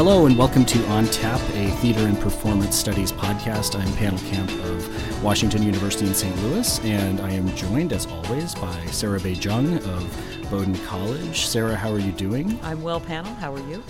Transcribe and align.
Hello 0.00 0.24
and 0.24 0.38
welcome 0.38 0.64
to 0.64 0.82
On 0.86 1.04
Tap, 1.08 1.38
a 1.56 1.68
theater 1.72 2.06
and 2.06 2.18
performance 2.18 2.74
studies 2.74 3.12
podcast. 3.12 3.78
I'm 3.78 3.86
Pannill 3.88 4.30
Camp 4.30 4.50
of 4.64 5.22
Washington 5.22 5.62
University 5.62 6.06
in 6.06 6.14
St. 6.14 6.34
Louis, 6.42 6.80
and 6.86 7.20
I 7.20 7.32
am 7.32 7.54
joined, 7.54 7.92
as 7.92 8.06
always, 8.06 8.54
by 8.54 8.86
Sarah 8.86 9.20
Bay-Cheng 9.20 9.76
of 9.76 10.48
Bowdoin 10.50 10.82
College. 10.86 11.44
Sarah, 11.44 11.76
how 11.76 11.92
are 11.92 11.98
you 11.98 12.12
doing? 12.12 12.58
I'm 12.62 12.82
well, 12.82 12.98
Pannill. 12.98 13.36
How 13.36 13.52
are 13.52 13.68
you? 13.68 13.84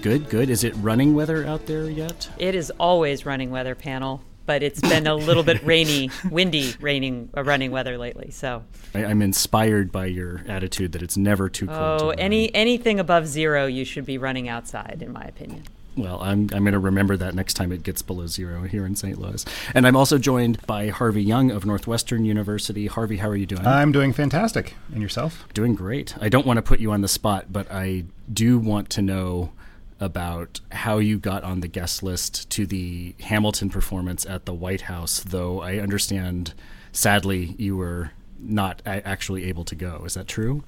Good, 0.00 0.30
good. 0.30 0.48
Is 0.48 0.64
it 0.64 0.72
running 0.76 1.12
weather 1.12 1.44
out 1.44 1.66
there 1.66 1.90
yet? 1.90 2.30
It 2.38 2.54
is 2.54 2.72
always 2.80 3.26
running 3.26 3.50
weather, 3.50 3.74
Pannill 3.74 4.20
but 4.50 4.64
it's 4.64 4.80
been 4.80 5.06
a 5.06 5.14
little 5.14 5.44
bit 5.44 5.62
rainy, 5.64 6.10
windy, 6.28 6.74
raining, 6.80 7.30
uh, 7.36 7.44
running 7.44 7.70
weather 7.70 7.96
lately. 7.96 8.32
So 8.32 8.64
I, 8.92 9.04
am 9.04 9.22
inspired 9.22 9.92
by 9.92 10.06
your 10.06 10.42
attitude 10.48 10.90
that 10.90 11.02
it's 11.02 11.16
never 11.16 11.48
too 11.48 11.68
cold. 11.68 12.02
Oh, 12.02 12.08
any 12.10 12.52
anything 12.52 12.98
above 12.98 13.28
zero, 13.28 13.66
you 13.66 13.84
should 13.84 14.04
be 14.04 14.18
running 14.18 14.48
outside, 14.48 15.04
in 15.06 15.12
my 15.12 15.22
opinion. 15.22 15.62
Well, 15.96 16.20
I'm, 16.20 16.48
I'm 16.52 16.64
going 16.64 16.72
to 16.72 16.80
remember 16.80 17.16
that 17.18 17.36
next 17.36 17.54
time 17.54 17.70
it 17.70 17.84
gets 17.84 18.02
below 18.02 18.26
zero 18.26 18.64
here 18.64 18.84
in 18.84 18.96
St. 18.96 19.20
Louis. 19.20 19.44
And 19.72 19.86
I'm 19.86 19.94
also 19.94 20.18
joined 20.18 20.60
by 20.66 20.88
Harvey 20.88 21.22
Young 21.22 21.52
of 21.52 21.64
Northwestern 21.64 22.24
University. 22.24 22.88
Harvey, 22.88 23.18
how 23.18 23.28
are 23.28 23.36
you 23.36 23.46
doing? 23.46 23.64
I'm 23.64 23.92
doing 23.92 24.12
fantastic. 24.12 24.74
And 24.92 25.00
yourself? 25.00 25.46
Doing 25.54 25.76
great. 25.76 26.16
I 26.20 26.28
don't 26.28 26.46
want 26.46 26.56
to 26.56 26.62
put 26.62 26.80
you 26.80 26.90
on 26.90 27.02
the 27.02 27.08
spot, 27.08 27.52
but 27.52 27.70
I 27.70 28.04
do 28.32 28.58
want 28.58 28.90
to 28.90 29.02
know 29.02 29.52
about 30.00 30.60
how 30.72 30.98
you 30.98 31.18
got 31.18 31.44
on 31.44 31.60
the 31.60 31.68
guest 31.68 32.02
list 32.02 32.48
to 32.50 32.66
the 32.66 33.14
Hamilton 33.20 33.68
performance 33.68 34.24
at 34.24 34.46
the 34.46 34.54
White 34.54 34.82
House, 34.82 35.20
though 35.20 35.60
I 35.60 35.78
understand, 35.78 36.54
sadly, 36.90 37.54
you 37.58 37.76
were 37.76 38.12
not 38.38 38.80
actually 38.86 39.44
able 39.44 39.64
to 39.64 39.74
go. 39.74 40.02
Is 40.06 40.14
that 40.14 40.26
true? 40.26 40.64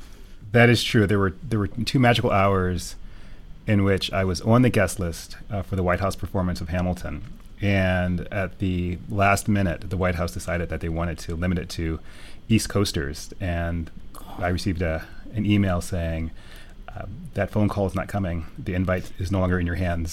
That 0.53 0.69
is 0.69 0.85
true. 0.85 1.07
There 1.07 1.19
were 1.19 1.35
there 1.43 1.59
were 1.59 1.69
two 1.69 1.99
magical 1.99 2.31
hours 2.31 2.97
in 3.67 3.85
which 3.85 4.13
I 4.13 4.25
was 4.25 4.41
on 4.43 4.63
the 4.63 4.69
guest 4.69 5.01
list 5.01 5.37
uh, 5.51 5.63
for 5.63 5.77
the 5.77 5.83
White 5.83 6.01
House 6.01 6.15
performance 6.15 6.61
of 6.61 6.69
Hamilton, 6.69 7.23
and 7.63 8.29
at 8.31 8.59
the 8.59 8.99
last 9.09 9.49
minute, 9.49 9.89
the 9.89 9.97
White 9.97 10.17
House 10.17 10.33
decided 10.33 10.69
that 10.69 10.81
they 10.81 10.91
wanted 10.91 11.19
to 11.21 11.37
limit 11.37 11.59
it 11.59 11.71
to 11.71 12.01
East 12.49 12.69
Coasters, 12.69 13.33
and 13.41 13.91
I 14.39 14.49
received 14.49 14.83
a 14.83 15.07
an 15.35 15.47
email 15.47 15.81
saying 15.81 16.31
um, 16.95 17.31
that 17.35 17.51
phone 17.51 17.69
call 17.69 17.87
is 17.87 17.95
not 17.95 18.09
coming. 18.09 18.47
The 18.59 18.75
invite 18.75 19.11
is 19.19 19.31
no 19.33 19.41
longer 19.41 19.59
in 19.59 19.67
your 19.67 19.77
hands. 19.77 20.13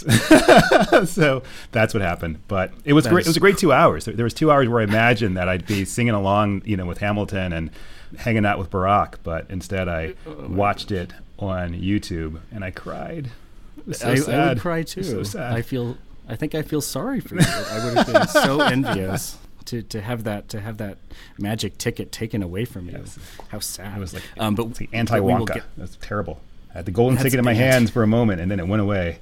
so 1.10 1.44
that's 1.72 1.94
what 1.94 2.02
happened. 2.02 2.40
But 2.48 2.72
it 2.86 2.94
was 2.94 3.06
great. 3.08 3.26
It 3.26 3.30
was 3.30 3.38
a 3.38 3.42
great 3.42 3.58
two 3.58 3.74
hours. 3.74 4.06
There, 4.06 4.14
there, 4.14 4.24
was 4.24 4.34
two 4.34 4.52
hours 4.52 4.70
where 4.70 4.82
I 4.82 4.84
imagined 4.84 5.36
that 5.36 5.50
I'd 5.50 5.66
be 5.66 5.84
singing 5.84 6.14
along, 6.14 6.62
you 6.66 6.78
know, 6.78 6.86
with 6.86 7.00
Hamilton 7.00 7.52
and 7.52 7.72
hanging 8.18 8.46
out 8.46 8.60
with 8.60 8.70
Barack. 8.70 9.16
But 9.24 9.46
instead, 9.50 9.90
I 9.90 10.14
oh 10.26 10.48
watched 10.48 10.92
it 10.92 11.14
on 11.38 11.74
YouTube 11.74 12.40
and 12.52 12.64
I 12.64 12.72
cried. 12.72 13.30
So 13.92 14.08
I, 14.08 14.32
I, 14.32 14.50
would 14.50 14.60
cry 14.60 14.84
too. 14.84 15.04
So 15.04 15.24
sad. 15.24 15.54
I 15.54 15.62
feel. 15.62 15.98
I 16.28 16.36
think 16.36 16.54
I 16.54 16.62
feel 16.62 16.82
sorry 16.82 17.20
for 17.20 17.36
you. 17.36 17.42
I 17.42 17.86
would 17.86 17.98
have 17.98 18.14
been 18.14 18.28
so 18.28 18.62
envious 18.62 19.38
to, 19.66 19.82
to 19.84 20.02
have 20.02 20.24
that 20.24 20.50
to 20.50 20.62
have 20.62 20.78
that 20.78 20.98
magic 21.38 21.78
ticket 21.78 22.12
taken 22.12 22.42
away 22.42 22.66
from 22.66 22.88
you. 22.88 22.98
Yes. 22.98 23.20
How 23.50 23.60
sad. 23.60 23.98
It 23.98 24.00
was 24.00 24.14
like, 24.14 24.24
um, 24.38 24.56
but 24.56 24.76
the 24.76 24.90
anti 24.94 25.20
Wonka. 25.20 25.64
That's 25.76 25.98
terrible. 26.02 26.40
I 26.72 26.78
had 26.78 26.86
the 26.86 26.92
golden 26.92 27.16
That's 27.16 27.26
ticket 27.26 27.40
in 27.40 27.46
my 27.46 27.54
hands 27.54 27.90
for 27.90 28.04
a 28.04 28.08
moment, 28.08 28.42
and 28.42 28.52
then 28.52 28.60
it 28.60 28.68
went 28.68 28.82
away 28.82 29.20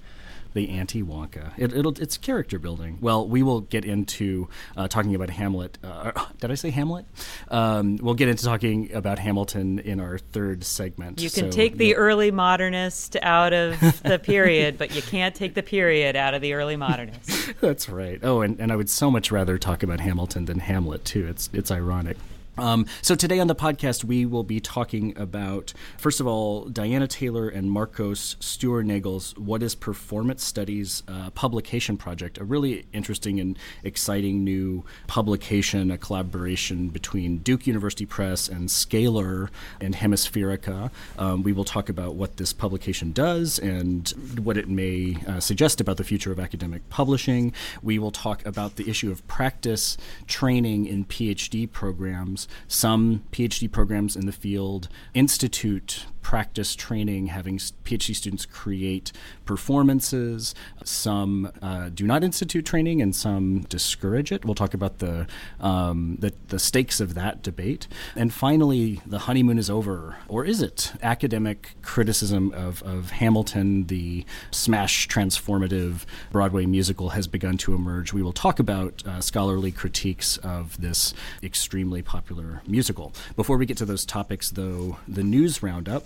the 0.57 0.69
anti 0.69 1.03
Wonka. 1.03 1.51
It, 1.57 1.71
it's 2.01 2.17
character 2.17 2.57
building. 2.57 2.97
Well, 2.99 3.27
we 3.27 3.43
will 3.43 3.61
get 3.61 3.85
into 3.85 4.49
uh, 4.75 4.87
talking 4.87 5.13
about 5.13 5.29
Hamlet. 5.29 5.77
Uh, 5.83 6.11
did 6.39 6.51
I 6.51 6.55
say 6.55 6.71
Hamlet? 6.71 7.05
Um, 7.49 7.97
we'll 7.97 8.15
get 8.15 8.27
into 8.27 8.43
talking 8.43 8.91
about 8.91 9.19
Hamilton 9.19 9.79
in 9.79 9.99
our 9.99 10.17
third 10.17 10.63
segment. 10.63 11.21
You 11.21 11.29
can 11.29 11.51
so, 11.51 11.55
take 11.55 11.77
the 11.77 11.95
early 11.95 12.31
modernist 12.31 13.15
out 13.21 13.53
of 13.53 13.79
the 14.03 14.19
period, 14.23 14.77
but 14.77 14.95
you 14.95 15.01
can't 15.01 15.35
take 15.35 15.53
the 15.53 15.63
period 15.63 16.15
out 16.15 16.33
of 16.33 16.41
the 16.41 16.53
early 16.53 16.75
modernist. 16.75 17.53
That's 17.61 17.87
right. 17.87 18.19
Oh, 18.23 18.41
and, 18.41 18.59
and 18.59 18.71
I 18.71 18.75
would 18.75 18.89
so 18.89 19.11
much 19.11 19.31
rather 19.31 19.57
talk 19.57 19.83
about 19.83 19.99
Hamilton 19.99 20.45
than 20.45 20.59
Hamlet 20.59 21.05
too. 21.05 21.27
It's 21.27 21.49
it's 21.53 21.71
ironic. 21.71 22.17
Um, 22.57 22.87
so 23.03 23.13
today 23.13 23.39
on 23.39 23.45
the 23.45 23.55
podcast, 23.55 24.03
we 24.03 24.25
will 24.25 24.43
be 24.43 24.59
talking 24.59 25.15
about 25.15 25.73
first 25.99 26.19
of 26.19 26.25
all 26.25 26.65
Diana 26.65 27.07
Taylor 27.07 27.49
and 27.49 27.69
Marcos 27.69 28.35
Steuernagel's 28.39 29.37
"What 29.37 29.61
Is 29.61 29.75
Performance 29.75 30.43
Studies" 30.43 31.03
uh, 31.07 31.29
publication 31.31 31.97
project, 31.97 32.39
a 32.39 32.43
really 32.43 32.87
interesting 32.93 33.39
and 33.39 33.59
exciting 33.83 34.43
new 34.43 34.83
publication, 35.05 35.91
a 35.91 35.99
collaboration 35.99 36.89
between 36.89 37.37
Duke 37.39 37.67
University 37.67 38.07
Press 38.07 38.49
and 38.49 38.69
Scalar 38.69 39.49
and 39.79 39.93
Hemispherica. 39.93 40.89
Um, 41.19 41.43
we 41.43 41.53
will 41.53 41.65
talk 41.65 41.89
about 41.89 42.15
what 42.15 42.37
this 42.37 42.53
publication 42.53 43.11
does 43.11 43.59
and 43.59 44.09
what 44.41 44.57
it 44.57 44.67
may 44.67 45.17
uh, 45.27 45.39
suggest 45.39 45.79
about 45.79 45.97
the 45.97 46.03
future 46.03 46.31
of 46.31 46.39
academic 46.39 46.89
publishing. 46.89 47.53
We 47.83 47.99
will 47.99 48.11
talk 48.11 48.43
about 48.47 48.77
the 48.77 48.89
issue 48.89 49.11
of 49.11 49.25
practice 49.27 49.95
training 50.25 50.87
in 50.87 51.05
PhD 51.05 51.71
programs 51.71 52.46
some 52.67 53.23
PhD 53.31 53.71
programs 53.71 54.15
in 54.15 54.25
the 54.25 54.31
field 54.31 54.89
institute 55.13 56.05
practice 56.27 56.75
training, 56.75 57.27
having 57.27 57.57
PhD 57.57 58.13
students 58.13 58.45
create 58.45 59.13
performances. 59.45 60.53
Some 60.83 61.49
uh, 61.61 61.87
do 61.87 62.05
not 62.05 62.21
institute 62.21 62.65
training, 62.65 63.01
and 63.01 63.15
some 63.15 63.61
discourage 63.69 64.33
it. 64.33 64.43
We'll 64.43 64.53
talk 64.53 64.73
about 64.73 64.97
the, 64.97 65.25
um, 65.61 66.17
the, 66.19 66.33
the 66.49 66.59
stakes 66.59 66.99
of 66.99 67.13
that 67.13 67.43
debate. 67.43 67.87
And 68.13 68.33
finally, 68.33 68.99
the 69.05 69.19
honeymoon 69.19 69.57
is 69.57 69.69
over, 69.69 70.17
or 70.27 70.43
is 70.43 70.61
it? 70.61 70.91
Academic 71.01 71.75
criticism 71.81 72.51
of, 72.51 72.83
of 72.83 73.11
Hamilton, 73.11 73.85
the 73.85 74.25
smash 74.51 75.07
transformative 75.07 76.03
Broadway 76.33 76.65
musical, 76.65 77.11
has 77.11 77.25
begun 77.25 77.57
to 77.59 77.73
emerge. 77.73 78.11
We 78.11 78.21
will 78.21 78.33
talk 78.33 78.59
about 78.59 79.01
uh, 79.07 79.21
scholarly 79.21 79.71
critiques 79.71 80.35
of 80.39 80.81
this 80.81 81.13
extremely 81.41 82.01
popular 82.01 82.63
musical. 82.67 83.13
Before 83.37 83.55
we 83.55 83.65
get 83.65 83.77
to 83.77 83.85
those 83.85 84.05
topics, 84.05 84.51
though, 84.51 84.97
the 85.07 85.23
news 85.23 85.63
roundup. 85.63 86.03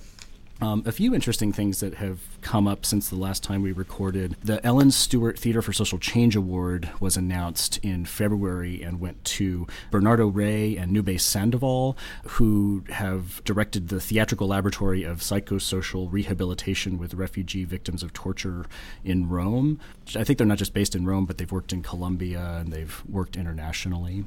Um, 0.62 0.84
a 0.86 0.92
few 0.92 1.16
interesting 1.16 1.52
things 1.52 1.80
that 1.80 1.96
have 1.96 2.20
come 2.42 2.68
up 2.68 2.86
since 2.86 3.10
the 3.10 3.16
last 3.16 3.42
time 3.42 3.64
we 3.64 3.72
recorded. 3.72 4.36
The 4.44 4.64
Ellen 4.64 4.92
Stewart 4.92 5.40
Theater 5.40 5.64
for 5.64 5.74
Social 5.74 5.98
Change 5.98 6.36
Award 6.36 6.92
was 7.00 7.18
announced 7.18 7.80
in 7.82 8.06
February 8.06 8.84
and 8.84 9.00
went 9.00 9.24
to 9.26 9.66
Bernardo 9.90 10.28
Rey 10.28 10.78
and 10.78 10.92
Nube 10.92 11.20
Sandoval, 11.20 11.98
who 12.28 12.84
have 12.90 13.44
directed 13.44 13.88
the 13.88 14.00
Theatrical 14.00 14.50
Laboratory 14.50 15.04
of 15.04 15.22
Psychosocial 15.22 16.12
Rehabilitation 16.12 17.00
with 17.00 17.16
Refugee 17.16 17.66
Victims 17.66 18.04
of 18.04 18.14
Torture 18.14 18.68
in 19.04 19.28
Rome. 19.30 19.80
I 20.16 20.24
think 20.24 20.38
they're 20.38 20.46
not 20.46 20.60
just 20.60 20.76
based 20.76 20.96
in 20.96 21.08
Rome, 21.08 21.26
but 21.26 21.40
they've 21.40 21.52
worked 21.52 21.74
in 21.74 21.82
Colombia 21.82 22.58
and 22.60 22.72
they've 22.72 23.02
worked 23.10 23.36
internationally. 23.36 24.26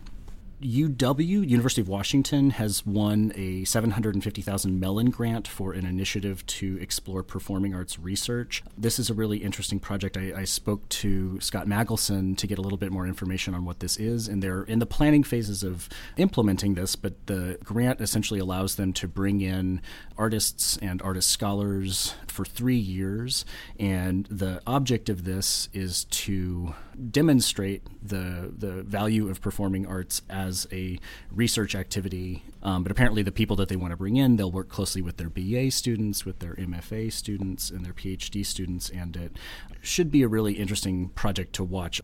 UW, 0.65 1.47
University 1.47 1.83
of 1.83 1.89
Washington, 1.89 2.49
has 2.51 2.87
won 2.87 3.33
a 3.35 3.65
750,000 3.65 4.81
Mellon 4.81 5.11
grant 5.11 5.47
for 5.47 5.75
an 5.75 5.85
initiative 5.85 6.45
to 6.47 6.79
explore 6.81 7.23
performing 7.23 7.75
arts 7.75 7.99
research. 7.99 8.63
This 8.77 8.99
is 8.99 9.11
a 9.11 9.15
really 9.15 9.39
interesting 9.39 9.79
project. 9.79 10.17
I, 10.17 10.33
I, 10.35 10.45
spoke 10.45 10.89
to 10.89 11.39
Scott 11.41 11.67
Magelssen 11.67 12.35
to 12.39 12.47
get 12.47 12.59
a 12.59 12.63
little 12.63 12.79
bit 12.79 12.93
more 12.93 13.07
information 13.07 13.55
on 13.55 13.67
what 13.67 13.81
this 13.81 13.99
is, 13.99 14.27
and 14.27 14.43
they're 14.43 14.63
in 14.63 14.79
the 14.79 14.87
planning 14.87 15.23
phases 15.23 15.63
of 15.63 15.89
implementing 16.17 16.75
this, 16.75 16.97
but 16.97 17.27
the 17.27 17.59
grant 17.63 18.01
essentially 18.01 18.41
allows 18.41 18.77
them 18.77 18.95
to 18.95 19.07
bring 19.07 19.43
in 19.43 19.83
artists 20.17 20.79
and 20.79 21.03
artist 21.03 21.29
scholars 21.29 22.15
for 22.27 22.47
three 22.47 22.77
years, 22.77 23.45
and 23.79 24.25
the 24.27 24.63
object 24.67 25.11
of 25.11 25.25
this 25.25 25.69
is 25.75 26.05
to 26.05 26.75
demonstrate 27.11 27.83
the 28.05 28.53
the 28.57 28.83
value 28.83 29.31
of 29.31 29.41
performing 29.41 29.87
arts 29.87 30.23
as 30.29 30.67
a 30.71 30.99
research 31.31 31.75
activity. 31.75 32.45
Um, 32.63 32.83
but 32.83 32.93
apparently, 32.93 33.23
the 33.23 33.33
people 33.33 33.57
that 33.57 33.69
they 33.69 33.77
want 33.77 33.93
to 33.93 33.97
bring 33.97 34.17
in, 34.17 34.37
they'll 34.37 34.53
work 34.53 34.69
closely 34.69 35.03
with 35.03 35.17
their 35.17 35.31
BA 35.31 35.71
students, 35.71 36.25
with 36.25 36.39
their 36.39 36.55
MFA 36.55 37.13
students, 37.13 37.71
and 37.71 37.85
their 37.85 37.93
PhD 37.93 38.45
students, 38.45 38.91
and 38.91 39.17
it 39.17 39.37
should 39.81 40.11
be 40.11 40.23
a 40.23 40.29
really 40.29 40.55
interesting 40.55 41.09
project 41.11 41.55
to 41.55 41.65
watch. 41.65 42.01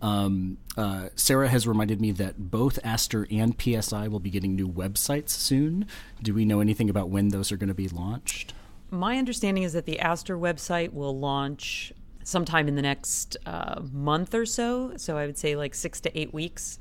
Um, 0.00 0.58
uh, 0.76 1.08
Sarah 1.16 1.48
has 1.48 1.66
reminded 1.66 2.00
me 2.00 2.12
that 2.12 2.50
both 2.50 2.80
ASTR 2.82 3.26
and 3.30 3.60
PSI 3.60 4.08
will 4.08 4.20
be 4.20 4.30
getting 4.30 4.54
new 4.54 4.68
websites 4.68 5.30
soon. 5.30 5.86
Do 6.22 6.34
we 6.34 6.44
know 6.44 6.60
anything 6.60 6.88
about 6.88 7.10
when 7.10 7.28
those 7.28 7.50
are 7.50 7.56
going 7.56 7.68
to 7.68 7.74
be 7.74 7.88
launched? 7.88 8.54
My 8.90 9.18
understanding 9.18 9.64
is 9.64 9.72
that 9.72 9.86
the 9.86 9.98
ASTR 10.00 10.38
website 10.38 10.92
will 10.92 11.18
launch 11.18 11.92
sometime 12.24 12.66
in 12.66 12.74
the 12.74 12.82
next 12.82 13.36
uh, 13.46 13.80
month 13.92 14.34
or 14.34 14.44
so. 14.44 14.96
So 14.96 15.16
I 15.16 15.26
would 15.26 15.38
say 15.38 15.54
like 15.54 15.74
six 15.74 16.00
to 16.00 16.18
eight 16.18 16.34
weeks, 16.34 16.78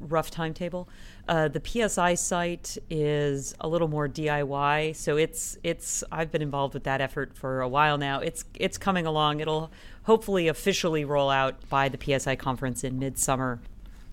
rough 0.00 0.30
timetable. 0.30 0.88
Uh, 1.28 1.48
the 1.48 1.62
PSI 1.64 2.14
site 2.14 2.76
is 2.90 3.54
a 3.60 3.68
little 3.68 3.88
more 3.88 4.08
DIY, 4.08 4.96
so 4.96 5.16
it's 5.16 5.56
it's. 5.62 6.02
I've 6.10 6.32
been 6.32 6.42
involved 6.42 6.74
with 6.74 6.84
that 6.84 7.00
effort 7.00 7.36
for 7.36 7.60
a 7.60 7.68
while 7.68 7.98
now. 7.98 8.20
It's 8.20 8.44
it's 8.54 8.78
coming 8.78 9.06
along. 9.06 9.40
It'll 9.40 9.70
hopefully 10.04 10.48
officially 10.48 11.04
roll 11.04 11.30
out 11.30 11.68
by 11.68 11.88
the 11.88 11.98
PSI 11.98 12.36
conference 12.36 12.82
in 12.82 12.98
midsummer 12.98 13.60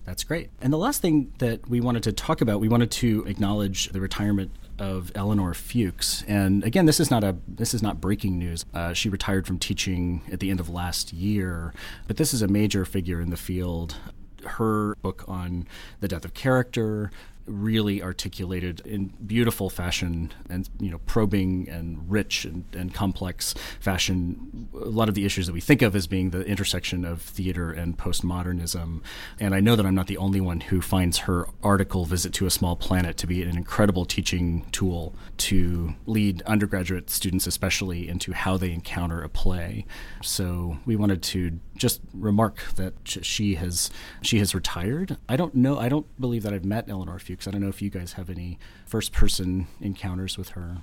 that's 0.04 0.22
great. 0.22 0.50
And 0.60 0.72
the 0.72 0.78
last 0.78 1.00
thing 1.00 1.32
that 1.38 1.68
we 1.68 1.80
wanted 1.80 2.02
to 2.04 2.12
talk 2.12 2.40
about, 2.40 2.60
we 2.60 2.68
wanted 2.68 2.90
to 2.92 3.24
acknowledge 3.26 3.88
the 3.88 4.00
retirement 4.00 4.50
of 4.78 5.12
Elinor 5.14 5.54
Fuchs. 5.54 6.24
And 6.26 6.64
again, 6.64 6.86
this 6.86 7.00
is 7.00 7.10
not 7.10 7.24
a 7.24 7.36
this 7.46 7.74
is 7.74 7.82
not 7.82 8.00
breaking 8.00 8.38
news. 8.38 8.64
Uh, 8.74 8.92
she 8.92 9.08
retired 9.08 9.46
from 9.46 9.58
teaching 9.58 10.22
at 10.32 10.40
the 10.40 10.50
end 10.50 10.60
of 10.60 10.68
last 10.68 11.12
year, 11.12 11.72
but 12.06 12.16
this 12.16 12.34
is 12.34 12.42
a 12.42 12.48
major 12.48 12.84
figure 12.84 13.20
in 13.20 13.30
the 13.30 13.36
field 13.36 13.96
her 14.44 14.94
book 14.96 15.24
on 15.26 15.66
the 16.00 16.08
death 16.08 16.24
of 16.24 16.34
character, 16.34 17.10
really 17.46 18.02
articulated 18.02 18.80
in 18.86 19.12
beautiful 19.26 19.70
fashion 19.70 20.32
and 20.48 20.68
you 20.80 20.90
know 20.90 20.98
probing 21.06 21.68
and 21.68 22.10
rich 22.10 22.44
and, 22.44 22.64
and 22.74 22.94
complex 22.94 23.54
fashion. 23.80 24.68
A 24.74 24.88
lot 24.88 25.08
of 25.08 25.14
the 25.14 25.24
issues 25.24 25.46
that 25.46 25.52
we 25.52 25.60
think 25.60 25.82
of 25.82 25.94
as 25.94 26.06
being 26.06 26.30
the 26.30 26.42
intersection 26.42 27.04
of 27.04 27.20
theater 27.20 27.70
and 27.70 27.98
postmodernism. 27.98 29.02
And 29.40 29.54
i 29.54 29.60
know 29.60 29.76
that 29.76 29.86
i'm 29.86 29.94
not 29.94 30.06
the 30.06 30.16
only 30.16 30.40
one 30.40 30.60
who 30.60 30.80
finds 30.80 31.18
her 31.18 31.46
article 31.62 32.04
visit 32.04 32.32
to 32.34 32.46
a 32.46 32.50
small 32.50 32.76
planet 32.76 33.16
to 33.18 33.26
be 33.26 33.42
an 33.42 33.56
incredible 33.56 34.04
teaching 34.04 34.66
tool 34.72 35.14
to 35.36 35.94
lead 36.06 36.42
undergraduate 36.42 37.10
students 37.10 37.46
especially 37.46 38.08
into 38.08 38.32
how 38.32 38.56
they 38.56 38.72
encounter 38.72 39.22
a 39.22 39.28
play. 39.28 39.84
So 40.22 40.78
we 40.84 40.96
wanted 40.96 41.22
to 41.24 41.58
just 41.76 42.00
remark 42.12 42.62
that 42.76 42.94
she 43.04 43.56
has 43.56 43.90
she 44.22 44.38
has 44.38 44.54
retired 44.54 45.16
i 45.28 45.36
don't 45.36 45.54
know 45.54 45.78
i 45.78 45.88
don't 45.88 46.06
believe 46.20 46.44
that 46.44 46.52
i've 46.52 46.64
met 46.64 46.88
Elinor 46.88 47.18
Fuchs 47.18 47.48
I 47.48 47.50
don't 47.50 47.60
know 47.60 47.68
if 47.68 47.82
you 47.82 47.90
guys 47.90 48.14
have 48.14 48.30
any 48.30 48.58
first 48.86 49.12
person 49.12 49.66
encounters 49.80 50.38
with 50.38 50.50
her. 50.50 50.78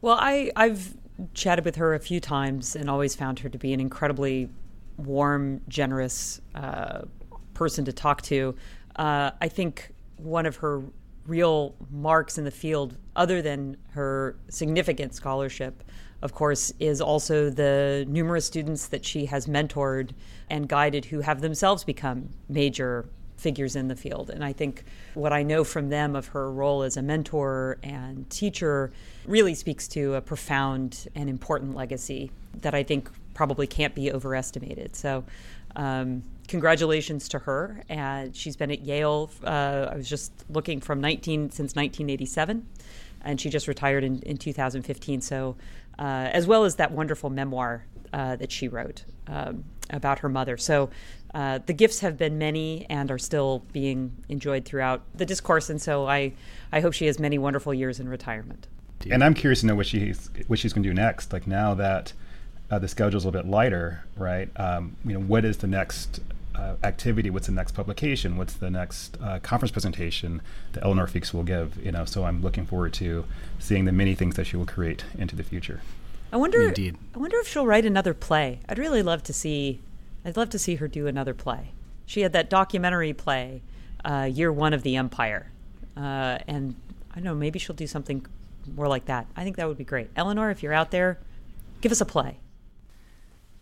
Well, 0.00 0.16
I, 0.20 0.50
I've 0.56 0.96
chatted 1.34 1.64
with 1.64 1.76
her 1.76 1.94
a 1.94 1.98
few 1.98 2.20
times 2.20 2.76
and 2.76 2.90
always 2.90 3.14
found 3.14 3.38
her 3.40 3.48
to 3.48 3.58
be 3.58 3.72
an 3.72 3.80
incredibly 3.80 4.48
warm, 4.96 5.60
generous 5.68 6.40
uh, 6.54 7.02
person 7.54 7.84
to 7.86 7.92
talk 7.92 8.22
to. 8.22 8.54
Uh, 8.96 9.30
I 9.40 9.48
think 9.48 9.92
one 10.16 10.46
of 10.46 10.56
her 10.56 10.82
real 11.26 11.74
marks 11.90 12.38
in 12.38 12.44
the 12.44 12.50
field, 12.50 12.96
other 13.16 13.42
than 13.42 13.76
her 13.90 14.36
significant 14.48 15.14
scholarship, 15.14 15.82
of 16.22 16.32
course, 16.32 16.72
is 16.80 17.00
also 17.00 17.50
the 17.50 18.04
numerous 18.08 18.46
students 18.46 18.88
that 18.88 19.04
she 19.04 19.26
has 19.26 19.46
mentored 19.46 20.10
and 20.48 20.68
guided 20.68 21.06
who 21.06 21.20
have 21.20 21.40
themselves 21.40 21.84
become 21.84 22.30
major 22.48 23.06
figures 23.36 23.76
in 23.76 23.88
the 23.88 23.96
field. 23.96 24.30
And 24.30 24.42
I 24.44 24.52
think 24.52 24.84
what 25.14 25.32
I 25.32 25.42
know 25.42 25.62
from 25.64 25.88
them 25.90 26.16
of 26.16 26.28
her 26.28 26.50
role 26.50 26.82
as 26.82 26.96
a 26.96 27.02
mentor 27.02 27.78
and 27.82 28.28
teacher 28.30 28.90
really 29.26 29.54
speaks 29.54 29.86
to 29.88 30.14
a 30.14 30.20
profound 30.20 31.08
and 31.14 31.28
important 31.28 31.74
legacy 31.74 32.30
that 32.62 32.74
I 32.74 32.82
think 32.82 33.10
probably 33.34 33.66
can't 33.66 33.94
be 33.94 34.10
overestimated. 34.10 34.96
So, 34.96 35.24
um, 35.76 36.22
congratulations 36.48 37.28
to 37.28 37.38
her. 37.40 37.82
And 37.88 38.34
she's 38.34 38.56
been 38.56 38.70
at 38.70 38.80
Yale. 38.80 39.30
Uh, 39.44 39.88
I 39.92 39.96
was 39.96 40.08
just 40.08 40.32
looking 40.48 40.80
from 40.80 41.00
19 41.00 41.50
since 41.50 41.74
1987, 41.74 42.66
and 43.22 43.40
she 43.40 43.50
just 43.50 43.68
retired 43.68 44.04
in, 44.04 44.20
in 44.20 44.38
2015. 44.38 45.20
So, 45.20 45.56
uh, 45.98 46.30
as 46.32 46.46
well 46.46 46.64
as 46.64 46.76
that 46.76 46.92
wonderful 46.92 47.30
memoir 47.30 47.86
uh, 48.12 48.36
that 48.36 48.52
she 48.52 48.68
wrote 48.68 49.04
um, 49.26 49.64
about 49.90 50.20
her 50.20 50.28
mother. 50.28 50.56
So, 50.56 50.90
uh, 51.34 51.58
the 51.66 51.74
gifts 51.74 52.00
have 52.00 52.16
been 52.16 52.38
many 52.38 52.86
and 52.88 53.10
are 53.10 53.18
still 53.18 53.62
being 53.70 54.16
enjoyed 54.30 54.64
throughout 54.64 55.02
the 55.14 55.26
discourse. 55.26 55.68
And 55.68 55.82
so 55.82 56.08
I, 56.08 56.32
I 56.72 56.80
hope 56.80 56.94
she 56.94 57.04
has 57.06 57.18
many 57.18 57.36
wonderful 57.36 57.74
years 57.74 58.00
in 58.00 58.08
retirement. 58.08 58.68
And 59.10 59.22
I'm 59.22 59.34
curious 59.34 59.60
to 59.60 59.66
know 59.66 59.74
what 59.74 59.84
she's 59.84 60.30
what 60.46 60.58
she's 60.58 60.72
going 60.72 60.82
to 60.84 60.88
do 60.88 60.94
next. 60.94 61.34
Like 61.34 61.46
now 61.46 61.74
that 61.74 62.14
uh, 62.70 62.78
the 62.78 62.88
schedule's 62.88 63.24
a 63.24 63.28
little 63.28 63.42
bit 63.42 63.50
lighter, 63.50 64.04
right? 64.16 64.48
Um, 64.56 64.96
you 65.04 65.12
know, 65.12 65.20
what 65.20 65.44
is 65.44 65.58
the 65.58 65.66
next 65.66 66.20
uh, 66.56 66.74
activity? 66.82 67.30
What's 67.30 67.46
the 67.46 67.52
next 67.52 67.72
publication? 67.72 68.36
What's 68.36 68.54
the 68.54 68.70
next 68.70 69.16
uh, 69.22 69.38
conference 69.40 69.72
presentation 69.72 70.42
that 70.72 70.84
Elinor 70.84 71.06
Fuchs 71.06 71.34
will 71.34 71.42
give? 71.42 71.84
You 71.84 71.92
know, 71.92 72.04
so 72.04 72.24
I'm 72.24 72.42
looking 72.42 72.66
forward 72.66 72.92
to 72.94 73.24
seeing 73.58 73.84
the 73.84 73.92
many 73.92 74.14
things 74.14 74.36
that 74.36 74.44
she 74.44 74.56
will 74.56 74.66
create 74.66 75.04
into 75.18 75.36
the 75.36 75.42
future. 75.42 75.82
I 76.32 76.36
wonder. 76.36 76.62
Indeed. 76.62 76.96
I 77.14 77.18
wonder 77.18 77.38
if 77.38 77.48
she'll 77.48 77.66
write 77.66 77.84
another 77.84 78.14
play. 78.14 78.60
I'd 78.68 78.78
really 78.78 79.02
love 79.02 79.22
to 79.24 79.32
see 79.32 79.80
I'd 80.26 80.36
love 80.36 80.50
to 80.50 80.58
see 80.58 80.74
her 80.76 80.88
do 80.88 81.06
another 81.06 81.34
play. 81.34 81.70
She 82.04 82.22
had 82.22 82.32
that 82.32 82.50
documentary 82.50 83.12
play, 83.12 83.62
uh, 84.04 84.28
Year 84.30 84.52
One 84.52 84.74
of 84.74 84.82
the 84.82 84.96
Empire. 84.96 85.52
Uh, 85.96 86.38
and 86.48 86.74
I 87.12 87.14
don't 87.16 87.24
know, 87.24 87.34
maybe 87.34 87.60
she'll 87.60 87.76
do 87.76 87.86
something 87.86 88.26
more 88.74 88.88
like 88.88 89.04
that. 89.04 89.28
I 89.36 89.44
think 89.44 89.54
that 89.56 89.68
would 89.68 89.78
be 89.78 89.84
great. 89.84 90.10
Elinor, 90.16 90.50
if 90.50 90.64
you're 90.64 90.72
out 90.72 90.90
there, 90.90 91.20
give 91.80 91.92
us 91.92 92.00
a 92.00 92.04
play. 92.04 92.38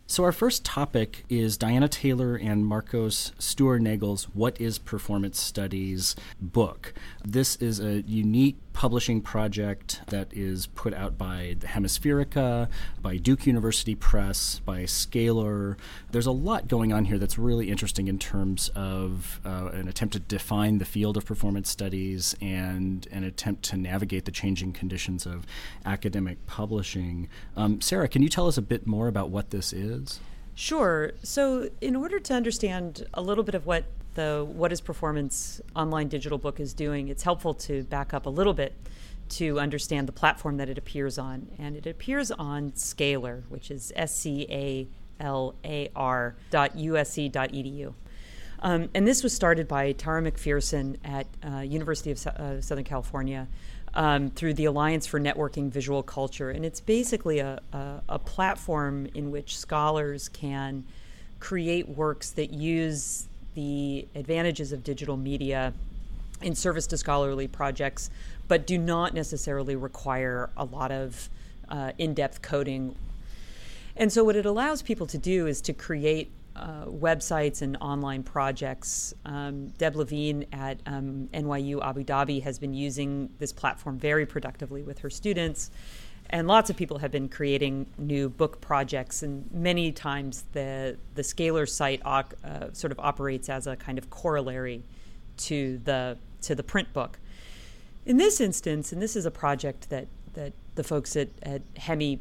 So, 0.06 0.22
our 0.22 0.32
first 0.32 0.66
topic 0.66 1.24
is 1.30 1.56
Diana 1.56 1.88
Taylor 1.88 2.36
and 2.36 2.66
Marcos 2.66 3.32
Steuernagel's 3.38 4.24
What 4.34 4.60
is 4.60 4.78
Performance 4.78 5.40
Studies 5.40 6.14
book. 6.38 6.92
This 7.24 7.56
is 7.56 7.80
a 7.80 8.02
unique 8.02 8.58
publishing 8.74 9.22
project 9.22 10.02
that 10.08 10.28
is 10.32 10.66
put 10.66 10.92
out 10.92 11.16
by 11.16 11.56
the 11.60 11.68
Hemispherica, 11.68 12.68
by 13.00 13.16
Duke 13.16 13.46
University 13.46 13.94
Press, 13.94 14.58
by 14.58 14.82
Scalar. 14.82 15.76
There's 16.10 16.26
a 16.26 16.32
lot 16.32 16.68
going 16.68 16.92
on 16.92 17.06
here 17.06 17.16
that's 17.16 17.38
really 17.38 17.70
interesting 17.70 18.08
in 18.08 18.18
terms 18.18 18.70
of 18.74 19.40
uh, 19.46 19.70
an 19.72 19.88
attempt 19.88 20.12
to 20.14 20.18
define 20.18 20.78
the 20.78 20.84
field 20.84 21.16
of 21.16 21.24
performance 21.24 21.70
studies 21.70 22.36
and 22.42 23.06
an 23.12 23.24
attempt 23.24 23.62
to 23.66 23.76
navigate 23.76 24.26
the 24.26 24.32
changing 24.32 24.72
conditions 24.72 25.24
of 25.24 25.46
academic 25.86 26.44
publishing. 26.46 27.28
Um, 27.56 27.80
Sarah, 27.80 28.08
can 28.08 28.22
you 28.22 28.28
tell 28.28 28.48
us 28.48 28.58
a 28.58 28.62
bit 28.62 28.86
more 28.86 29.06
about 29.06 29.30
what 29.30 29.50
this 29.50 29.72
is? 29.72 30.20
Sure. 30.56 31.12
So, 31.22 31.70
in 31.80 31.96
order 31.96 32.18
to 32.18 32.34
understand 32.34 33.06
a 33.14 33.22
little 33.22 33.44
bit 33.44 33.54
of 33.54 33.66
what 33.66 33.84
the 34.14 34.46
What 34.48 34.72
is 34.72 34.80
Performance 34.80 35.60
online 35.74 36.08
digital 36.08 36.38
book 36.38 36.60
is 36.60 36.72
doing, 36.72 37.08
it's 37.08 37.22
helpful 37.22 37.54
to 37.54 37.82
back 37.84 38.14
up 38.14 38.26
a 38.26 38.30
little 38.30 38.54
bit 38.54 38.74
to 39.30 39.58
understand 39.58 40.06
the 40.06 40.12
platform 40.12 40.58
that 40.58 40.68
it 40.68 40.78
appears 40.78 41.18
on. 41.18 41.48
And 41.58 41.76
it 41.76 41.86
appears 41.86 42.30
on 42.30 42.72
Scalar, 42.72 43.42
which 43.48 43.70
is 43.70 43.92
S 43.96 44.14
C 44.14 44.46
A 44.50 44.88
L 45.20 45.54
A 45.64 45.90
R 45.94 46.36
dot 46.50 46.76
USC 46.76 47.30
dot 47.30 47.52
edu. 47.52 47.94
Um, 48.60 48.88
and 48.94 49.06
this 49.06 49.22
was 49.22 49.34
started 49.34 49.68
by 49.68 49.92
Tara 49.92 50.22
McPherson 50.22 50.96
at 51.04 51.26
uh, 51.46 51.58
University 51.58 52.10
of 52.10 52.26
uh, 52.26 52.60
Southern 52.62 52.84
California 52.84 53.46
um, 53.92 54.30
through 54.30 54.54
the 54.54 54.64
Alliance 54.64 55.06
for 55.06 55.20
Networking 55.20 55.70
Visual 55.70 56.02
Culture. 56.02 56.50
And 56.50 56.64
it's 56.64 56.80
basically 56.80 57.40
a, 57.40 57.60
a, 57.72 58.02
a 58.08 58.18
platform 58.18 59.06
in 59.14 59.30
which 59.30 59.58
scholars 59.58 60.28
can 60.30 60.84
create 61.40 61.88
works 61.88 62.30
that 62.30 62.52
use 62.52 63.28
the 63.54 64.06
advantages 64.14 64.72
of 64.72 64.82
digital 64.84 65.16
media 65.16 65.72
in 66.42 66.54
service 66.54 66.86
to 66.88 66.96
scholarly 66.96 67.48
projects, 67.48 68.10
but 68.48 68.66
do 68.66 68.76
not 68.78 69.14
necessarily 69.14 69.76
require 69.76 70.50
a 70.56 70.64
lot 70.64 70.90
of 70.90 71.28
uh, 71.68 71.92
in 71.98 72.14
depth 72.14 72.42
coding. 72.42 72.94
And 73.96 74.12
so, 74.12 74.24
what 74.24 74.36
it 74.36 74.44
allows 74.44 74.82
people 74.82 75.06
to 75.06 75.18
do 75.18 75.46
is 75.46 75.60
to 75.62 75.72
create 75.72 76.30
uh, 76.56 76.84
websites 76.84 77.62
and 77.62 77.76
online 77.80 78.22
projects. 78.22 79.14
Um, 79.24 79.68
Deb 79.78 79.96
Levine 79.96 80.46
at 80.52 80.80
um, 80.86 81.28
NYU 81.32 81.82
Abu 81.82 82.04
Dhabi 82.04 82.42
has 82.42 82.58
been 82.58 82.74
using 82.74 83.30
this 83.38 83.52
platform 83.52 83.98
very 83.98 84.26
productively 84.26 84.82
with 84.82 85.00
her 85.00 85.10
students 85.10 85.70
and 86.30 86.48
lots 86.48 86.70
of 86.70 86.76
people 86.76 86.98
have 86.98 87.10
been 87.10 87.28
creating 87.28 87.86
new 87.98 88.28
book 88.28 88.60
projects 88.60 89.22
and 89.22 89.50
many 89.52 89.92
times 89.92 90.44
the 90.52 90.96
the 91.14 91.22
scalar 91.22 91.68
site 91.68 92.00
uh, 92.04 92.22
sort 92.72 92.90
of 92.90 92.98
operates 92.98 93.48
as 93.48 93.66
a 93.66 93.76
kind 93.76 93.98
of 93.98 94.10
corollary 94.10 94.82
to 95.36 95.78
the 95.84 96.16
to 96.40 96.54
the 96.54 96.62
print 96.62 96.92
book 96.92 97.18
in 98.06 98.16
this 98.16 98.40
instance 98.40 98.92
and 98.92 99.00
this 99.00 99.16
is 99.16 99.26
a 99.26 99.30
project 99.30 99.90
that 99.90 100.06
that 100.34 100.52
the 100.74 100.84
folks 100.84 101.16
at, 101.16 101.28
at 101.42 101.62
hemi 101.76 102.20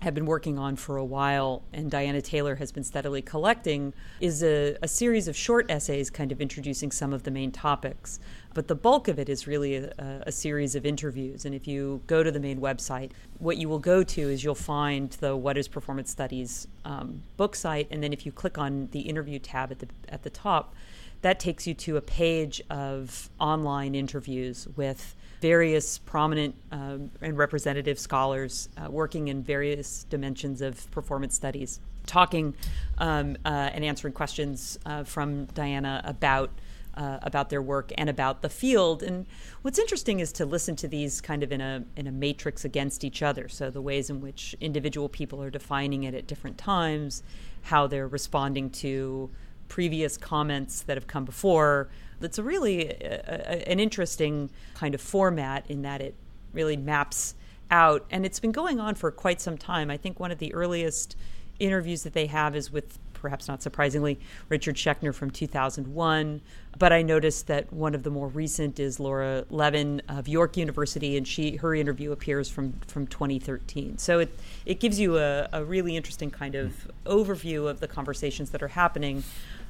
have 0.00 0.14
been 0.14 0.26
working 0.26 0.58
on 0.58 0.76
for 0.76 0.96
a 0.96 1.04
while 1.04 1.62
and 1.72 1.90
Diana 1.90 2.20
Taylor 2.20 2.56
has 2.56 2.70
been 2.70 2.84
steadily 2.84 3.22
collecting 3.22 3.94
is 4.20 4.42
a, 4.42 4.76
a, 4.82 4.88
series 4.88 5.26
of 5.26 5.36
short 5.36 5.70
essays 5.70 6.10
kind 6.10 6.32
of 6.32 6.40
introducing 6.40 6.90
some 6.90 7.12
of 7.12 7.22
the 7.22 7.30
main 7.30 7.50
topics. 7.50 8.20
But 8.56 8.68
the 8.68 8.74
bulk 8.74 9.06
of 9.08 9.18
it 9.18 9.28
is 9.28 9.46
really 9.46 9.74
a, 9.74 10.22
a 10.26 10.32
series 10.32 10.74
of 10.74 10.86
interviews. 10.86 11.44
And 11.44 11.54
if 11.54 11.68
you 11.68 12.00
go 12.06 12.22
to 12.22 12.30
the 12.30 12.40
main 12.40 12.58
website, 12.58 13.10
what 13.38 13.58
you 13.58 13.68
will 13.68 13.78
go 13.78 14.02
to 14.02 14.20
is 14.22 14.42
you'll 14.42 14.54
find 14.54 15.10
the 15.10 15.36
What 15.36 15.58
is 15.58 15.68
Performance 15.68 16.10
Studies 16.10 16.66
um, 16.86 17.20
book 17.36 17.54
site. 17.54 17.86
And 17.90 18.02
then 18.02 18.14
if 18.14 18.24
you 18.24 18.32
click 18.32 18.56
on 18.56 18.88
the 18.92 19.00
interview 19.00 19.38
tab 19.38 19.72
at 19.72 19.80
the, 19.80 19.88
at 20.08 20.22
the 20.22 20.30
top, 20.30 20.74
that 21.20 21.38
takes 21.38 21.66
you 21.66 21.74
to 21.74 21.98
a 21.98 22.00
page 22.00 22.62
of 22.70 23.28
online 23.38 23.94
interviews 23.94 24.66
with 24.74 25.14
various 25.42 25.98
prominent 25.98 26.54
um, 26.72 27.10
and 27.20 27.36
representative 27.36 27.98
scholars 27.98 28.70
uh, 28.78 28.90
working 28.90 29.28
in 29.28 29.42
various 29.42 30.04
dimensions 30.04 30.62
of 30.62 30.90
performance 30.92 31.34
studies, 31.34 31.78
talking 32.06 32.54
um, 32.96 33.36
uh, 33.44 33.48
and 33.74 33.84
answering 33.84 34.14
questions 34.14 34.78
uh, 34.86 35.04
from 35.04 35.44
Diana 35.44 36.00
about. 36.06 36.48
Uh, 36.96 37.18
about 37.20 37.50
their 37.50 37.60
work 37.60 37.92
and 37.98 38.08
about 38.08 38.40
the 38.40 38.48
field, 38.48 39.02
and 39.02 39.26
what's 39.60 39.78
interesting 39.78 40.18
is 40.20 40.32
to 40.32 40.46
listen 40.46 40.74
to 40.74 40.88
these 40.88 41.20
kind 41.20 41.42
of 41.42 41.52
in 41.52 41.60
a 41.60 41.84
in 41.94 42.06
a 42.06 42.10
matrix 42.10 42.64
against 42.64 43.04
each 43.04 43.22
other. 43.22 43.48
So 43.48 43.70
the 43.70 43.82
ways 43.82 44.08
in 44.08 44.22
which 44.22 44.56
individual 44.62 45.10
people 45.10 45.42
are 45.42 45.50
defining 45.50 46.04
it 46.04 46.14
at 46.14 46.26
different 46.26 46.56
times, 46.56 47.22
how 47.64 47.86
they're 47.86 48.08
responding 48.08 48.70
to 48.70 49.28
previous 49.68 50.16
comments 50.16 50.84
that 50.84 50.96
have 50.96 51.06
come 51.06 51.26
before, 51.26 51.90
it's 52.22 52.38
a 52.38 52.42
really 52.42 52.88
a, 52.88 53.20
a, 53.26 53.68
an 53.68 53.78
interesting 53.78 54.48
kind 54.74 54.94
of 54.94 55.00
format 55.02 55.66
in 55.68 55.82
that 55.82 56.00
it 56.00 56.14
really 56.54 56.78
maps 56.78 57.34
out, 57.70 58.06
and 58.10 58.24
it's 58.24 58.40
been 58.40 58.52
going 58.52 58.80
on 58.80 58.94
for 58.94 59.10
quite 59.10 59.42
some 59.42 59.58
time. 59.58 59.90
I 59.90 59.98
think 59.98 60.18
one 60.18 60.32
of 60.32 60.38
the 60.38 60.54
earliest 60.54 61.14
interviews 61.58 62.04
that 62.04 62.14
they 62.14 62.26
have 62.26 62.56
is 62.56 62.72
with 62.72 62.98
perhaps 63.26 63.48
not 63.48 63.60
surprisingly, 63.60 64.20
Richard 64.48 64.76
Schechner 64.76 65.12
from 65.12 65.32
2001. 65.32 66.40
But 66.78 66.92
I 66.92 67.02
noticed 67.02 67.48
that 67.48 67.72
one 67.72 67.92
of 67.92 68.04
the 68.04 68.10
more 68.10 68.28
recent 68.28 68.78
is 68.78 69.00
Laura 69.00 69.44
Levin 69.50 70.00
of 70.08 70.28
York 70.28 70.56
University, 70.56 71.16
and 71.16 71.26
she 71.26 71.56
her 71.56 71.74
interview 71.74 72.12
appears 72.12 72.48
from 72.48 72.74
from 72.86 73.08
2013. 73.08 73.98
So 73.98 74.20
it 74.20 74.38
it 74.64 74.78
gives 74.78 75.00
you 75.00 75.18
a, 75.18 75.48
a 75.52 75.64
really 75.64 75.96
interesting 75.96 76.30
kind 76.30 76.54
of 76.54 76.88
overview 77.04 77.68
of 77.68 77.80
the 77.80 77.88
conversations 77.88 78.50
that 78.50 78.62
are 78.62 78.68
happening. 78.68 79.24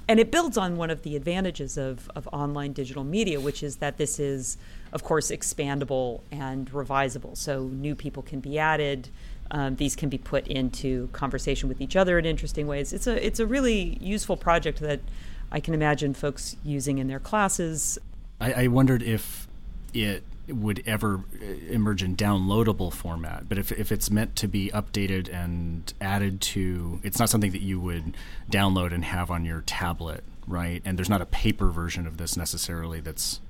And 0.08 0.20
it 0.20 0.30
builds 0.30 0.58
on 0.58 0.76
one 0.76 0.90
of 0.90 1.02
the 1.02 1.16
advantages 1.16 1.78
of, 1.78 2.08
of 2.14 2.28
online 2.32 2.72
digital 2.72 3.02
media, 3.02 3.40
which 3.40 3.62
is 3.64 3.76
that 3.76 3.96
this 3.96 4.20
is, 4.20 4.56
of 4.92 5.02
course, 5.02 5.32
expandable 5.32 6.20
and 6.30 6.70
revisable. 6.70 7.36
So 7.36 7.64
new 7.64 7.96
people 7.96 8.22
can 8.22 8.38
be 8.38 8.56
added 8.56 9.08
um, 9.50 9.76
these 9.76 9.96
can 9.96 10.08
be 10.08 10.18
put 10.18 10.46
into 10.46 11.08
conversation 11.08 11.68
with 11.68 11.80
each 11.80 11.96
other 11.96 12.18
in 12.18 12.24
interesting 12.24 12.66
ways. 12.66 12.92
It's 12.92 13.06
a 13.06 13.24
it's 13.24 13.40
a 13.40 13.46
really 13.46 13.98
useful 14.00 14.36
project 14.36 14.80
that 14.80 15.00
I 15.50 15.60
can 15.60 15.74
imagine 15.74 16.14
folks 16.14 16.56
using 16.64 16.98
in 16.98 17.08
their 17.08 17.20
classes. 17.20 17.98
I, 18.40 18.64
I 18.64 18.66
wondered 18.66 19.02
if 19.02 19.48
it 19.94 20.22
would 20.48 20.82
ever 20.86 21.24
uh, 21.40 21.44
emerge 21.70 22.02
in 22.02 22.16
downloadable 22.16 22.92
format, 22.92 23.48
but 23.48 23.58
if 23.58 23.72
if 23.72 23.90
it's 23.90 24.10
meant 24.10 24.36
to 24.36 24.48
be 24.48 24.70
updated 24.70 25.32
and 25.32 25.92
added 26.00 26.40
to, 26.40 27.00
it's 27.02 27.18
not 27.18 27.28
something 27.28 27.52
that 27.52 27.62
you 27.62 27.80
would 27.80 28.16
download 28.50 28.92
and 28.92 29.04
have 29.04 29.30
on 29.30 29.44
your 29.44 29.62
tablet, 29.62 30.22
right? 30.46 30.82
And 30.84 30.98
there's 30.98 31.10
not 31.10 31.22
a 31.22 31.26
paper 31.26 31.70
version 31.70 32.06
of 32.06 32.16
this 32.16 32.36
necessarily 32.36 33.00
that's 33.00 33.40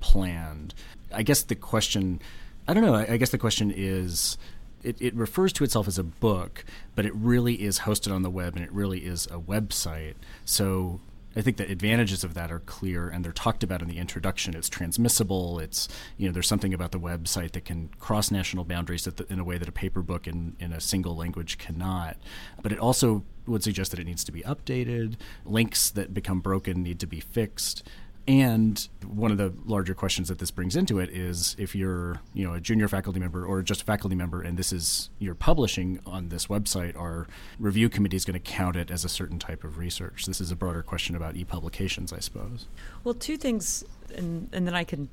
planned. 0.00 0.74
I 1.12 1.22
guess 1.22 1.42
the 1.42 1.54
question, 1.54 2.20
I 2.68 2.74
don't 2.74 2.84
know. 2.84 2.94
I, 2.94 3.12
I 3.12 3.16
guess 3.16 3.30
the 3.30 3.38
question 3.38 3.72
is 3.74 4.36
it, 4.84 4.96
it 5.00 5.14
refers 5.14 5.52
to 5.54 5.64
itself 5.64 5.88
as 5.88 5.98
a 5.98 6.04
book, 6.04 6.64
but 6.94 7.06
it 7.06 7.14
really 7.14 7.62
is 7.62 7.80
hosted 7.80 8.12
on 8.14 8.22
the 8.22 8.30
web 8.30 8.56
and 8.56 8.64
it 8.64 8.72
really 8.72 9.00
is 9.00 9.26
a 9.26 9.38
website. 9.38 10.14
So 10.44 11.00
I 11.36 11.42
think 11.42 11.56
the 11.56 11.68
advantages 11.70 12.22
of 12.22 12.34
that 12.34 12.52
are 12.52 12.60
clear 12.60 13.08
and 13.08 13.24
they're 13.24 13.32
talked 13.32 13.62
about 13.62 13.82
in 13.82 13.88
the 13.88 13.98
introduction. 13.98 14.54
It's 14.54 14.68
transmissible. 14.68 15.58
It's 15.58 15.88
you 16.16 16.26
know 16.26 16.32
there's 16.32 16.46
something 16.46 16.72
about 16.72 16.92
the 16.92 17.00
website 17.00 17.52
that 17.52 17.64
can 17.64 17.90
cross 17.98 18.30
national 18.30 18.64
boundaries 18.64 19.04
the, 19.04 19.26
in 19.28 19.40
a 19.40 19.44
way 19.44 19.58
that 19.58 19.68
a 19.68 19.72
paper 19.72 20.02
book 20.02 20.26
in, 20.26 20.56
in 20.60 20.72
a 20.72 20.80
single 20.80 21.16
language 21.16 21.58
cannot. 21.58 22.16
But 22.62 22.72
it 22.72 22.78
also 22.78 23.24
would 23.46 23.62
suggest 23.62 23.90
that 23.90 24.00
it 24.00 24.06
needs 24.06 24.24
to 24.24 24.32
be 24.32 24.42
updated. 24.42 25.16
Links 25.44 25.90
that 25.90 26.14
become 26.14 26.40
broken 26.40 26.82
need 26.82 27.00
to 27.00 27.06
be 27.06 27.20
fixed. 27.20 27.86
And 28.26 28.88
one 29.04 29.30
of 29.30 29.36
the 29.36 29.52
larger 29.66 29.94
questions 29.94 30.28
that 30.28 30.38
this 30.38 30.50
brings 30.50 30.76
into 30.76 30.98
it 30.98 31.10
is 31.10 31.54
if 31.58 31.74
you're, 31.74 32.22
you 32.32 32.46
know, 32.46 32.54
a 32.54 32.60
junior 32.60 32.88
faculty 32.88 33.20
member 33.20 33.44
or 33.44 33.60
just 33.60 33.82
a 33.82 33.84
faculty 33.84 34.16
member 34.16 34.40
and 34.40 34.56
this 34.56 34.72
is 34.72 35.10
you're 35.18 35.34
publishing 35.34 36.00
on 36.06 36.30
this 36.30 36.46
website, 36.46 36.96
our 36.98 37.26
review 37.58 37.90
committee 37.90 38.16
is 38.16 38.24
going 38.24 38.40
to 38.40 38.40
count 38.40 38.76
it 38.76 38.90
as 38.90 39.04
a 39.04 39.10
certain 39.10 39.38
type 39.38 39.62
of 39.62 39.76
research. 39.76 40.24
This 40.24 40.40
is 40.40 40.50
a 40.50 40.56
broader 40.56 40.82
question 40.82 41.14
about 41.14 41.36
e-publications, 41.36 42.14
I 42.14 42.20
suppose. 42.20 42.66
Well, 43.02 43.14
two 43.14 43.36
things 43.36 43.84
and 44.14 44.48
and 44.52 44.66
then 44.66 44.74
I 44.74 44.84
can 44.84 45.10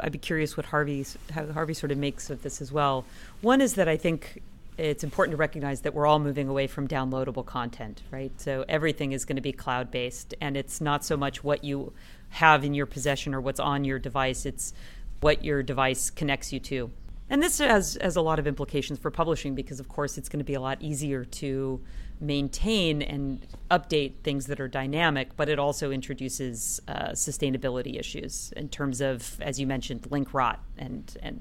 I'd 0.00 0.12
be 0.12 0.18
curious 0.18 0.56
what 0.56 0.66
Harvey's 0.66 1.16
how 1.32 1.50
Harvey 1.52 1.74
sort 1.74 1.92
of 1.92 1.98
makes 1.98 2.28
of 2.28 2.42
this 2.42 2.60
as 2.60 2.70
well. 2.70 3.06
One 3.40 3.62
is 3.62 3.74
that 3.74 3.88
I 3.88 3.96
think 3.96 4.42
it's 4.76 5.04
important 5.04 5.32
to 5.32 5.36
recognize 5.36 5.82
that 5.82 5.94
we're 5.94 6.06
all 6.06 6.18
moving 6.18 6.48
away 6.48 6.66
from 6.66 6.88
downloadable 6.88 7.44
content, 7.44 8.02
right? 8.10 8.32
So 8.40 8.64
everything 8.68 9.12
is 9.12 9.24
going 9.24 9.36
to 9.36 9.42
be 9.42 9.52
cloud 9.52 9.90
based, 9.90 10.34
and 10.40 10.56
it's 10.56 10.80
not 10.80 11.04
so 11.04 11.16
much 11.16 11.44
what 11.44 11.64
you 11.64 11.92
have 12.30 12.64
in 12.64 12.74
your 12.74 12.86
possession 12.86 13.34
or 13.34 13.40
what's 13.40 13.60
on 13.60 13.84
your 13.84 13.98
device. 13.98 14.46
It's 14.46 14.72
what 15.20 15.44
your 15.44 15.62
device 15.62 16.10
connects 16.10 16.52
you 16.52 16.60
to. 16.60 16.90
And 17.28 17.40
this 17.40 17.58
has, 17.58 17.96
has 18.00 18.16
a 18.16 18.20
lot 18.20 18.38
of 18.40 18.46
implications 18.46 18.98
for 18.98 19.10
publishing 19.10 19.54
because, 19.54 19.78
of 19.78 19.88
course, 19.88 20.18
it's 20.18 20.28
going 20.28 20.40
to 20.40 20.44
be 20.44 20.54
a 20.54 20.60
lot 20.60 20.82
easier 20.82 21.24
to 21.24 21.80
maintain 22.20 23.02
and 23.02 23.46
update 23.70 24.14
things 24.22 24.46
that 24.46 24.60
are 24.60 24.68
dynamic, 24.68 25.36
but 25.36 25.48
it 25.48 25.58
also 25.58 25.90
introduces 25.90 26.80
uh, 26.88 27.10
sustainability 27.10 27.98
issues 27.98 28.52
in 28.56 28.68
terms 28.68 29.00
of, 29.00 29.40
as 29.40 29.60
you 29.60 29.66
mentioned, 29.66 30.06
link 30.10 30.34
rot 30.34 30.60
and, 30.76 31.16
and 31.22 31.40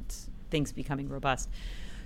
things 0.52 0.72
becoming 0.72 1.10
robust. 1.10 1.50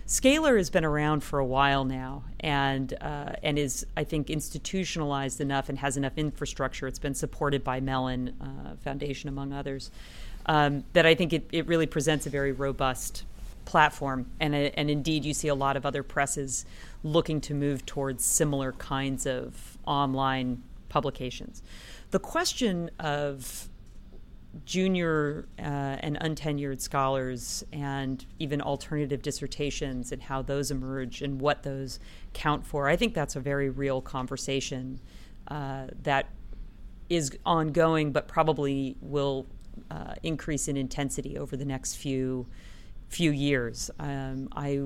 Scalar 0.05 0.57
has 0.57 0.69
been 0.69 0.83
around 0.83 1.23
for 1.23 1.39
a 1.39 1.45
while 1.45 1.85
now, 1.85 2.23
and 2.41 2.93
uh, 2.99 3.33
and 3.41 3.57
is 3.57 3.85
I 3.95 4.03
think 4.03 4.29
institutionalized 4.29 5.39
enough 5.39 5.69
and 5.69 5.79
has 5.79 5.95
enough 5.95 6.17
infrastructure. 6.17 6.87
It's 6.87 6.99
been 6.99 7.15
supported 7.15 7.63
by 7.63 7.79
Mellon 7.79 8.35
uh, 8.41 8.75
Foundation 8.83 9.29
among 9.29 9.53
others. 9.53 9.91
Um, 10.45 10.83
that 10.91 11.05
I 11.05 11.15
think 11.15 11.31
it, 11.31 11.47
it 11.53 11.67
really 11.67 11.85
presents 11.85 12.25
a 12.25 12.29
very 12.29 12.51
robust 12.51 13.23
platform, 13.63 14.25
and 14.41 14.53
and 14.53 14.89
indeed 14.89 15.23
you 15.23 15.33
see 15.33 15.47
a 15.47 15.55
lot 15.55 15.77
of 15.77 15.85
other 15.85 16.03
presses 16.03 16.65
looking 17.03 17.39
to 17.41 17.53
move 17.53 17.85
towards 17.85 18.25
similar 18.25 18.73
kinds 18.73 19.25
of 19.25 19.77
online 19.85 20.63
publications. 20.89 21.63
The 22.11 22.19
question 22.19 22.91
of 22.99 23.69
junior 24.65 25.47
uh, 25.57 25.61
and 25.61 26.17
untenured 26.19 26.79
scholars 26.79 27.63
and 27.73 28.25
even 28.39 28.61
alternative 28.61 29.21
dissertations 29.21 30.11
and 30.11 30.21
how 30.21 30.41
those 30.41 30.71
emerge 30.71 31.21
and 31.21 31.41
what 31.41 31.63
those 31.63 31.99
count 32.33 32.65
for. 32.65 32.87
I 32.87 32.95
think 32.95 33.13
that's 33.13 33.35
a 33.35 33.39
very 33.39 33.69
real 33.69 34.01
conversation 34.01 34.99
uh, 35.47 35.87
that 36.03 36.27
is 37.09 37.37
ongoing, 37.45 38.11
but 38.11 38.27
probably 38.27 38.95
will 39.01 39.47
uh, 39.89 40.13
increase 40.23 40.67
in 40.67 40.77
intensity 40.77 41.37
over 41.37 41.57
the 41.57 41.65
next 41.65 41.95
few 41.95 42.47
few 43.09 43.31
years. 43.31 43.91
Um, 43.99 44.49
I 44.55 44.81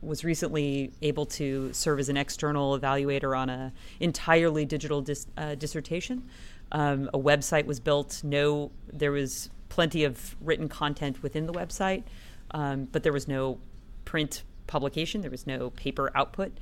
was 0.00 0.24
recently 0.24 0.92
able 1.02 1.26
to 1.26 1.70
serve 1.72 1.98
as 1.98 2.08
an 2.08 2.16
external 2.16 2.78
evaluator 2.78 3.36
on 3.36 3.50
a 3.50 3.72
entirely 4.00 4.64
digital 4.64 5.02
dis- 5.02 5.26
uh, 5.36 5.54
dissertation 5.56 6.22
um, 6.72 7.10
a 7.14 7.18
website 7.18 7.66
was 7.66 7.80
built. 7.80 8.22
No, 8.24 8.70
there 8.92 9.12
was 9.12 9.50
plenty 9.68 10.04
of 10.04 10.36
written 10.40 10.68
content 10.68 11.22
within 11.22 11.46
the 11.46 11.52
website, 11.52 12.04
um, 12.52 12.88
but 12.90 13.02
there 13.02 13.12
was 13.12 13.28
no 13.28 13.58
print 14.04 14.42
publication. 14.66 15.20
There 15.20 15.30
was 15.30 15.46
no 15.46 15.70
paper 15.70 16.10
output. 16.14 16.52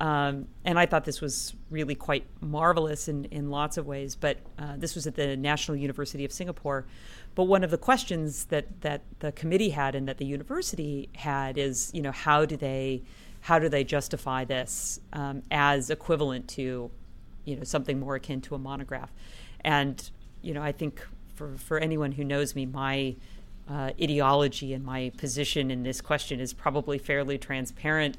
Um, 0.00 0.48
and 0.64 0.78
I 0.80 0.86
thought 0.86 1.04
this 1.04 1.20
was 1.20 1.54
really 1.70 1.94
quite 1.94 2.26
marvelous 2.40 3.06
in, 3.06 3.26
in 3.26 3.50
lots 3.50 3.76
of 3.76 3.86
ways. 3.86 4.16
But 4.16 4.38
uh, 4.58 4.74
this 4.76 4.96
was 4.96 5.06
at 5.06 5.14
the 5.14 5.36
National 5.36 5.76
University 5.76 6.24
of 6.24 6.32
Singapore. 6.32 6.86
But 7.34 7.44
one 7.44 7.62
of 7.62 7.70
the 7.70 7.78
questions 7.78 8.46
that, 8.46 8.80
that 8.80 9.02
the 9.20 9.32
committee 9.32 9.70
had 9.70 9.94
and 9.94 10.08
that 10.08 10.18
the 10.18 10.26
university 10.26 11.08
had 11.14 11.56
is, 11.56 11.90
you 11.94 12.02
know, 12.02 12.12
how 12.12 12.44
do 12.44 12.56
they 12.56 13.02
how 13.42 13.58
do 13.58 13.68
they 13.68 13.82
justify 13.82 14.44
this 14.44 15.00
um, 15.12 15.42
as 15.50 15.90
equivalent 15.90 16.46
to, 16.46 16.92
you 17.44 17.56
know, 17.56 17.64
something 17.64 17.98
more 17.98 18.14
akin 18.14 18.40
to 18.40 18.54
a 18.54 18.58
monograph? 18.58 19.10
And 19.64 20.10
you 20.42 20.54
know, 20.54 20.62
I 20.62 20.72
think 20.72 21.06
for 21.34 21.56
for 21.56 21.78
anyone 21.78 22.12
who 22.12 22.24
knows 22.24 22.54
me, 22.54 22.66
my 22.66 23.16
uh, 23.68 23.90
ideology 24.00 24.74
and 24.74 24.84
my 24.84 25.12
position 25.16 25.70
in 25.70 25.82
this 25.82 26.00
question 26.00 26.40
is 26.40 26.52
probably 26.52 26.98
fairly 26.98 27.38
transparent 27.38 28.16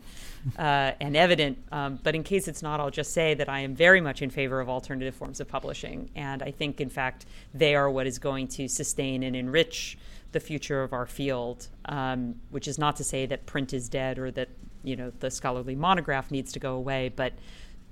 uh, 0.58 0.92
and 1.00 1.16
evident. 1.16 1.58
Um, 1.72 2.00
but 2.02 2.16
in 2.16 2.24
case 2.24 2.48
it's 2.48 2.62
not, 2.62 2.80
I'll 2.80 2.90
just 2.90 3.12
say 3.12 3.34
that 3.34 3.50
I 3.50 3.60
am 3.60 3.76
very 3.76 4.02
much 4.02 4.22
in 4.22 4.30
favor 4.30 4.62
of 4.62 4.70
alternative 4.70 5.16
forms 5.16 5.40
of 5.40 5.48
publishing. 5.48 6.10
And 6.16 6.42
I 6.42 6.52
think, 6.52 6.80
in 6.80 6.90
fact, 6.90 7.26
they 7.54 7.76
are 7.76 7.90
what 7.90 8.08
is 8.08 8.20
going 8.20 8.48
to 8.50 8.68
sustain 8.68 9.22
and 9.24 9.36
enrich 9.36 9.98
the 10.32 10.40
future 10.40 10.82
of 10.82 10.94
our 10.94 11.06
field, 11.06 11.68
um, 11.86 12.36
which 12.50 12.68
is 12.68 12.80
not 12.80 12.96
to 12.96 13.04
say 13.04 13.26
that 13.26 13.46
print 13.46 13.74
is 13.74 13.90
dead 13.90 14.18
or 14.18 14.32
that 14.32 14.50
you 14.84 14.96
know 14.96 15.12
the 15.20 15.32
scholarly 15.32 15.76
monograph 15.76 16.32
needs 16.32 16.52
to 16.54 16.60
go 16.60 16.76
away, 16.76 17.10
but 17.16 17.34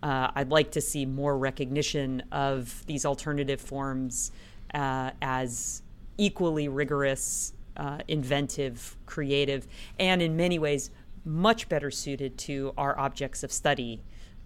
uh, 0.03 0.31
I'd 0.35 0.49
like 0.49 0.71
to 0.71 0.81
see 0.81 1.05
more 1.05 1.37
recognition 1.37 2.23
of 2.31 2.85
these 2.87 3.05
alternative 3.05 3.61
forms 3.61 4.31
uh, 4.73 5.11
as 5.21 5.83
equally 6.17 6.67
rigorous, 6.67 7.53
uh, 7.77 7.99
inventive, 8.07 8.97
creative, 9.05 9.67
and 9.99 10.21
in 10.21 10.35
many 10.35 10.59
ways 10.59 10.91
much 11.23 11.69
better 11.69 11.91
suited 11.91 12.37
to 12.37 12.73
our 12.77 12.97
objects 12.97 13.43
of 13.43 13.51
study 13.51 14.01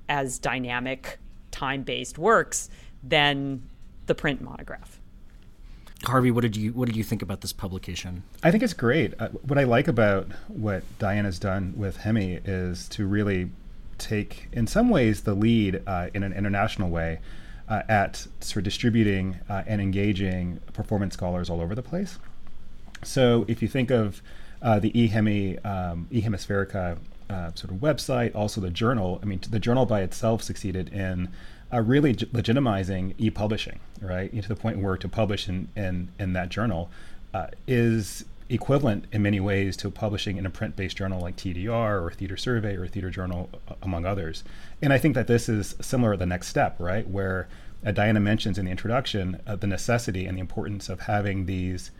as 0.09 0.39
dynamic, 0.39 1.19
time 1.51 1.83
based 1.83 2.17
works 2.17 2.69
than 3.03 3.63
the 4.07 4.15
print 4.15 4.41
monograph. 4.41 4.99
Harvey, 6.03 6.29
what 6.29 6.41
did 6.41 6.55
you 6.55 6.73
what 6.73 6.87
did 6.87 6.95
you 6.95 7.03
think 7.03 7.21
about 7.21 7.41
this 7.41 7.53
publication? 7.53 8.23
I 8.43 8.51
think 8.51 8.61
it's 8.61 8.73
great. 8.73 9.13
Uh, 9.17 9.29
what 9.29 9.57
I 9.57 9.63
like 9.63 9.87
about 9.87 10.27
what 10.47 10.83
Diana's 10.99 11.39
done 11.39 11.73
with 11.75 11.97
Hemi 11.97 12.39
is 12.43 12.87
to 12.89 13.07
really 13.07 13.49
take, 13.97 14.47
in 14.51 14.67
some 14.67 14.89
ways, 14.89 15.21
the 15.21 15.33
lead 15.33 15.81
uh, 15.87 16.09
in 16.13 16.23
an 16.23 16.33
international 16.33 16.89
way 16.89 17.19
uh, 17.67 17.81
at 17.89 18.27
sort 18.39 18.57
of 18.57 18.63
distributing 18.63 19.39
uh, 19.49 19.63
and 19.65 19.81
engaging 19.81 20.59
performance 20.73 21.13
scholars 21.13 21.49
all 21.49 21.61
over 21.61 21.75
the 21.75 21.81
place. 21.81 22.19
So 23.03 23.45
if 23.47 23.61
you 23.61 23.67
think 23.67 23.91
of 23.91 24.21
uh, 24.61 24.79
the 24.79 24.91
eHemi, 24.91 25.63
um, 25.65 26.07
eHemispherica 26.11 26.97
uh, 27.29 27.51
sort 27.53 27.71
of 27.71 27.77
website, 27.77 28.35
also 28.35 28.61
the 28.61 28.69
journal, 28.69 29.19
I 29.21 29.25
mean, 29.25 29.41
the 29.49 29.59
journal 29.59 29.85
by 29.85 30.01
itself 30.01 30.43
succeeded 30.43 30.89
in 30.93 31.29
uh, 31.73 31.81
really 31.81 32.13
legitimizing 32.13 33.15
e-publishing, 33.17 33.79
right? 34.01 34.31
To 34.41 34.47
the 34.47 34.55
point 34.55 34.79
where 34.79 34.97
to 34.97 35.09
publish 35.09 35.49
in, 35.49 35.67
in, 35.75 36.09
in 36.19 36.33
that 36.33 36.49
journal 36.49 36.89
is 37.67 38.23
equivalent 38.49 39.05
in 39.11 39.21
many 39.21 39.39
ways 39.39 39.75
to 39.77 39.89
publishing 39.89 40.37
in 40.37 40.45
a 40.45 40.49
print 40.49 40.75
based 40.75 40.97
journal 40.97 41.21
like 41.21 41.35
TDR 41.35 42.01
or 42.03 42.11
Theater 42.11 42.37
Survey 42.37 42.75
or 42.75 42.87
Theater 42.87 43.09
Journal, 43.09 43.49
among 43.81 44.05
others. 44.05 44.43
And 44.81 44.93
I 44.93 44.97
think 44.97 45.15
that 45.15 45.27
this 45.27 45.49
is 45.49 45.75
similar 45.81 46.13
to 46.13 46.17
the 46.17 46.25
next 46.25 46.47
step, 46.47 46.75
right? 46.79 47.07
Where 47.07 47.47
uh, 47.85 47.91
Diana 47.91 48.19
mentions 48.19 48.57
in 48.57 48.65
the 48.65 48.71
introduction 48.71 49.41
uh, 49.47 49.55
the 49.55 49.67
necessity 49.67 50.25
and 50.25 50.37
the 50.37 50.41
importance 50.41 50.89
of 50.89 51.01
having 51.01 51.45
these 51.45 51.91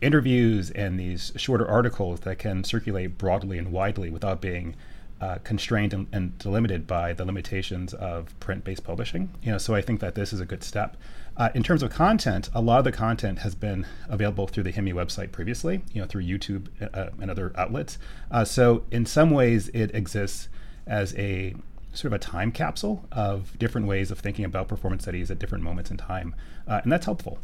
interviews 0.00 0.70
and 0.70 0.98
these 0.98 1.32
shorter 1.36 1.68
articles 1.68 2.20
that 2.20 2.38
can 2.38 2.64
circulate 2.64 3.18
broadly 3.18 3.58
and 3.58 3.70
widely 3.70 4.10
without 4.10 4.40
being 4.40 4.74
uh, 5.20 5.36
constrained 5.44 5.92
and, 5.92 6.06
and, 6.12 6.38
delimited 6.38 6.86
by 6.86 7.12
the 7.12 7.26
limitations 7.26 7.92
of 7.92 8.38
print-based 8.40 8.82
publishing. 8.82 9.28
You 9.42 9.52
know, 9.52 9.58
so 9.58 9.74
I 9.74 9.82
think 9.82 10.00
that 10.00 10.14
this 10.14 10.32
is 10.32 10.40
a 10.40 10.46
good 10.46 10.64
step. 10.64 10.96
Uh, 11.40 11.48
in 11.54 11.62
terms 11.62 11.82
of 11.82 11.88
content, 11.88 12.50
a 12.52 12.60
lot 12.60 12.76
of 12.76 12.84
the 12.84 12.92
content 12.92 13.38
has 13.38 13.54
been 13.54 13.86
available 14.10 14.46
through 14.46 14.62
the 14.62 14.70
Hemi 14.70 14.92
website 14.92 15.32
previously, 15.32 15.80
you 15.90 16.02
know, 16.02 16.06
through 16.06 16.22
YouTube 16.22 16.66
uh, 16.92 17.08
and 17.18 17.30
other 17.30 17.50
outlets. 17.56 17.96
Uh, 18.30 18.44
so 18.44 18.84
in 18.90 19.06
some 19.06 19.30
ways, 19.30 19.70
it 19.72 19.94
exists 19.94 20.50
as 20.86 21.14
a 21.16 21.54
sort 21.94 22.12
of 22.12 22.16
a 22.16 22.18
time 22.18 22.52
capsule 22.52 23.06
of 23.10 23.58
different 23.58 23.86
ways 23.86 24.10
of 24.10 24.18
thinking 24.18 24.44
about 24.44 24.68
performance 24.68 25.04
studies 25.04 25.30
at 25.30 25.38
different 25.38 25.64
moments 25.64 25.90
in 25.90 25.96
time, 25.96 26.34
uh, 26.68 26.82
and 26.82 26.92
that's 26.92 27.06
helpful. 27.06 27.38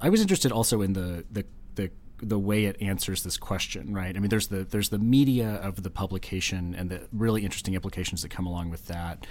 I 0.00 0.08
was 0.08 0.22
interested 0.22 0.50
also 0.50 0.80
in 0.80 0.94
the 0.94 1.26
the 1.30 1.44
the 1.74 1.90
the 2.22 2.38
way 2.38 2.64
it 2.64 2.80
answers 2.80 3.22
this 3.22 3.36
question, 3.36 3.92
right? 3.92 4.16
I 4.16 4.18
mean, 4.18 4.30
there's 4.30 4.46
the 4.46 4.64
there's 4.64 4.88
the 4.88 4.98
media 4.98 5.56
of 5.56 5.82
the 5.82 5.90
publication 5.90 6.74
and 6.74 6.88
the 6.88 7.02
really 7.12 7.44
interesting 7.44 7.74
implications 7.74 8.22
that 8.22 8.30
come 8.30 8.46
along 8.46 8.70
with 8.70 8.86
that. 8.86 9.26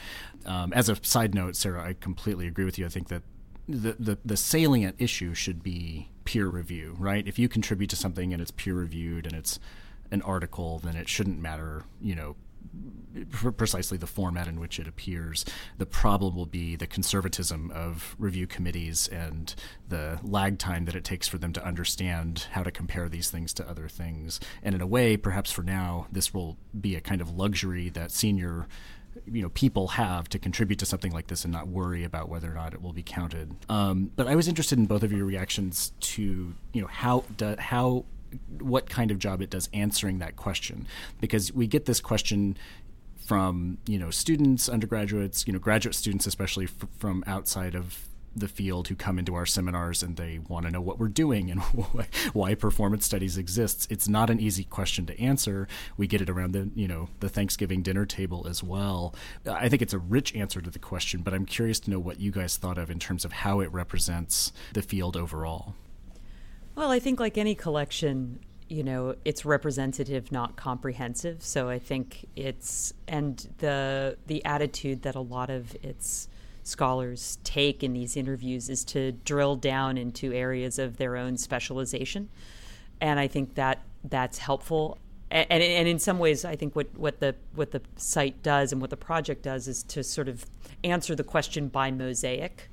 Um, 0.45 0.73
as 0.73 0.89
a 0.89 0.97
side 1.01 1.33
note, 1.33 1.55
Sarah, 1.55 1.83
I 1.83 1.93
completely 1.93 2.45
agree 2.45 2.65
with 2.65 2.77
you. 2.77 2.85
I 2.85 2.89
think 2.89 3.07
that 3.07 3.23
the, 3.67 4.17
the 4.23 4.37
salient 4.37 4.95
issue 4.99 5.33
should 5.33 5.63
be 5.63 6.09
peer 6.23 6.47
review, 6.47 6.95
right? 6.99 7.27
If 7.27 7.39
you 7.39 7.47
contribute 7.47 7.89
to 7.91 7.95
something 7.95 8.33
and 8.33 8.41
it's 8.41 8.51
peer 8.51 8.75
reviewed 8.75 9.25
and 9.25 9.35
it's 9.35 9.59
an 10.11 10.21
article, 10.21 10.79
then 10.79 10.95
it 10.95 11.09
shouldn't 11.09 11.39
matter, 11.39 11.85
you 12.01 12.15
know, 12.15 12.35
precisely 13.55 13.97
the 13.97 14.07
format 14.07 14.47
in 14.47 14.59
which 14.59 14.79
it 14.79 14.87
appears. 14.87 15.45
The 15.77 15.85
problem 15.85 16.35
will 16.35 16.45
be 16.45 16.75
the 16.75 16.87
conservatism 16.87 17.71
of 17.71 18.15
review 18.19 18.47
committees 18.47 19.07
and 19.07 19.53
the 19.87 20.19
lag 20.23 20.59
time 20.59 20.85
that 20.85 20.95
it 20.95 21.03
takes 21.03 21.27
for 21.27 21.37
them 21.37 21.53
to 21.53 21.65
understand 21.65 22.47
how 22.51 22.63
to 22.63 22.71
compare 22.71 23.07
these 23.07 23.31
things 23.31 23.53
to 23.53 23.69
other 23.69 23.87
things. 23.87 24.39
And 24.61 24.75
in 24.75 24.81
a 24.81 24.87
way, 24.87 25.15
perhaps 25.15 25.51
for 25.51 25.63
now, 25.63 26.07
this 26.11 26.33
will 26.33 26.57
be 26.79 26.95
a 26.95 27.01
kind 27.01 27.21
of 27.21 27.31
luxury 27.31 27.89
that 27.89 28.11
senior 28.11 28.67
you 29.31 29.41
know 29.41 29.49
people 29.49 29.89
have 29.89 30.29
to 30.29 30.39
contribute 30.39 30.79
to 30.79 30.85
something 30.85 31.11
like 31.11 31.27
this 31.27 31.43
and 31.43 31.53
not 31.53 31.67
worry 31.67 32.03
about 32.03 32.29
whether 32.29 32.49
or 32.49 32.53
not 32.53 32.73
it 32.73 32.81
will 32.81 32.93
be 32.93 33.03
counted. 33.03 33.55
Um, 33.69 34.11
but 34.15 34.27
I 34.27 34.35
was 34.35 34.47
interested 34.47 34.77
in 34.77 34.85
both 34.85 35.03
of 35.03 35.11
your 35.11 35.25
reactions 35.25 35.91
to 36.01 36.53
you 36.73 36.81
know 36.81 36.87
how 36.87 37.23
do, 37.37 37.55
how 37.57 38.05
what 38.59 38.89
kind 38.89 39.11
of 39.11 39.19
job 39.19 39.41
it 39.41 39.49
does 39.49 39.69
answering 39.73 40.19
that 40.19 40.35
question 40.35 40.87
because 41.21 41.53
we 41.53 41.67
get 41.67 41.85
this 41.85 42.01
question 42.01 42.57
from 43.17 43.77
you 43.87 43.97
know 43.97 44.11
students 44.11 44.67
undergraduates 44.69 45.47
you 45.47 45.53
know 45.53 45.59
graduate 45.59 45.95
students 45.95 46.27
especially 46.27 46.65
f- 46.65 46.87
from 46.97 47.23
outside 47.27 47.75
of 47.75 48.05
the 48.35 48.47
field 48.47 48.87
who 48.87 48.95
come 48.95 49.17
into 49.17 49.35
our 49.35 49.45
seminars 49.45 50.03
and 50.03 50.17
they 50.17 50.39
want 50.47 50.65
to 50.65 50.71
know 50.71 50.81
what 50.81 50.99
we're 50.99 51.07
doing 51.07 51.49
and 51.49 51.61
why 52.33 52.55
performance 52.55 53.05
studies 53.05 53.37
exists 53.37 53.87
it's 53.89 54.07
not 54.07 54.29
an 54.29 54.39
easy 54.39 54.63
question 54.63 55.05
to 55.05 55.19
answer. 55.19 55.67
We 55.97 56.07
get 56.07 56.21
it 56.21 56.29
around 56.29 56.51
the 56.51 56.69
you 56.75 56.87
know 56.87 57.09
the 57.19 57.29
thanksgiving 57.29 57.81
dinner 57.81 58.05
table 58.05 58.47
as 58.49 58.63
well. 58.63 59.15
I 59.49 59.69
think 59.69 59.81
it's 59.81 59.93
a 59.93 59.99
rich 59.99 60.35
answer 60.35 60.61
to 60.61 60.69
the 60.69 60.79
question 60.79 61.21
but 61.21 61.33
i'm 61.33 61.45
curious 61.45 61.79
to 61.81 61.89
know 61.89 61.99
what 61.99 62.19
you 62.19 62.31
guys 62.31 62.57
thought 62.57 62.77
of 62.77 62.89
in 62.89 62.99
terms 62.99 63.25
of 63.25 63.31
how 63.31 63.59
it 63.59 63.71
represents 63.71 64.51
the 64.73 64.81
field 64.81 65.15
overall. 65.15 65.75
Well, 66.75 66.91
I 66.91 66.99
think 66.99 67.19
like 67.19 67.37
any 67.37 67.55
collection, 67.55 68.39
you 68.67 68.83
know, 68.83 69.15
it's 69.23 69.45
representative, 69.45 70.31
not 70.31 70.55
comprehensive. 70.55 71.43
So 71.43 71.69
I 71.69 71.79
think 71.79 72.27
it's 72.35 72.93
and 73.07 73.47
the 73.59 74.17
the 74.27 74.43
attitude 74.43 75.03
that 75.03 75.15
a 75.15 75.21
lot 75.21 75.49
of 75.49 75.75
its 75.81 76.27
scholars 76.67 77.37
take 77.43 77.83
in 77.83 77.93
these 77.93 78.17
interviews 78.17 78.69
is 78.69 78.83
to 78.85 79.11
drill 79.11 79.55
down 79.55 79.97
into 79.97 80.33
areas 80.33 80.79
of 80.79 80.97
their 80.97 81.15
own 81.15 81.37
specialization, 81.37 82.29
and 82.99 83.19
I 83.19 83.27
think 83.27 83.55
that 83.55 83.81
that's 84.03 84.37
helpful. 84.37 84.97
And, 85.31 85.47
and, 85.49 85.63
and 85.63 85.87
in 85.87 85.99
some 85.99 86.19
ways, 86.19 86.45
I 86.45 86.55
think 86.55 86.75
what, 86.75 86.87
what 86.97 87.19
the 87.19 87.35
what 87.55 87.71
the 87.71 87.81
site 87.95 88.41
does 88.43 88.71
and 88.71 88.81
what 88.81 88.89
the 88.89 88.97
project 88.97 89.43
does 89.43 89.67
is 89.67 89.83
to 89.83 90.03
sort 90.03 90.27
of 90.27 90.45
answer 90.83 91.15
the 91.15 91.23
question 91.23 91.67
by 91.67 91.91
mosaic. 91.91 92.69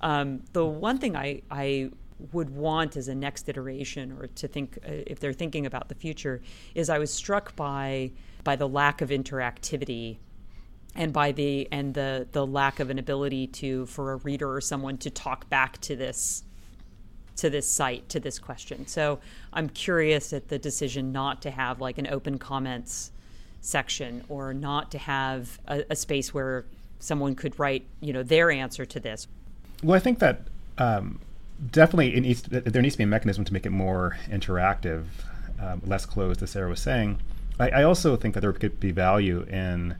Um, 0.00 0.42
the 0.52 0.64
one 0.64 0.98
thing 0.98 1.16
I, 1.16 1.42
I 1.50 1.90
would 2.32 2.50
want 2.50 2.96
as 2.96 3.08
a 3.08 3.14
next 3.14 3.48
iteration 3.48 4.12
or 4.12 4.26
to 4.26 4.48
think 4.48 4.78
uh, 4.84 4.90
if 5.06 5.20
they're 5.20 5.32
thinking 5.32 5.66
about 5.66 5.88
the 5.88 5.94
future 5.94 6.40
is 6.74 6.90
I 6.90 6.98
was 6.98 7.12
struck 7.12 7.56
by 7.56 8.12
by 8.44 8.56
the 8.56 8.68
lack 8.68 9.00
of 9.00 9.10
interactivity 9.10 10.18
and 10.94 11.12
by 11.12 11.32
the 11.32 11.68
and 11.70 11.94
the 11.94 12.26
the 12.32 12.46
lack 12.46 12.80
of 12.80 12.90
an 12.90 12.98
ability 12.98 13.46
to 13.46 13.86
for 13.86 14.12
a 14.12 14.16
reader 14.16 14.52
or 14.52 14.60
someone 14.60 14.98
to 14.98 15.10
talk 15.10 15.48
back 15.48 15.80
to 15.80 15.96
this 15.96 16.44
to 17.36 17.48
this 17.48 17.68
site 17.68 18.08
to 18.10 18.20
this 18.20 18.38
question. 18.38 18.86
So 18.86 19.18
I'm 19.52 19.68
curious 19.68 20.32
at 20.32 20.48
the 20.48 20.58
decision 20.58 21.12
not 21.12 21.42
to 21.42 21.50
have 21.50 21.80
like 21.80 21.98
an 21.98 22.06
open 22.06 22.38
comments 22.38 23.10
section 23.60 24.24
or 24.28 24.52
not 24.52 24.90
to 24.90 24.98
have 24.98 25.58
a, 25.66 25.84
a 25.90 25.96
space 25.96 26.34
where 26.34 26.64
someone 26.98 27.34
could 27.34 27.58
write 27.58 27.86
you 28.00 28.12
know 28.12 28.22
their 28.22 28.50
answer 28.50 28.84
to 28.84 29.00
this. 29.00 29.26
Well, 29.82 29.96
I 29.96 30.00
think 30.00 30.18
that 30.18 30.42
um, 30.78 31.20
definitely 31.70 32.18
needs 32.20 32.42
to, 32.42 32.60
there 32.60 32.82
needs 32.82 32.94
to 32.94 32.98
be 32.98 33.04
a 33.04 33.08
mechanism 33.08 33.44
to 33.44 33.52
make 33.52 33.66
it 33.66 33.70
more 33.70 34.16
interactive, 34.28 35.04
um, 35.60 35.82
less 35.84 36.06
closed, 36.06 36.42
as 36.42 36.50
Sarah 36.50 36.68
was 36.68 36.80
saying. 36.80 37.20
I, 37.58 37.70
I, 37.70 37.82
also 37.82 38.16
think 38.16 38.34
that 38.34 38.40
there 38.40 38.52
could 38.52 38.80
be 38.80 38.90
value 38.90 39.42
in 39.42 39.96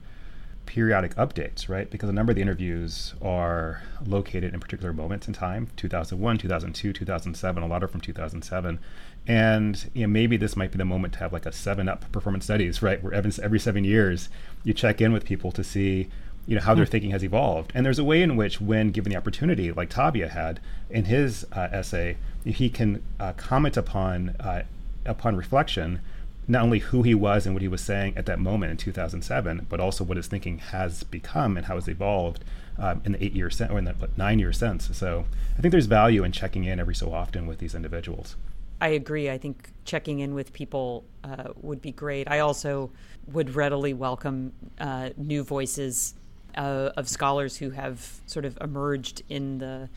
periodic 0.65 1.15
updates, 1.15 1.69
right? 1.69 1.89
Because 1.89 2.09
a 2.09 2.13
number 2.13 2.31
of 2.31 2.35
the 2.35 2.41
interviews 2.41 3.13
are 3.21 3.83
located 4.05 4.53
in 4.53 4.59
particular 4.59 4.93
moments 4.93 5.27
in 5.27 5.33
time 5.33 5.69
2001, 5.75 6.37
2002, 6.37 6.93
2007, 6.93 7.63
a 7.63 7.67
lot 7.67 7.83
are 7.83 7.87
from 7.87 8.01
2007. 8.01 8.79
And 9.27 9.89
you 9.93 10.01
know, 10.01 10.07
maybe 10.07 10.37
this 10.37 10.55
might 10.55 10.71
be 10.71 10.77
the 10.77 10.85
moment 10.85 11.13
to 11.13 11.19
have 11.19 11.33
like 11.33 11.45
a 11.45 11.51
seven 11.51 11.87
up 11.87 12.11
performance 12.11 12.45
studies, 12.45 12.81
right? 12.81 13.01
Where 13.03 13.13
every, 13.13 13.31
every 13.41 13.59
seven 13.59 13.83
years 13.83 14.29
you 14.63 14.73
check 14.73 15.01
in 15.01 15.13
with 15.13 15.25
people 15.25 15.51
to 15.51 15.63
see 15.63 16.09
you 16.45 16.55
know 16.55 16.61
how 16.61 16.75
their 16.75 16.85
hmm. 16.85 16.91
thinking 16.91 17.11
has 17.11 17.23
evolved 17.23 17.71
and 17.73 17.85
there's 17.85 17.99
a 17.99 18.03
way 18.03 18.21
in 18.21 18.35
which 18.35 18.59
when 18.59 18.91
given 18.91 19.09
the 19.11 19.17
opportunity 19.17 19.71
like 19.71 19.89
Tavia 19.89 20.27
had 20.27 20.59
in 20.89 21.05
his 21.05 21.45
uh, 21.53 21.69
essay 21.71 22.17
he 22.43 22.69
can 22.69 23.01
uh, 23.17 23.31
comment 23.33 23.77
upon 23.77 24.35
uh, 24.41 24.63
upon 25.05 25.35
reflection 25.37 26.01
not 26.47 26.63
only 26.63 26.79
who 26.79 27.03
he 27.03 27.15
was 27.15 27.45
and 27.45 27.55
what 27.55 27.61
he 27.61 27.67
was 27.67 27.81
saying 27.81 28.15
at 28.17 28.25
that 28.25 28.39
moment 28.39 28.71
in 28.71 28.77
2007 28.77 29.67
but 29.69 29.79
also 29.79 30.03
what 30.03 30.17
his 30.17 30.27
thinking 30.27 30.57
has 30.57 31.03
become 31.03 31.57
and 31.57 31.67
how 31.67 31.77
it's 31.77 31.87
evolved 31.87 32.43
um, 32.77 33.01
in 33.05 33.13
the 33.13 33.23
eight 33.23 33.33
years 33.33 33.61
or 33.61 33.77
in 33.77 33.85
the 33.85 33.95
nine 34.17 34.39
years 34.39 34.57
since 34.57 34.95
so 34.97 35.25
i 35.57 35.61
think 35.61 35.71
there's 35.71 35.85
value 35.85 36.23
in 36.23 36.31
checking 36.31 36.63
in 36.65 36.79
every 36.79 36.95
so 36.95 37.13
often 37.13 37.47
with 37.47 37.59
these 37.59 37.75
individuals 37.75 38.35
I 38.83 38.89
agree. 38.89 39.29
I 39.29 39.37
think 39.37 39.69
checking 39.85 40.19
in 40.19 40.33
with 40.33 40.51
people 40.51 41.05
uh, 41.23 41.53
would 41.61 41.81
be 41.81 41.93
great. 41.93 42.29
I 42.29 42.39
also 42.39 42.91
would 43.27 43.55
readily 43.55 43.93
welcome 43.93 44.51
uh, 44.77 45.11
new 45.15 45.41
voices 45.41 46.15
uh, 46.57 46.89
of 46.97 47.07
scholars 47.07 47.55
who 47.55 47.69
have 47.69 48.05
sort 48.25 48.43
of 48.43 48.57
emerged 48.59 49.23
in 49.29 49.59
the, 49.59 49.87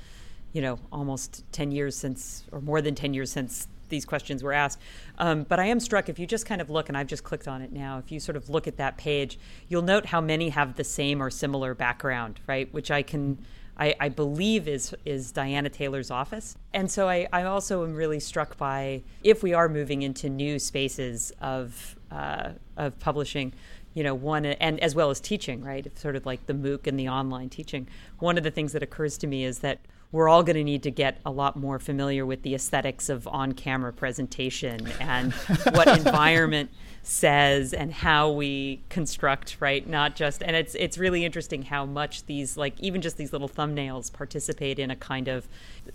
you 0.52 0.62
know, 0.62 0.78
almost 0.92 1.42
10 1.50 1.72
years 1.72 1.96
since, 1.96 2.44
or 2.52 2.60
more 2.60 2.80
than 2.80 2.94
10 2.94 3.12
years 3.12 3.32
since 3.32 3.66
these 3.88 4.04
questions 4.04 4.42
were 4.42 4.52
asked. 4.52 4.80
Um, 5.18 5.44
but 5.44 5.58
I 5.58 5.66
am 5.66 5.80
struck 5.80 6.08
if 6.08 6.18
you 6.18 6.26
just 6.26 6.46
kind 6.46 6.60
of 6.60 6.70
look, 6.70 6.88
and 6.88 6.96
I've 6.96 7.06
just 7.06 7.24
clicked 7.24 7.48
on 7.48 7.62
it 7.62 7.72
now, 7.72 7.98
if 7.98 8.10
you 8.12 8.20
sort 8.20 8.36
of 8.36 8.48
look 8.48 8.66
at 8.66 8.76
that 8.76 8.96
page, 8.96 9.38
you'll 9.68 9.82
note 9.82 10.06
how 10.06 10.20
many 10.20 10.50
have 10.50 10.76
the 10.76 10.84
same 10.84 11.22
or 11.22 11.30
similar 11.30 11.74
background, 11.74 12.40
right? 12.46 12.72
Which 12.72 12.90
I 12.90 13.02
can. 13.02 13.38
I, 13.78 13.94
I 14.00 14.08
believe 14.08 14.68
is 14.68 14.94
is 15.04 15.32
Diana 15.32 15.68
Taylor's 15.68 16.10
office, 16.10 16.56
and 16.72 16.90
so 16.90 17.10
I, 17.10 17.28
I 17.30 17.42
also 17.42 17.84
am 17.84 17.92
really 17.94 18.20
struck 18.20 18.56
by 18.56 19.02
if 19.22 19.42
we 19.42 19.52
are 19.52 19.68
moving 19.68 20.00
into 20.00 20.30
new 20.30 20.58
spaces 20.58 21.30
of 21.42 21.94
uh, 22.10 22.52
of 22.78 22.98
publishing, 23.00 23.52
you 23.92 24.02
know, 24.02 24.14
one 24.14 24.46
and 24.46 24.80
as 24.80 24.94
well 24.94 25.10
as 25.10 25.20
teaching, 25.20 25.62
right? 25.62 25.86
sort 25.98 26.16
of 26.16 26.24
like 26.24 26.46
the 26.46 26.54
MOOC 26.54 26.86
and 26.86 26.98
the 26.98 27.08
online 27.08 27.50
teaching. 27.50 27.86
One 28.18 28.38
of 28.38 28.44
the 28.44 28.50
things 28.50 28.72
that 28.72 28.82
occurs 28.82 29.18
to 29.18 29.26
me 29.26 29.44
is 29.44 29.58
that 29.58 29.80
we're 30.16 30.30
all 30.30 30.42
going 30.42 30.56
to 30.56 30.64
need 30.64 30.82
to 30.82 30.90
get 30.90 31.18
a 31.26 31.30
lot 31.30 31.56
more 31.56 31.78
familiar 31.78 32.24
with 32.24 32.40
the 32.40 32.54
aesthetics 32.54 33.10
of 33.10 33.28
on-camera 33.28 33.92
presentation 33.92 34.88
and 34.98 35.34
what 35.74 35.86
environment 35.98 36.70
says 37.02 37.74
and 37.74 37.92
how 37.92 38.30
we 38.30 38.80
construct 38.88 39.58
right 39.60 39.86
not 39.86 40.16
just 40.16 40.42
and 40.42 40.56
it's 40.56 40.74
it's 40.74 40.96
really 40.96 41.22
interesting 41.24 41.62
how 41.62 41.84
much 41.84 42.24
these 42.24 42.56
like 42.56 42.74
even 42.80 43.02
just 43.02 43.18
these 43.18 43.30
little 43.30 43.48
thumbnails 43.48 44.10
participate 44.10 44.78
in 44.78 44.90
a 44.90 44.96
kind 44.96 45.28
of 45.28 45.46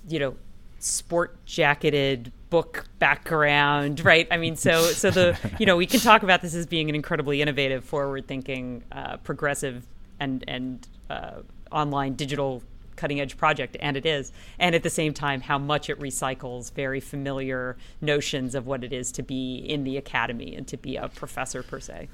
you 0.07 0.19
know 0.19 0.35
sport 0.77 1.43
jacketed 1.45 2.31
book 2.49 2.85
background, 2.97 4.03
right? 4.03 4.27
I 4.31 4.37
mean, 4.37 4.55
so 4.55 4.81
so 4.83 5.11
the 5.11 5.37
you 5.59 5.65
know 5.67 5.77
we 5.77 5.85
can 5.85 5.99
talk 5.99 6.23
about 6.23 6.41
this 6.41 6.55
as 6.55 6.65
being 6.65 6.89
an 6.89 6.95
incredibly 6.95 7.39
innovative, 7.39 7.85
forward 7.85 8.27
thinking, 8.27 8.83
uh, 8.91 9.17
progressive, 9.17 9.85
and 10.19 10.43
and 10.47 10.87
uh, 11.09 11.41
online 11.71 12.15
digital 12.15 12.63
cutting 13.01 13.19
edge 13.19 13.35
project, 13.35 13.75
and 13.79 13.97
it 13.97 14.05
is. 14.05 14.31
And 14.59 14.75
at 14.75 14.83
the 14.83 14.89
same 14.89 15.11
time, 15.11 15.41
how 15.41 15.57
much 15.57 15.89
it 15.89 15.99
recycles 15.99 16.71
very 16.71 16.99
familiar 16.99 17.75
notions 17.99 18.53
of 18.53 18.67
what 18.67 18.83
it 18.83 18.93
is 18.93 19.11
to 19.13 19.23
be 19.23 19.55
in 19.55 19.83
the 19.83 19.97
academy 19.97 20.55
and 20.55 20.67
to 20.67 20.77
be 20.77 20.95
a 20.97 21.07
professor 21.07 21.63
per 21.63 21.79
se. 21.79 22.09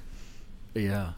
Yeah. 0.74 1.12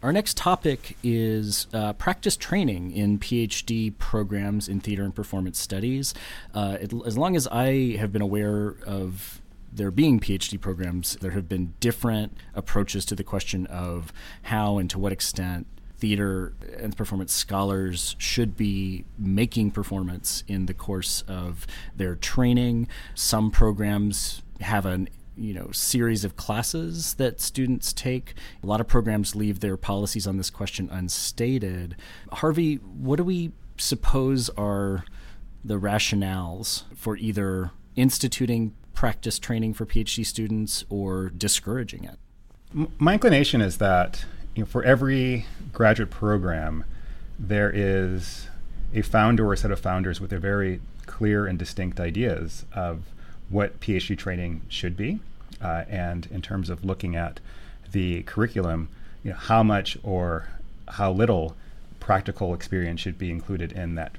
Our 0.00 0.12
next 0.12 0.36
topic 0.36 0.96
is 1.02 1.66
uh, 1.72 1.92
practice 1.94 2.36
training 2.36 2.92
in 2.92 3.18
PhD 3.18 3.98
programs 3.98 4.68
in 4.68 4.78
theater 4.78 5.02
and 5.02 5.12
performance 5.12 5.58
studies. 5.58 6.14
Uh, 6.54 6.78
it, 6.80 6.92
as 7.04 7.18
long 7.18 7.34
as 7.34 7.48
I 7.48 7.96
have 7.96 8.12
been 8.12 8.22
aware 8.22 8.76
of 8.86 9.42
there 9.72 9.90
being 9.90 10.20
PhD 10.20 10.60
programs, 10.60 11.16
there 11.16 11.32
have 11.32 11.48
been 11.48 11.74
different 11.80 12.36
approaches 12.54 13.04
to 13.06 13.16
the 13.16 13.24
question 13.24 13.66
of 13.66 14.12
how 14.42 14.78
and 14.78 14.88
to 14.90 15.00
what 15.00 15.10
extent 15.10 15.66
theater 15.98 16.54
and 16.78 16.96
performance 16.96 17.32
scholars 17.32 18.14
should 18.18 18.56
be 18.56 19.04
making 19.18 19.72
performance 19.72 20.44
in 20.46 20.66
the 20.66 20.74
course 20.74 21.22
of 21.26 21.66
their 21.96 22.14
training. 22.14 22.88
Some 23.14 23.50
programs 23.50 24.42
have 24.60 24.86
an 24.86 25.08
you 25.36 25.54
know 25.54 25.70
series 25.70 26.24
of 26.24 26.36
classes 26.36 27.14
that 27.14 27.40
students 27.40 27.92
take. 27.92 28.34
A 28.62 28.66
lot 28.66 28.80
of 28.80 28.88
programs 28.88 29.34
leave 29.34 29.60
their 29.60 29.76
policies 29.76 30.26
on 30.26 30.36
this 30.36 30.50
question 30.50 30.88
unstated. 30.90 31.96
Harvey, 32.32 32.76
what 32.76 33.16
do 33.16 33.24
we 33.24 33.52
suppose 33.76 34.48
are 34.50 35.04
the 35.64 35.78
rationales 35.78 36.84
for 36.94 37.16
either 37.16 37.70
instituting 37.96 38.74
practice 38.94 39.38
training 39.38 39.74
for 39.74 39.86
PhD 39.86 40.24
students 40.26 40.84
or 40.88 41.30
discouraging 41.30 42.04
it? 42.04 42.18
My 42.98 43.14
inclination 43.14 43.60
is 43.60 43.78
that 43.78 44.24
you 44.58 44.64
know, 44.64 44.66
for 44.66 44.82
every 44.82 45.46
graduate 45.72 46.10
program, 46.10 46.82
there 47.38 47.70
is 47.72 48.48
a 48.92 49.02
founder 49.02 49.46
or 49.46 49.52
a 49.52 49.56
set 49.56 49.70
of 49.70 49.78
founders 49.78 50.20
with 50.20 50.30
their 50.30 50.40
very 50.40 50.80
clear 51.06 51.46
and 51.46 51.56
distinct 51.56 52.00
ideas 52.00 52.64
of 52.72 53.04
what 53.50 53.78
PhD 53.78 54.18
training 54.18 54.62
should 54.68 54.96
be, 54.96 55.20
uh, 55.62 55.84
and 55.88 56.26
in 56.32 56.42
terms 56.42 56.70
of 56.70 56.84
looking 56.84 57.14
at 57.14 57.38
the 57.92 58.24
curriculum, 58.24 58.88
you 59.22 59.30
know, 59.30 59.36
how 59.36 59.62
much 59.62 59.96
or 60.02 60.48
how 60.88 61.12
little 61.12 61.54
practical 62.00 62.52
experience 62.52 63.00
should 63.00 63.16
be 63.16 63.30
included 63.30 63.70
in 63.70 63.94
that 63.94 64.10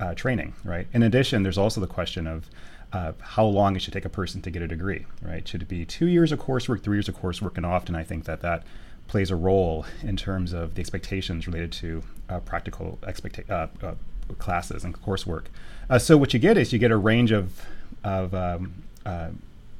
uh, 0.00 0.14
training, 0.14 0.54
right? 0.64 0.86
In 0.94 1.02
addition, 1.02 1.42
there's 1.42 1.58
also 1.58 1.78
the 1.78 1.86
question 1.86 2.26
of 2.26 2.48
uh, 2.94 3.12
how 3.20 3.44
long 3.44 3.76
it 3.76 3.82
should 3.82 3.92
take 3.92 4.06
a 4.06 4.08
person 4.08 4.40
to 4.40 4.50
get 4.50 4.62
a 4.62 4.66
degree, 4.66 5.04
right? 5.20 5.46
Should 5.46 5.60
it 5.60 5.68
be 5.68 5.84
two 5.84 6.06
years 6.06 6.32
of 6.32 6.38
coursework, 6.38 6.82
three 6.82 6.96
years 6.96 7.10
of 7.10 7.20
coursework? 7.20 7.58
And 7.58 7.66
often 7.66 7.94
I 7.94 8.02
think 8.02 8.24
that 8.24 8.40
that 8.40 8.62
plays 9.08 9.30
a 9.30 9.36
role 9.36 9.86
in 10.02 10.16
terms 10.16 10.52
of 10.52 10.74
the 10.74 10.80
expectations 10.80 11.46
related 11.46 11.72
to 11.72 12.02
uh, 12.28 12.38
practical 12.40 12.98
uh, 13.02 13.66
uh, 13.82 13.94
classes 14.38 14.84
and 14.84 14.94
coursework. 15.02 15.44
Uh, 15.90 15.98
so 15.98 16.16
what 16.16 16.32
you 16.32 16.38
get 16.38 16.56
is 16.56 16.72
you 16.72 16.78
get 16.78 16.90
a 16.90 16.96
range 16.96 17.32
of, 17.32 17.64
of 18.04 18.34
um, 18.34 18.74
uh, 19.04 19.30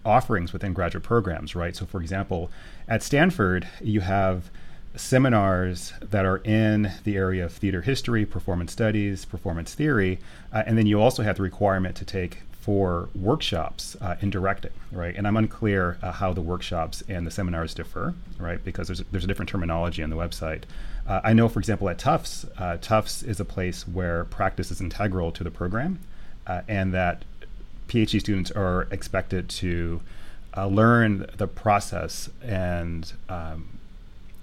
offerings 0.05 0.53
within 0.53 0.73
graduate 0.73 1.05
programs, 1.05 1.55
right? 1.55 1.77
So, 1.77 1.85
for 1.85 2.01
example, 2.01 2.51
at 2.88 3.03
Stanford, 3.03 3.69
you 3.83 4.01
have 4.01 4.51
seminars 4.97 5.93
that 6.01 6.25
are 6.25 6.38
in 6.38 6.91
the 7.05 7.17
area 7.17 7.45
of 7.45 7.53
theater 7.53 7.83
history, 7.83 8.25
performance 8.25 8.73
studies, 8.73 9.25
performance 9.27 9.75
theory, 9.75 10.19
uh, 10.53 10.62
and 10.67 10.79
then 10.79 10.87
you 10.87 11.01
also 11.01 11.23
have 11.23 11.37
the 11.37 11.43
requirement 11.43 11.95
to 11.97 12.05
take 12.05 12.38
four 12.68 13.09
workshops 13.14 13.96
uh, 14.02 14.16
in 14.20 14.28
directing, 14.28 14.72
right? 14.92 15.16
And 15.16 15.26
I'm 15.26 15.38
unclear 15.38 15.96
uh, 16.02 16.12
how 16.12 16.35
the 16.35 16.42
workshops 16.42 17.02
and 17.09 17.26
the 17.26 17.31
seminars 17.31 17.72
differ, 17.72 18.12
right? 18.38 18.62
Because 18.62 18.88
there's 18.88 19.00
a, 19.00 19.04
there's 19.11 19.24
a 19.24 19.26
different 19.26 19.48
terminology 19.48 20.02
on 20.02 20.11
the 20.11 20.16
website. 20.16 20.64
Uh, 21.07 21.22
I 21.24 21.33
know, 21.33 21.48
for 21.48 21.61
example, 21.61 21.88
at 21.88 21.98
Tufts, 21.98 22.44
uh, 22.59 22.76
Tufts 22.76 23.22
is 23.22 23.40
a 23.40 23.44
place 23.46 23.88
where 23.88 24.26
practice 24.26 24.70
is 24.70 24.83
integral 24.83 25.33
to 25.33 25.42
the 25.42 25.50
program, 25.50 26.00
uh, 26.46 26.61
and 26.68 26.92
that 26.92 27.24
PhD 27.88 28.20
students 28.20 28.50
are 28.50 28.87
expected 28.90 29.48
to 29.48 30.02
uh, 30.54 30.66
learn 30.66 31.24
the 31.38 31.46
process 31.46 32.28
and 32.42 33.14
um, 33.31 33.78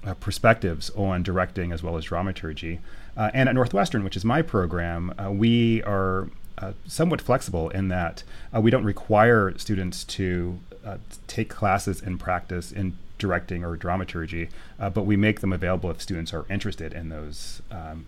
uh, 0.03 0.15
perspectives 0.15 0.89
on 0.95 1.21
directing 1.21 1.71
as 1.71 1.83
well 1.83 1.95
as 1.95 2.05
dramaturgy. 2.05 2.79
Uh, 3.15 3.29
and 3.35 3.47
at 3.47 3.53
Northwestern, 3.53 4.03
which 4.03 4.17
is 4.17 4.25
my 4.25 4.41
program, 4.41 5.13
uh, 5.23 5.29
we 5.29 5.83
are 5.83 6.27
uh, 6.57 6.73
somewhat 6.87 7.21
flexible 7.21 7.69
in 7.69 7.89
that 7.89 8.23
uh, 8.55 8.61
we 8.61 8.71
don't 8.71 8.83
require 8.83 9.57
students 9.57 10.03
to 10.03 10.59
take 11.27 11.49
classes 11.49 11.99
in 11.99 12.15
practice 12.15 12.71
in 12.71 12.95
directing 13.17 13.65
or 13.65 13.75
dramaturgy, 13.75 14.49
but 14.77 15.03
we 15.03 15.17
make 15.17 15.39
them 15.39 15.51
available 15.51 15.89
if 15.89 15.99
students 15.99 16.31
are 16.31 16.45
interested 16.47 16.93
in 16.93 17.09
those 17.09 17.61
um, 17.71 18.05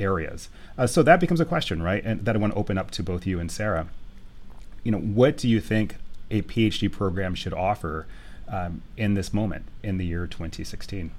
areas. 0.00 0.48
so 0.86 1.04
that 1.04 1.20
becomes 1.20 1.38
a 1.38 1.44
question, 1.44 1.80
right? 1.80 2.02
And 2.04 2.24
that 2.24 2.34
I 2.34 2.38
want 2.40 2.52
to 2.52 2.58
open 2.58 2.76
up 2.76 2.90
to 2.92 3.02
both 3.04 3.26
you 3.26 3.38
and 3.38 3.50
Sarah 3.50 3.86
you 4.86 4.92
know, 4.92 5.00
what 5.00 5.36
do 5.36 5.48
you 5.48 5.60
think 5.60 5.96
a 6.30 6.42
PhD 6.42 6.90
program 6.90 7.34
should 7.34 7.52
offer 7.52 8.06
um, 8.46 8.82
in 8.96 9.14
this 9.14 9.34
moment 9.34 9.64
in 9.82 9.98
the 9.98 10.06
year 10.06 10.28
2016? 10.28 11.10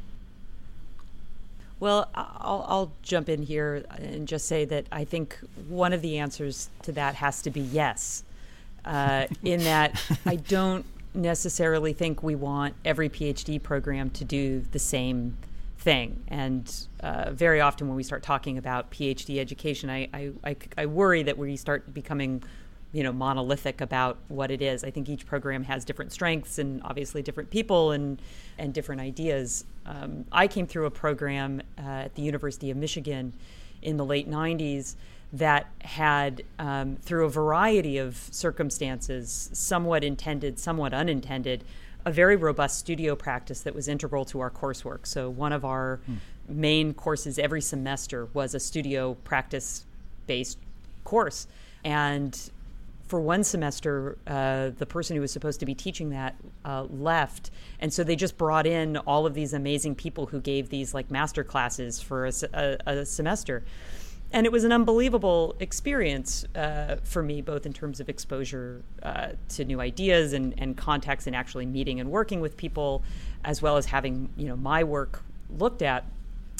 Well, 1.80 2.10
I'll, 2.16 2.66
I'll, 2.68 2.92
jump 3.04 3.30
in 3.30 3.44
here 3.44 3.86
and 3.98 4.28
just 4.28 4.48
say 4.48 4.66
that 4.66 4.86
I 4.92 5.04
think 5.04 5.38
one 5.68 5.94
of 5.94 6.02
the 6.02 6.18
answers 6.18 6.70
to 6.84 6.92
that 6.94 7.16
has 7.16 7.42
to 7.44 7.52
be 7.52 7.62
yes. 7.62 8.24
Uh, 8.84 9.28
in 9.44 9.64
that, 9.64 10.02
I 10.26 10.38
don't 10.38 10.86
necessarily 11.14 11.94
think 11.94 12.24
we 12.24 12.36
want 12.36 12.74
every 12.84 13.10
PhD 13.10 13.62
program 13.62 14.10
to 14.12 14.26
do 14.26 14.66
the 14.72 14.80
same 14.80 15.38
thing. 15.78 16.24
And 16.28 16.72
uh, 17.00 17.32
very 17.32 17.62
often, 17.62 17.88
when 17.88 17.96
we 17.96 18.04
start 18.04 18.24
talking 18.24 18.58
about 18.58 18.92
PhD 18.92 19.40
education, 19.40 19.90
I, 19.90 20.10
I, 20.14 20.32
I, 20.44 20.56
I 20.78 20.86
worry 20.88 21.24
that 21.24 21.38
we 21.38 21.56
start 21.58 21.94
becoming 21.94 22.44
you 22.92 23.04
know 23.04 23.12
monolithic 23.12 23.82
about 23.82 24.18
what 24.28 24.52
it 24.52 24.62
is. 24.62 24.84
I 24.84 24.92
think 24.92 25.10
each 25.10 25.26
program 25.26 25.64
has 25.64 25.84
different 25.86 26.12
strengths 26.12 26.58
and 26.58 26.82
obviously 26.84 27.22
different 27.22 27.50
people 27.50 27.92
and 27.92 28.22
and 28.58 28.74
different 28.74 29.02
ideas. 29.02 29.66
Um, 29.86 30.26
I 30.32 30.48
came 30.48 30.68
through 30.68 30.86
a 30.86 30.92
program 30.92 31.62
uh, 31.78 32.06
at 32.06 32.16
the 32.16 32.22
University 32.22 32.72
of 32.72 32.78
Michigan 32.78 33.34
in 33.82 33.98
the 33.98 34.06
late 34.06 34.30
'90s 34.30 34.96
that 35.34 35.68
had, 35.82 36.44
um, 36.58 36.96
through 37.02 37.26
a 37.26 37.30
variety 37.30 37.98
of 37.98 38.16
circumstances, 38.32 39.50
somewhat 39.52 40.04
intended, 40.04 40.58
somewhat 40.58 40.94
unintended, 40.94 41.66
a 42.06 42.12
very 42.12 42.38
robust 42.38 42.80
studio 42.80 43.16
practice 43.16 43.62
that 43.62 43.76
was 43.76 43.90
integral 43.90 44.24
to 44.24 44.40
our 44.40 44.50
coursework. 44.50 45.06
So 45.06 45.30
one 45.30 45.52
of 45.52 45.66
our 45.66 46.00
hmm. 46.06 46.16
main 46.48 46.94
courses 46.94 47.38
every 47.38 47.62
semester 47.62 48.30
was 48.34 48.56
a 48.56 48.60
studio 48.60 49.16
practice 49.26 49.84
based 50.28 50.58
course 51.04 51.48
and 51.84 52.50
for 53.08 53.22
one 53.22 53.44
semester, 53.44 54.18
uh, 54.28 54.72
the 54.78 54.86
person 54.86 55.16
who 55.16 55.22
was 55.22 55.32
supposed 55.32 55.60
to 55.62 55.66
be 55.66 55.74
teaching 55.74 56.10
that 56.10 56.36
uh, 56.66 56.84
left, 56.84 57.52
and 57.80 57.92
so 57.92 58.04
they 58.04 58.16
just 58.16 58.38
brought 58.38 58.68
in 58.68 58.98
all 58.98 59.26
of 59.26 59.34
these 59.34 59.54
amazing 59.54 59.96
people 59.96 60.26
who 60.28 60.42
gave 60.42 60.70
these 60.70 60.94
like 60.94 61.10
master 61.10 61.44
classes 61.44 62.02
for 62.02 62.26
a, 62.26 62.32
a, 62.54 62.78
a 62.86 63.06
semester, 63.06 63.64
and 64.34 64.46
it 64.46 64.52
was 64.52 64.66
an 64.66 64.74
unbelievable 64.74 65.56
experience 65.60 66.46
uh, 66.56 66.98
for 67.04 67.24
me, 67.24 67.42
both 67.42 67.66
in 67.66 67.72
terms 67.72 68.02
of 68.02 68.10
exposure 68.10 68.82
uh, 69.04 69.30
to 69.50 69.64
new 69.64 69.80
ideas 69.80 70.34
and, 70.34 70.54
and 70.58 70.76
context, 70.76 71.28
and 71.28 71.36
actually 71.36 71.66
meeting 71.66 72.02
and 72.02 72.12
working 72.12 72.42
with 72.42 72.58
people, 72.58 73.04
as 73.46 73.62
well 73.62 73.78
as 73.78 73.86
having 73.86 74.30
you 74.36 74.48
know 74.48 74.58
my 74.58 74.84
work 74.84 75.24
looked 75.58 75.82
at. 75.82 76.04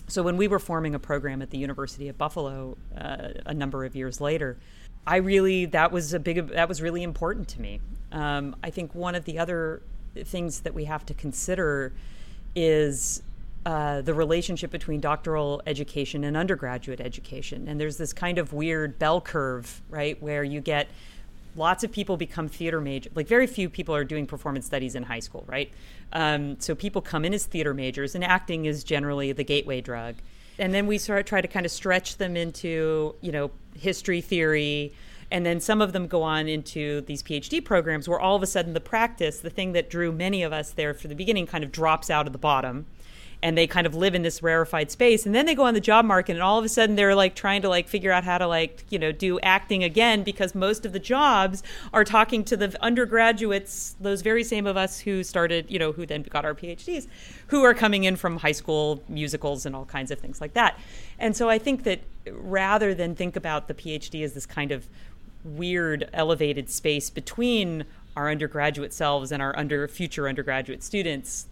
So 0.10 0.24
when 0.24 0.38
we 0.38 0.48
were 0.48 0.60
forming 0.60 0.96
a 0.96 1.00
program 1.00 1.42
at 1.42 1.50
the 1.50 1.58
University 1.58 2.08
of 2.08 2.18
Buffalo 2.18 2.78
uh, 2.98 3.30
a 3.46 3.54
number 3.54 3.84
of 3.84 3.94
years 3.94 4.22
later 4.22 4.56
I 5.06 5.18
really 5.18 5.66
that 5.68 5.92
was 5.92 6.14
a 6.14 6.20
big 6.20 6.50
that 6.50 6.68
was 6.68 6.82
really 6.82 7.04
important 7.04 7.48
to 7.50 7.62
me. 7.62 7.80
Um, 8.12 8.56
I 8.64 8.70
think 8.70 8.96
one 8.96 9.16
of 9.16 9.26
the 9.26 9.40
other 9.40 9.82
things 10.16 10.62
that 10.62 10.74
we 10.74 10.86
have 10.86 11.06
to 11.06 11.14
consider 11.14 11.94
is 12.56 13.22
uh, 13.66 14.02
the 14.02 14.14
relationship 14.14 14.72
between 14.72 15.02
doctoral 15.02 15.62
education 15.68 16.24
and 16.24 16.38
undergraduate 16.38 17.02
education. 17.02 17.68
And 17.68 17.80
there's 17.80 17.98
this 17.98 18.14
kind 18.14 18.38
of 18.38 18.54
weird 18.54 18.98
bell 18.98 19.20
curve, 19.20 19.82
right, 19.90 20.22
where 20.22 20.44
you 20.44 20.62
get 20.62 20.88
lots 21.56 21.84
of 21.84 21.92
people 21.92 22.16
become 22.16 22.48
theater 22.48 22.80
majors. 22.80 23.12
Like 23.16 23.28
very 23.28 23.46
few 23.46 23.70
people 23.70 23.94
are 23.94 24.06
doing 24.06 24.26
performance 24.26 24.66
studies 24.66 24.96
in 24.96 25.04
high 25.04 25.20
school, 25.20 25.44
right? 25.48 25.70
Um, 26.14 26.60
so 26.60 26.76
people 26.76 27.02
come 27.02 27.26
in 27.26 27.34
as 27.34 27.46
theater 27.46 27.74
majors, 27.74 28.16
and 28.16 28.24
acting 28.24 28.66
is 28.66 28.84
generally 28.84 29.34
the 29.34 29.44
gateway 29.44 29.82
drug 29.82 30.16
and 30.60 30.74
then 30.74 30.88
we 30.88 30.98
sort 30.98 31.20
of 31.20 31.26
try 31.26 31.42
to 31.42 31.48
kind 31.48 31.66
of 31.66 31.72
stretch 31.72 32.18
them 32.18 32.36
into 32.36 33.16
you 33.22 33.32
know 33.32 33.52
history 33.78 34.22
theory 34.22 34.94
and 35.30 35.46
then 35.46 35.60
some 35.60 35.82
of 35.82 35.92
them 35.94 36.08
go 36.08 36.24
on 36.24 36.48
into 36.48 37.02
these 37.02 37.22
phd 37.22 37.64
programs 37.64 38.08
where 38.08 38.20
all 38.20 38.36
of 38.36 38.44
a 38.44 38.48
sudden 38.48 38.74
the 38.74 38.80
practice 38.80 39.40
the 39.40 39.50
thing 39.50 39.74
that 39.74 39.90
drew 39.90 40.12
many 40.12 40.44
of 40.44 40.54
us 40.54 40.72
there 40.72 40.94
for 40.94 41.08
the 41.08 41.16
beginning 41.16 41.46
kind 41.46 41.64
of 41.64 41.72
drops 41.72 42.10
out 42.10 42.28
of 42.28 42.34
the 42.34 42.40
bottom 42.40 42.86
and 43.48 43.58
they 43.58 43.66
kind 43.66 43.88
of 43.88 43.96
live 43.96 44.14
in 44.14 44.24
this 44.24 44.44
rarefied 44.44 44.92
space. 44.92 45.26
And 45.26 45.34
then 45.34 45.46
they 45.46 45.56
go 45.56 45.64
on 45.64 45.74
the 45.74 45.80
job 45.80 46.04
market 46.04 46.34
and 46.34 46.42
all 46.42 46.60
of 46.60 46.66
a 46.66 46.70
sudden 46.70 46.98
they're 46.98 47.16
like 47.16 47.34
trying 47.34 47.62
to 47.62 47.70
like 47.70 47.88
figure 47.88 48.12
out 48.12 48.26
how 48.26 48.38
to 48.38 48.46
like 48.46 48.84
you 48.90 49.00
know 49.00 49.14
do 49.14 49.40
acting 49.40 49.86
again 49.86 50.22
because 50.22 50.54
most 50.54 50.86
of 50.86 50.92
the 50.92 51.00
jobs 51.00 51.64
are 51.94 52.04
talking 52.04 52.44
to 52.44 52.58
the 52.58 52.76
undergraduates 52.84 53.96
those 54.02 54.22
very 54.22 54.44
same 54.44 54.68
of 54.68 54.76
us 54.76 55.00
who 55.00 55.24
started 55.24 55.66
you 55.72 55.80
know 55.80 55.94
who 55.94 56.06
then 56.06 56.24
got 56.24 56.44
our 56.44 56.54
phds 56.54 57.08
who 57.48 57.64
are 57.64 57.74
coming 57.74 58.04
in 58.04 58.18
from 58.18 58.36
high 58.36 58.52
school 58.52 59.02
musicals 59.08 59.66
and 59.66 59.74
all 59.74 59.86
kinds 59.86 60.12
of 60.12 60.20
things 60.20 60.42
like 60.42 60.54
that. 60.54 60.78
And 61.18 61.34
so 61.34 61.48
i 61.48 61.58
think 61.58 61.84
that 61.84 62.02
rather 62.30 62.94
than 62.94 63.16
think 63.16 63.38
about 63.38 63.70
the 63.70 63.74
phd 63.74 64.22
as 64.26 64.34
this 64.34 64.46
kind 64.46 64.74
of 64.74 64.90
weird 65.46 66.10
elevated 66.12 66.70
space 66.70 67.10
between 67.10 67.86
our 68.18 68.30
undergraduate 68.30 68.92
selves 68.92 69.32
and 69.32 69.42
our 69.42 69.58
under 69.58 69.88
future 69.88 70.28
undergraduate 70.28 70.84
students 70.84 71.48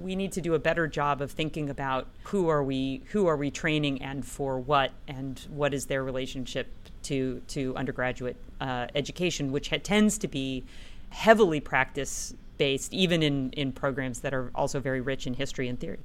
we 0.00 0.16
need 0.16 0.32
to 0.32 0.40
do 0.40 0.54
a 0.54 0.58
better 0.58 0.86
job 0.86 1.20
of 1.20 1.30
thinking 1.30 1.70
about 1.70 2.06
who 2.24 2.48
are 2.48 2.62
we 2.62 3.02
who 3.10 3.26
are 3.26 3.36
we 3.36 3.50
training 3.50 4.02
and 4.02 4.24
for 4.24 4.58
what 4.58 4.92
and 5.06 5.46
what 5.50 5.74
is 5.74 5.86
their 5.86 6.02
relationship 6.02 6.68
to 7.02 7.42
to 7.48 7.74
undergraduate 7.76 8.36
uh, 8.60 8.86
education 8.94 9.52
which 9.52 9.70
ha- 9.70 9.78
tends 9.82 10.18
to 10.18 10.28
be 10.28 10.64
heavily 11.10 11.60
practice 11.60 12.34
based 12.58 12.92
even 12.92 13.22
in 13.22 13.50
in 13.52 13.72
programs 13.72 14.20
that 14.20 14.34
are 14.34 14.50
also 14.54 14.80
very 14.80 15.00
rich 15.00 15.26
in 15.26 15.34
history 15.34 15.68
and 15.68 15.80
theory. 15.80 16.00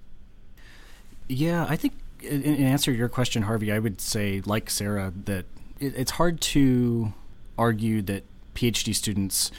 Yeah 1.27 1.65
i 1.69 1.75
think 1.75 1.93
in, 2.21 2.41
in 2.43 2.63
answer 2.63 2.91
to 2.91 2.97
your 2.97 3.09
question 3.09 3.43
harvey 3.43 3.71
i 3.71 3.79
would 3.79 3.99
say 3.99 4.41
like 4.45 4.69
sarah 4.69 5.13
that 5.25 5.45
it, 5.79 5.95
it's 5.95 6.11
hard 6.11 6.41
to 6.41 7.13
argue 7.57 8.01
that 8.01 8.23
phd 8.55 8.93
students 8.95 9.51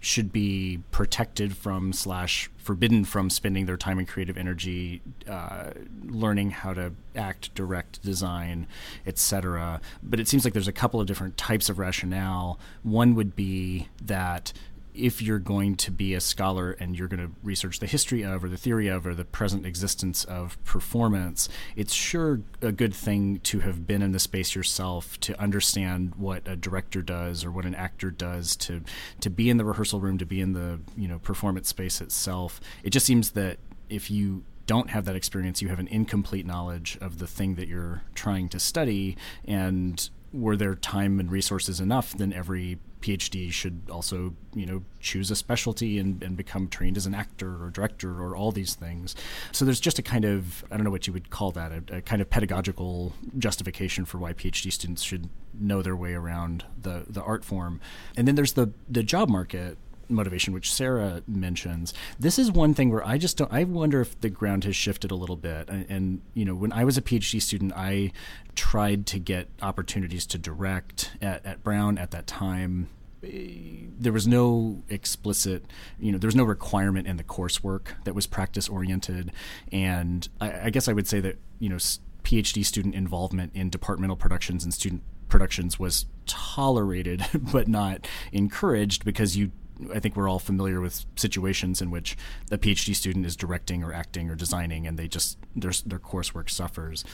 should 0.00 0.32
be 0.32 0.80
protected 0.90 1.56
from 1.56 1.92
slash 1.92 2.50
forbidden 2.56 3.04
from 3.04 3.28
spending 3.28 3.66
their 3.66 3.76
time 3.76 3.98
and 3.98 4.08
creative 4.08 4.38
energy 4.38 5.02
uh, 5.28 5.70
learning 6.04 6.50
how 6.50 6.72
to 6.72 6.92
act, 7.14 7.54
direct, 7.54 8.02
design, 8.02 8.66
etc. 9.06 9.80
But 10.02 10.18
it 10.18 10.26
seems 10.26 10.44
like 10.44 10.54
there's 10.54 10.68
a 10.68 10.72
couple 10.72 11.00
of 11.00 11.06
different 11.06 11.36
types 11.36 11.68
of 11.68 11.78
rationale. 11.78 12.58
One 12.82 13.14
would 13.14 13.36
be 13.36 13.88
that 14.02 14.52
if 14.94 15.22
you're 15.22 15.38
going 15.38 15.76
to 15.76 15.90
be 15.90 16.14
a 16.14 16.20
scholar 16.20 16.72
and 16.72 16.96
you're 16.96 17.08
going 17.08 17.26
to 17.26 17.32
research 17.42 17.78
the 17.78 17.86
history 17.86 18.22
of 18.22 18.42
or 18.44 18.48
the 18.48 18.56
theory 18.56 18.88
of 18.88 19.06
or 19.06 19.14
the 19.14 19.24
present 19.24 19.64
existence 19.64 20.24
of 20.24 20.62
performance, 20.64 21.48
it's 21.76 21.94
sure 21.94 22.40
a 22.62 22.72
good 22.72 22.94
thing 22.94 23.40
to 23.40 23.60
have 23.60 23.86
been 23.86 24.02
in 24.02 24.12
the 24.12 24.18
space 24.18 24.54
yourself 24.54 25.18
to 25.20 25.38
understand 25.40 26.14
what 26.16 26.46
a 26.46 26.56
director 26.56 27.02
does 27.02 27.44
or 27.44 27.50
what 27.50 27.64
an 27.64 27.74
actor 27.74 28.10
does 28.10 28.56
to 28.56 28.82
to 29.20 29.30
be 29.30 29.50
in 29.50 29.56
the 29.56 29.64
rehearsal 29.64 30.00
room, 30.00 30.18
to 30.18 30.26
be 30.26 30.40
in 30.40 30.52
the 30.52 30.80
you 30.96 31.08
know 31.08 31.18
performance 31.18 31.68
space 31.68 32.00
itself. 32.00 32.60
It 32.82 32.90
just 32.90 33.06
seems 33.06 33.30
that 33.30 33.58
if 33.88 34.10
you 34.10 34.44
don't 34.66 34.90
have 34.90 35.04
that 35.04 35.16
experience, 35.16 35.60
you 35.60 35.68
have 35.68 35.80
an 35.80 35.88
incomplete 35.88 36.46
knowledge 36.46 36.96
of 37.00 37.18
the 37.18 37.26
thing 37.26 37.56
that 37.56 37.66
you're 37.66 38.02
trying 38.14 38.48
to 38.48 38.60
study 38.60 39.16
and 39.44 40.08
were 40.32 40.56
there 40.56 40.76
time 40.76 41.18
and 41.18 41.30
resources 41.30 41.80
enough, 41.80 42.16
then 42.16 42.32
every 42.32 42.78
PhD 43.00 43.52
should 43.52 43.82
also, 43.90 44.34
you 44.54 44.66
know, 44.66 44.82
choose 45.00 45.30
a 45.30 45.36
specialty 45.36 45.98
and, 45.98 46.22
and 46.22 46.36
become 46.36 46.68
trained 46.68 46.96
as 46.96 47.06
an 47.06 47.14
actor 47.14 47.64
or 47.64 47.70
director 47.70 48.22
or 48.22 48.36
all 48.36 48.52
these 48.52 48.74
things. 48.74 49.16
So 49.52 49.64
there's 49.64 49.80
just 49.80 49.98
a 49.98 50.02
kind 50.02 50.24
of, 50.24 50.64
I 50.70 50.76
don't 50.76 50.84
know 50.84 50.90
what 50.90 51.06
you 51.06 51.12
would 51.12 51.30
call 51.30 51.50
that, 51.52 51.72
a, 51.72 51.96
a 51.96 52.00
kind 52.02 52.20
of 52.22 52.30
pedagogical 52.30 53.12
justification 53.38 54.04
for 54.04 54.18
why 54.18 54.32
PhD 54.32 54.72
students 54.72 55.02
should 55.02 55.28
know 55.58 55.82
their 55.82 55.96
way 55.96 56.14
around 56.14 56.64
the, 56.80 57.04
the 57.08 57.22
art 57.22 57.44
form. 57.44 57.80
And 58.16 58.28
then 58.28 58.34
there's 58.34 58.52
the, 58.52 58.72
the 58.88 59.02
job 59.02 59.28
market 59.28 59.78
motivation, 60.10 60.52
which 60.52 60.72
Sarah 60.72 61.22
mentions, 61.26 61.94
this 62.18 62.38
is 62.38 62.50
one 62.50 62.74
thing 62.74 62.90
where 62.90 63.06
I 63.06 63.18
just 63.18 63.36
don't. 63.36 63.52
I 63.52 63.64
wonder 63.64 64.00
if 64.00 64.20
the 64.20 64.30
ground 64.30 64.64
has 64.64 64.76
shifted 64.76 65.10
a 65.10 65.14
little 65.14 65.36
bit. 65.36 65.68
And, 65.68 65.86
and, 65.88 66.20
you 66.34 66.44
know, 66.44 66.54
when 66.54 66.72
I 66.72 66.84
was 66.84 66.96
a 66.96 67.02
PhD 67.02 67.40
student, 67.40 67.72
I 67.76 68.12
tried 68.54 69.06
to 69.06 69.18
get 69.18 69.48
opportunities 69.62 70.26
to 70.26 70.38
direct 70.38 71.12
at, 71.22 71.44
at 71.46 71.62
Brown 71.62 71.98
at 71.98 72.10
that 72.10 72.26
time 72.26 72.88
there 73.22 74.12
was 74.12 74.26
no 74.26 74.82
explicit, 74.88 75.64
you 75.98 76.10
know, 76.10 76.16
there 76.16 76.28
was 76.28 76.34
no 76.34 76.44
requirement 76.44 77.06
in 77.06 77.18
the 77.18 77.24
coursework 77.24 77.88
that 78.04 78.14
was 78.14 78.26
practice 78.26 78.68
oriented, 78.68 79.32
and 79.70 80.26
I, 80.40 80.66
I, 80.66 80.70
guess 80.70 80.88
I 80.88 80.94
would 80.94 81.06
say 81.06 81.20
that 81.20 81.36
you 81.58 81.68
know, 81.68 81.76
PhD 82.24 82.64
student 82.64 82.94
involvement 82.94 83.52
in 83.54 83.70
departmental 83.70 84.16
productions 84.16 84.64
and 84.64 84.72
student 84.72 85.02
productions 85.28 85.78
was 85.78 86.06
tolerated 86.26 87.24
but 87.52 87.68
not 87.68 88.06
encouraged 88.32 89.04
because 89.04 89.36
you 89.36 89.52
I 89.94 90.00
think 90.00 90.16
we're 90.16 90.28
all 90.28 90.38
familiar 90.38 90.80
with 90.80 91.04
situations 91.16 91.80
in 91.80 91.90
which 91.90 92.16
a 92.50 92.58
PhD 92.58 92.94
student 92.94 93.26
is 93.26 93.36
directing 93.36 93.82
or 93.82 93.92
acting 93.92 94.30
or 94.30 94.34
designing, 94.34 94.86
and 94.86 94.98
they 94.98 95.08
just 95.08 95.38
their 95.54 95.72
their 95.86 95.98
coursework 95.98 96.50
suffers. 96.50 97.04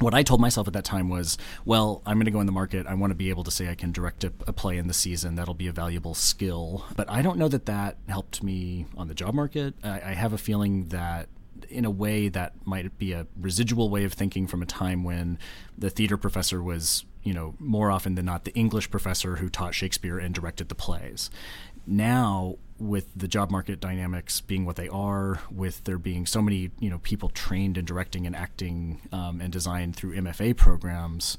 What 0.00 0.12
I 0.12 0.24
told 0.24 0.40
myself 0.40 0.66
at 0.66 0.72
that 0.72 0.84
time 0.84 1.08
was, 1.08 1.38
well, 1.64 2.02
I'm 2.04 2.16
going 2.16 2.24
to 2.24 2.32
go 2.32 2.40
in 2.40 2.46
the 2.46 2.52
market. 2.52 2.84
I 2.88 2.94
want 2.94 3.12
to 3.12 3.14
be 3.14 3.30
able 3.30 3.44
to 3.44 3.50
say 3.52 3.68
I 3.68 3.76
can 3.76 3.92
direct 3.92 4.24
a, 4.24 4.32
a 4.44 4.52
play 4.52 4.76
in 4.76 4.88
the 4.88 4.94
season. 4.94 5.36
That'll 5.36 5.54
be 5.54 5.68
a 5.68 5.72
valuable 5.72 6.14
skill. 6.14 6.84
But 6.96 7.08
I 7.08 7.22
don't 7.22 7.38
know 7.38 7.46
that 7.46 7.66
that 7.66 7.96
helped 8.08 8.42
me 8.42 8.86
on 8.96 9.06
the 9.06 9.14
job 9.14 9.34
market. 9.34 9.74
I, 9.84 10.00
I 10.00 10.12
have 10.14 10.32
a 10.32 10.38
feeling 10.38 10.88
that 10.88 11.28
in 11.68 11.84
a 11.84 11.90
way 11.90 12.28
that 12.28 12.54
might 12.64 12.98
be 12.98 13.12
a 13.12 13.26
residual 13.40 13.88
way 13.88 14.04
of 14.04 14.12
thinking 14.12 14.46
from 14.46 14.62
a 14.62 14.66
time 14.66 15.04
when 15.04 15.38
the 15.76 15.90
theater 15.90 16.16
professor 16.16 16.62
was 16.62 17.04
you 17.22 17.32
know 17.32 17.54
more 17.58 17.90
often 17.90 18.14
than 18.14 18.24
not 18.24 18.44
the 18.44 18.52
english 18.54 18.90
professor 18.90 19.36
who 19.36 19.48
taught 19.48 19.74
shakespeare 19.74 20.18
and 20.18 20.34
directed 20.34 20.68
the 20.68 20.74
plays 20.74 21.30
now 21.86 22.56
with 22.78 23.08
the 23.14 23.28
job 23.28 23.50
market 23.50 23.80
dynamics 23.80 24.40
being 24.40 24.64
what 24.64 24.76
they 24.76 24.88
are, 24.88 25.40
with 25.50 25.84
there 25.84 25.98
being 25.98 26.26
so 26.26 26.42
many 26.42 26.70
you 26.78 26.90
know 26.90 26.98
people 26.98 27.28
trained 27.28 27.78
in 27.78 27.84
directing 27.84 28.26
and 28.26 28.34
acting 28.34 29.00
um, 29.12 29.40
and 29.40 29.52
design 29.52 29.92
through 29.92 30.14
MFA 30.16 30.56
programs, 30.56 31.38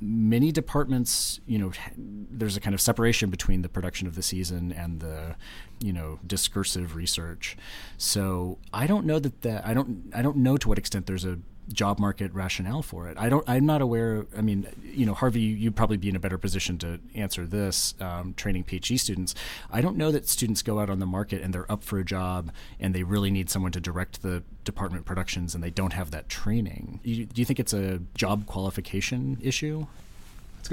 many 0.00 0.50
departments 0.50 1.38
you 1.46 1.58
know 1.58 1.70
there's 1.96 2.56
a 2.56 2.60
kind 2.60 2.74
of 2.74 2.80
separation 2.80 3.30
between 3.30 3.62
the 3.62 3.68
production 3.68 4.08
of 4.08 4.16
the 4.16 4.22
season 4.22 4.72
and 4.72 4.98
the 4.98 5.36
you 5.80 5.92
know 5.92 6.18
discursive 6.26 6.96
research. 6.96 7.56
So 7.96 8.58
I 8.72 8.86
don't 8.86 9.06
know 9.06 9.18
that 9.18 9.42
that 9.42 9.66
I 9.66 9.74
don't 9.74 10.10
I 10.14 10.22
don't 10.22 10.38
know 10.38 10.56
to 10.56 10.68
what 10.68 10.78
extent 10.78 11.06
there's 11.06 11.24
a 11.24 11.38
job 11.70 11.98
market 11.98 12.32
rationale 12.34 12.82
for 12.82 13.08
it. 13.08 13.16
I 13.18 13.28
don't. 13.28 13.48
I'm 13.48 13.66
not 13.66 13.80
aware. 13.80 14.26
I 14.36 14.40
mean, 14.40 14.66
you 14.82 15.06
know, 15.06 15.14
Harvey, 15.14 15.40
you'd 15.40 15.76
probably 15.76 15.96
be 15.96 16.08
in 16.08 16.16
a 16.16 16.20
better 16.20 16.38
position 16.38 16.78
to 16.78 16.98
answer 17.14 17.46
this. 17.46 17.94
Um, 18.00 18.34
training 18.34 18.64
PhD 18.64 18.98
students, 18.98 19.34
I 19.70 19.80
don't 19.80 19.96
know 19.96 20.10
that 20.10 20.28
students 20.28 20.62
go 20.62 20.80
out 20.80 20.90
on 20.90 20.98
the 20.98 21.06
market 21.06 21.42
and 21.42 21.54
they're 21.54 21.70
up 21.70 21.82
for 21.82 21.98
a 21.98 22.04
job 22.04 22.52
and 22.80 22.94
they 22.94 23.02
really 23.02 23.30
need 23.30 23.48
someone 23.50 23.72
to 23.72 23.80
direct 23.80 24.22
the 24.22 24.42
department 24.64 25.04
productions 25.04 25.54
and 25.54 25.62
they 25.62 25.70
don't 25.70 25.92
have 25.92 26.10
that 26.10 26.28
training. 26.28 27.00
You, 27.02 27.26
do 27.26 27.40
you 27.40 27.44
think 27.44 27.60
it's 27.60 27.72
a 27.72 28.00
job 28.14 28.46
qualification 28.46 29.38
issue? 29.40 29.86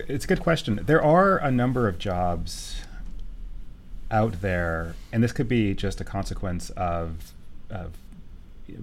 It's 0.07 0.25
a 0.25 0.27
good 0.27 0.41
question. 0.41 0.79
There 0.83 1.03
are 1.03 1.37
a 1.37 1.51
number 1.51 1.87
of 1.87 1.97
jobs 1.97 2.81
out 4.11 4.41
there, 4.41 4.95
and 5.11 5.23
this 5.23 5.31
could 5.31 5.47
be 5.47 5.73
just 5.73 6.01
a 6.01 6.03
consequence 6.03 6.69
of, 6.71 7.33
of 7.69 7.93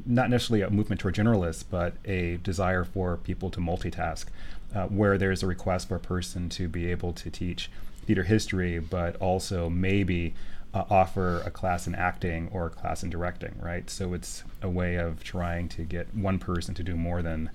not 0.05 0.31
necessarily 0.31 0.63
a 0.63 0.71
movement 0.71 1.01
toward 1.01 1.15
generalists, 1.15 1.65
but 1.69 1.95
a 2.05 2.37
desire 2.39 2.85
for 2.85 3.17
people 3.17 3.51
to 3.51 3.61
multitask, 3.61 4.27
uh, 4.75 4.87
where 4.87 5.19
there's 5.19 5.43
a 5.43 5.47
request 5.47 5.89
for 5.89 5.97
a 5.97 6.01
person 6.01 6.49
to 6.51 6.69
be 6.69 6.91
able 6.91 7.13
to 7.13 7.31
teach 7.31 7.71
theater 8.07 8.23
history, 8.25 8.79
but 8.79 9.17
also 9.17 9.69
maybe 9.69 10.35
uh, 10.75 10.85
offer 10.91 11.41
a 11.47 11.51
class 11.51 11.87
in 11.87 11.95
acting 11.95 12.49
or 12.53 12.67
a 12.67 12.71
class 12.71 13.03
in 13.03 13.11
directing, 13.11 13.55
right? 13.61 13.89
So 13.89 14.15
it's 14.15 14.45
a 14.63 14.69
way 14.69 14.97
of 14.97 15.25
trying 15.25 15.69
to 15.71 15.83
get 15.83 16.15
one 16.15 16.39
person 16.39 16.75
to 16.75 16.83
do 16.83 16.97
more 16.97 17.23
than 17.23 17.51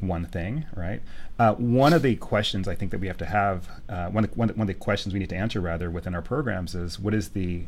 one 0.00 0.24
thing, 0.26 0.66
right? 0.74 1.02
Uh, 1.38 1.54
one 1.54 1.92
of 1.92 2.02
the 2.02 2.16
questions 2.16 2.68
I 2.68 2.74
think 2.74 2.92
that 2.92 3.00
we 3.00 3.08
have 3.08 3.18
to 3.18 3.26
have, 3.26 3.68
uh, 3.88 4.08
one, 4.08 4.24
of, 4.24 4.36
one, 4.36 4.50
of 4.50 4.66
the 4.66 4.74
questions 4.74 5.12
we 5.12 5.18
need 5.18 5.30
to 5.30 5.36
answer 5.36 5.60
rather 5.60 5.90
within 5.90 6.14
our 6.14 6.22
programs 6.22 6.74
is 6.74 6.98
what 6.98 7.14
is 7.14 7.30
the 7.30 7.64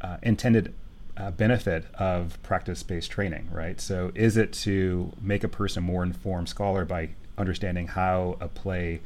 uh, 0.00 0.18
intended 0.22 0.72
uh, 1.18 1.30
benefit 1.32 1.84
of 1.94 2.40
practice 2.42 2.82
based 2.82 3.10
training, 3.10 3.48
right? 3.52 3.80
So, 3.80 4.12
is 4.14 4.36
it 4.36 4.52
to 4.64 5.12
make 5.20 5.44
a 5.44 5.48
person 5.48 5.82
more 5.82 6.02
informed 6.02 6.48
scholar 6.48 6.84
by 6.84 7.10
understanding 7.36 7.88
how 7.88 8.36
a 8.40 8.48
play 8.48 9.00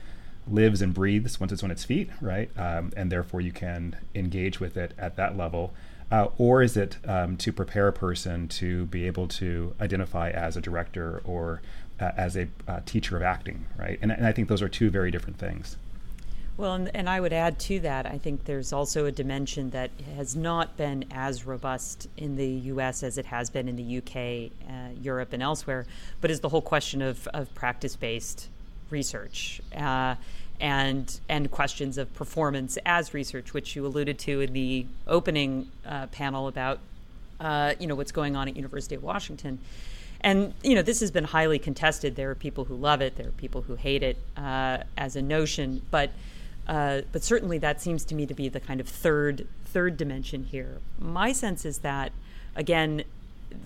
lives 0.48 0.82
and 0.82 0.92
breathes 0.92 1.38
once 1.38 1.52
it's 1.52 1.62
on 1.62 1.70
its 1.70 1.84
feet, 1.84 2.10
right? 2.20 2.50
Um, 2.56 2.92
and 2.96 3.12
therefore 3.12 3.40
you 3.40 3.52
can 3.52 3.96
engage 4.14 4.60
with 4.60 4.76
it 4.76 4.92
at 4.98 5.16
that 5.16 5.36
level. 5.36 5.72
Uh, 6.10 6.28
or 6.36 6.62
is 6.62 6.76
it 6.76 6.98
um, 7.06 7.36
to 7.38 7.52
prepare 7.52 7.88
a 7.88 7.92
person 7.92 8.46
to 8.46 8.86
be 8.86 9.06
able 9.06 9.26
to 9.26 9.74
identify 9.80 10.30
as 10.30 10.56
a 10.56 10.60
director 10.60 11.22
or 11.24 11.62
uh, 12.00 12.10
as 12.16 12.36
a 12.36 12.48
uh, 12.68 12.80
teacher 12.84 13.16
of 13.16 13.22
acting, 13.22 13.66
right? 13.78 13.98
And, 14.02 14.10
and 14.10 14.26
I 14.26 14.32
think 14.32 14.48
those 14.48 14.60
are 14.60 14.68
two 14.68 14.90
very 14.90 15.10
different 15.10 15.38
things. 15.38 15.76
Well, 16.56 16.74
and, 16.74 16.94
and, 16.94 17.08
I 17.08 17.18
would 17.18 17.32
add 17.32 17.58
to 17.60 17.80
that, 17.80 18.04
I 18.06 18.18
think 18.18 18.44
there's 18.44 18.72
also 18.72 19.06
a 19.06 19.12
dimension 19.12 19.70
that 19.70 19.90
has 20.16 20.36
not 20.36 20.76
been 20.76 21.06
as 21.10 21.46
robust 21.46 22.08
in 22.16 22.36
the 22.36 22.46
US 22.46 23.02
as 23.02 23.16
it 23.16 23.26
has 23.26 23.48
been 23.48 23.68
in 23.68 23.76
the 23.76 23.98
UK, 23.98 24.52
uh, 24.68 24.92
Europe, 25.00 25.32
and 25.32 25.42
elsewhere, 25.42 25.86
but 26.20 26.30
is 26.30 26.40
the 26.40 26.50
whole 26.50 26.60
question 26.60 27.00
of, 27.00 27.26
of 27.28 27.52
practice 27.54 27.96
based 27.96 28.48
research. 28.90 29.60
Uh, 29.74 30.16
and 30.60 31.18
and 31.28 31.50
questions 31.50 31.98
of 31.98 32.12
performance 32.14 32.78
as 32.86 33.12
research, 33.12 33.52
which 33.52 33.74
you 33.74 33.84
alluded 33.84 34.16
to 34.20 34.42
in 34.42 34.52
the 34.52 34.86
opening 35.08 35.68
uh, 35.84 36.06
panel 36.08 36.46
about 36.46 36.78
uh, 37.42 37.74
you 37.80 37.86
know, 37.86 37.94
what's 37.94 38.12
going 38.12 38.36
on 38.36 38.48
at 38.48 38.56
University 38.56 38.94
of 38.94 39.02
Washington. 39.02 39.58
And 40.20 40.54
you 40.62 40.76
know, 40.76 40.82
this 40.82 41.00
has 41.00 41.10
been 41.10 41.24
highly 41.24 41.58
contested. 41.58 42.14
There 42.14 42.30
are 42.30 42.36
people 42.36 42.64
who 42.64 42.76
love 42.76 43.00
it. 43.00 43.16
There 43.16 43.26
are 43.26 43.32
people 43.32 43.62
who 43.62 43.74
hate 43.74 44.04
it 44.04 44.16
uh, 44.36 44.78
as 44.96 45.16
a 45.16 45.22
notion. 45.22 45.82
But 45.90 46.10
uh, 46.66 47.02
but 47.10 47.22
certainly 47.22 47.58
that 47.58 47.80
seems 47.80 48.04
to 48.06 48.14
me 48.14 48.26
to 48.26 48.34
be 48.34 48.48
the 48.48 48.60
kind 48.60 48.80
of 48.80 48.88
third 48.88 49.46
third 49.64 49.96
dimension 49.96 50.44
here. 50.44 50.78
My 50.98 51.32
sense 51.32 51.64
is 51.64 51.78
that 51.78 52.12
again, 52.54 53.04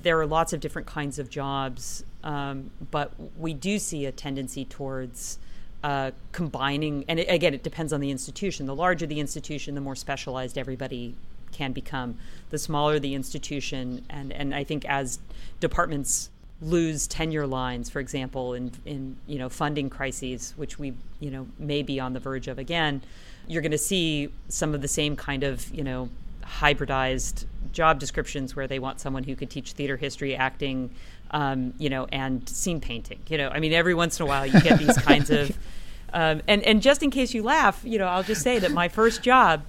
there 0.03 0.19
are 0.21 0.27
lots 0.27 0.53
of 0.53 0.61
different 0.61 0.87
kinds 0.87 1.19
of 1.19 1.31
jobs, 1.31 2.05
um, 2.25 2.71
but 2.91 3.13
we 3.39 3.55
do 3.55 3.79
see 3.79 4.07
a 4.07 4.13
tendency 4.13 4.65
towards 4.65 5.39
uh, 5.85 6.11
combining. 6.33 7.05
And 7.09 7.21
it, 7.21 7.29
again, 7.29 7.55
it 7.55 7.63
depends 7.63 7.93
on 7.93 8.01
the 8.01 8.11
institution. 8.11 8.67
The 8.67 8.75
larger 8.75 9.07
the 9.07 9.21
institution, 9.21 9.75
the 9.75 9.81
more 9.81 9.97
specialized 9.97 10.59
everybody 10.59 11.15
can 11.53 11.73
become. 11.73 12.19
The 12.51 12.59
smaller 12.59 12.99
the 12.99 13.15
institution, 13.15 14.05
and 14.11 14.33
and 14.33 14.55
I 14.55 14.65
think 14.65 14.85
as 14.85 15.19
departments 15.61 16.31
lose 16.61 17.07
tenure 17.07 17.47
lines, 17.47 17.91
for 17.91 18.01
example, 18.01 18.55
in 18.55 18.73
in 18.85 19.17
you 19.27 19.39
know 19.39 19.49
funding 19.49 19.91
crises, 19.91 20.55
which 20.57 20.79
we 20.79 20.95
you 21.21 21.31
know 21.31 21.47
may 21.59 21.83
be 21.83 22.01
on 22.01 22.13
the 22.13 22.21
verge 22.21 22.49
of 22.49 22.59
again, 22.59 23.03
you're 23.47 23.63
going 23.63 23.73
to 23.73 23.79
see 23.79 24.31
some 24.49 24.75
of 24.75 24.83
the 24.83 24.89
same 24.89 25.17
kind 25.17 25.43
of 25.43 25.69
you 25.75 25.85
know 25.85 26.09
hybridized 26.43 27.45
job 27.73 27.99
descriptions 27.99 28.57
where 28.57 28.67
they 28.67 28.79
want 28.79 29.01
someone 29.01 29.25
who 29.25 29.37
could 29.37 29.51
teach 29.51 29.73
theater 29.73 29.97
history, 29.97 30.35
acting, 30.35 30.91
um, 31.33 31.75
you 31.79 31.91
know, 31.91 32.07
and 32.13 32.49
scene 32.49 32.81
painting. 32.81 33.21
You 33.29 33.39
know, 33.39 33.49
I 33.49 33.61
mean, 33.61 33.73
every 33.73 33.95
once 33.95 34.19
in 34.19 34.25
a 34.25 34.27
while 34.27 34.47
you 34.47 34.61
get 34.61 34.79
these 34.79 34.99
kinds 34.99 35.31
of. 35.31 35.57
Um, 36.13 36.41
and 36.47 36.63
and 36.63 36.81
just 36.81 37.03
in 37.03 37.11
case 37.11 37.35
you 37.35 37.43
laugh, 37.43 37.83
you 37.85 37.99
know, 37.99 38.07
I'll 38.07 38.23
just 38.23 38.41
say 38.41 38.61
that 38.61 38.71
my 38.71 38.89
first 38.89 39.23
job, 39.23 39.65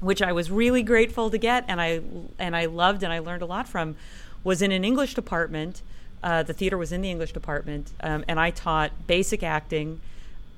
which 0.00 0.20
I 0.20 0.30
was 0.30 0.50
really 0.50 0.82
grateful 0.82 1.30
to 1.30 1.38
get, 1.38 1.64
and 1.66 1.80
I 1.80 2.02
and 2.38 2.54
I 2.54 2.66
loved 2.66 3.02
and 3.02 3.12
I 3.12 3.18
learned 3.18 3.42
a 3.42 3.46
lot 3.46 3.66
from, 3.66 3.96
was 4.44 4.60
in 4.60 4.70
an 4.70 4.84
English 4.84 5.14
department. 5.14 5.82
Uh, 6.22 6.42
the 6.42 6.52
theater 6.52 6.78
was 6.78 6.92
in 6.92 7.00
the 7.02 7.10
English 7.10 7.32
department, 7.32 7.90
um, 8.00 8.24
and 8.28 8.38
I 8.38 8.50
taught 8.50 9.06
basic 9.06 9.42
acting, 9.42 10.00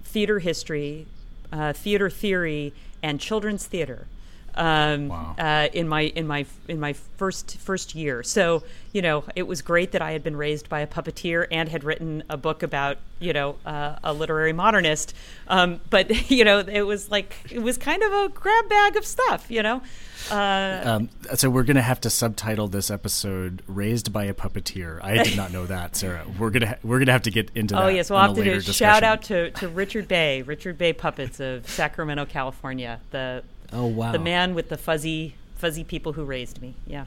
theater 0.02 0.38
history, 0.38 1.06
uh, 1.52 1.72
theater 1.72 2.10
theory, 2.10 2.72
and 3.02 3.20
children's 3.20 3.66
theater 3.66 4.06
um, 4.54 5.08
wow. 5.08 5.34
uh, 5.38 5.68
in 5.72 5.88
my 5.88 6.02
in 6.02 6.26
my 6.26 6.46
in 6.68 6.80
my 6.80 6.92
first 6.92 7.58
first 7.58 7.94
year. 7.94 8.22
So 8.22 8.62
you 8.92 9.02
know, 9.02 9.24
it 9.34 9.42
was 9.48 9.60
great 9.60 9.92
that 9.92 10.02
I 10.02 10.12
had 10.12 10.22
been 10.22 10.36
raised 10.36 10.68
by 10.68 10.80
a 10.80 10.86
puppeteer 10.86 11.48
and 11.50 11.68
had 11.68 11.82
written 11.82 12.22
a 12.30 12.36
book 12.36 12.62
about 12.62 12.98
you 13.18 13.32
know 13.32 13.56
uh, 13.66 13.96
a 14.04 14.12
literary 14.12 14.52
modernist. 14.52 15.14
Um, 15.48 15.80
but 15.90 16.30
you 16.30 16.44
know, 16.44 16.60
it 16.60 16.82
was 16.82 17.10
like 17.10 17.34
it 17.50 17.60
was 17.60 17.76
kind 17.76 18.02
of 18.02 18.12
a 18.12 18.28
grab 18.28 18.68
bag 18.68 18.96
of 18.96 19.04
stuff. 19.04 19.50
You 19.50 19.62
know. 19.62 19.82
Uh, 20.30 20.80
um, 20.84 21.10
so 21.34 21.50
we're 21.50 21.64
gonna 21.64 21.82
have 21.82 22.00
to 22.02 22.10
subtitle 22.10 22.68
this 22.68 22.90
episode 22.90 23.62
"Raised 23.66 24.12
by 24.12 24.24
a 24.24 24.34
Puppeteer." 24.34 25.02
I 25.02 25.22
did 25.22 25.36
not 25.36 25.52
know 25.52 25.66
that, 25.66 25.96
Sarah. 25.96 26.24
We're 26.38 26.50
gonna 26.50 26.68
ha- 26.68 26.78
we're 26.82 26.98
gonna 26.98 27.12
have 27.12 27.22
to 27.22 27.30
get 27.30 27.50
into. 27.54 27.74
That. 27.74 27.82
Oh 27.82 27.86
that 27.86 27.94
yes, 27.94 28.10
we'll 28.10 28.20
have 28.20 28.34
to 28.34 28.44
do. 28.44 28.54
Discussion. 28.54 28.72
Shout 28.72 29.02
out 29.02 29.22
to, 29.24 29.50
to 29.50 29.68
Richard 29.68 30.08
Bay, 30.08 30.42
Richard 30.42 30.78
Bay 30.78 30.92
Puppets 30.92 31.40
of 31.40 31.68
Sacramento, 31.68 32.24
California. 32.26 33.00
The 33.10 33.42
Oh 33.72 33.86
wow! 33.86 34.12
The 34.12 34.18
man 34.18 34.54
with 34.54 34.68
the 34.68 34.76
fuzzy 34.76 35.34
fuzzy 35.56 35.84
people 35.84 36.12
who 36.12 36.24
raised 36.24 36.60
me. 36.60 36.74
Yeah. 36.86 37.06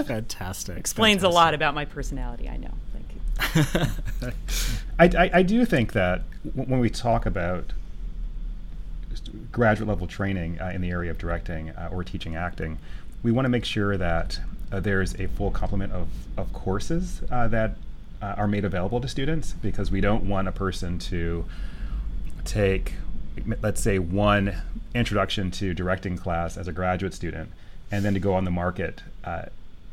Fantastic. 0.07 0.77
Explains 0.77 1.23
Fantastic. 1.23 1.33
a 1.33 1.35
lot 1.35 1.55
about 1.55 1.75
my 1.75 1.85
personality. 1.85 2.49
I 2.49 2.57
know. 2.57 2.73
Thank 2.93 3.07
you. 3.15 4.33
I, 4.99 5.05
I, 5.05 5.31
I, 5.35 5.43
do 5.43 5.65
think 5.65 5.93
that 5.93 6.23
when 6.55 6.81
we 6.81 6.91
talk 6.91 7.25
about 7.25 7.73
graduate 9.53 9.89
level 9.89 10.07
training 10.07 10.61
uh, 10.61 10.73
in 10.75 10.81
the 10.81 10.91
area 10.91 11.11
of 11.11 11.19
directing 11.19 11.71
uh, 11.71 11.89
or 11.93 12.03
teaching 12.03 12.35
acting, 12.37 12.79
we 13.23 13.33
want 13.33 13.45
to 13.45 13.49
make 13.49 13.65
sure 13.65 13.97
that 13.97 14.41
uh, 14.73 14.81
there's 14.81 15.15
a 15.21 15.29
full 15.29 15.51
complement 15.51 15.93
of, 15.93 16.09
of 16.37 16.53
courses 16.53 17.23
uh, 17.31 17.49
that 17.49 17.77
uh, 18.21 18.35
are 18.37 18.49
made 18.49 18.65
available 18.65 19.01
to 19.01 19.09
students 19.09 19.53
because 19.55 19.91
we 19.91 20.01
don't 20.01 20.29
want 20.29 20.49
a 20.49 20.53
person 20.53 20.99
to 20.99 21.45
take 22.45 22.95
let's 23.63 23.81
say 23.81 23.99
one 23.99 24.55
introduction 24.95 25.51
to 25.51 25.75
directing 25.75 26.17
class 26.17 26.57
as 26.57 26.69
a 26.69 26.73
graduate 26.73 27.15
student 27.15 27.51
and 27.91 28.05
then 28.05 28.15
to 28.15 28.21
go 28.21 28.35
on 28.35 28.45
the 28.45 28.51
market 28.51 29.03
uh, 29.25 29.43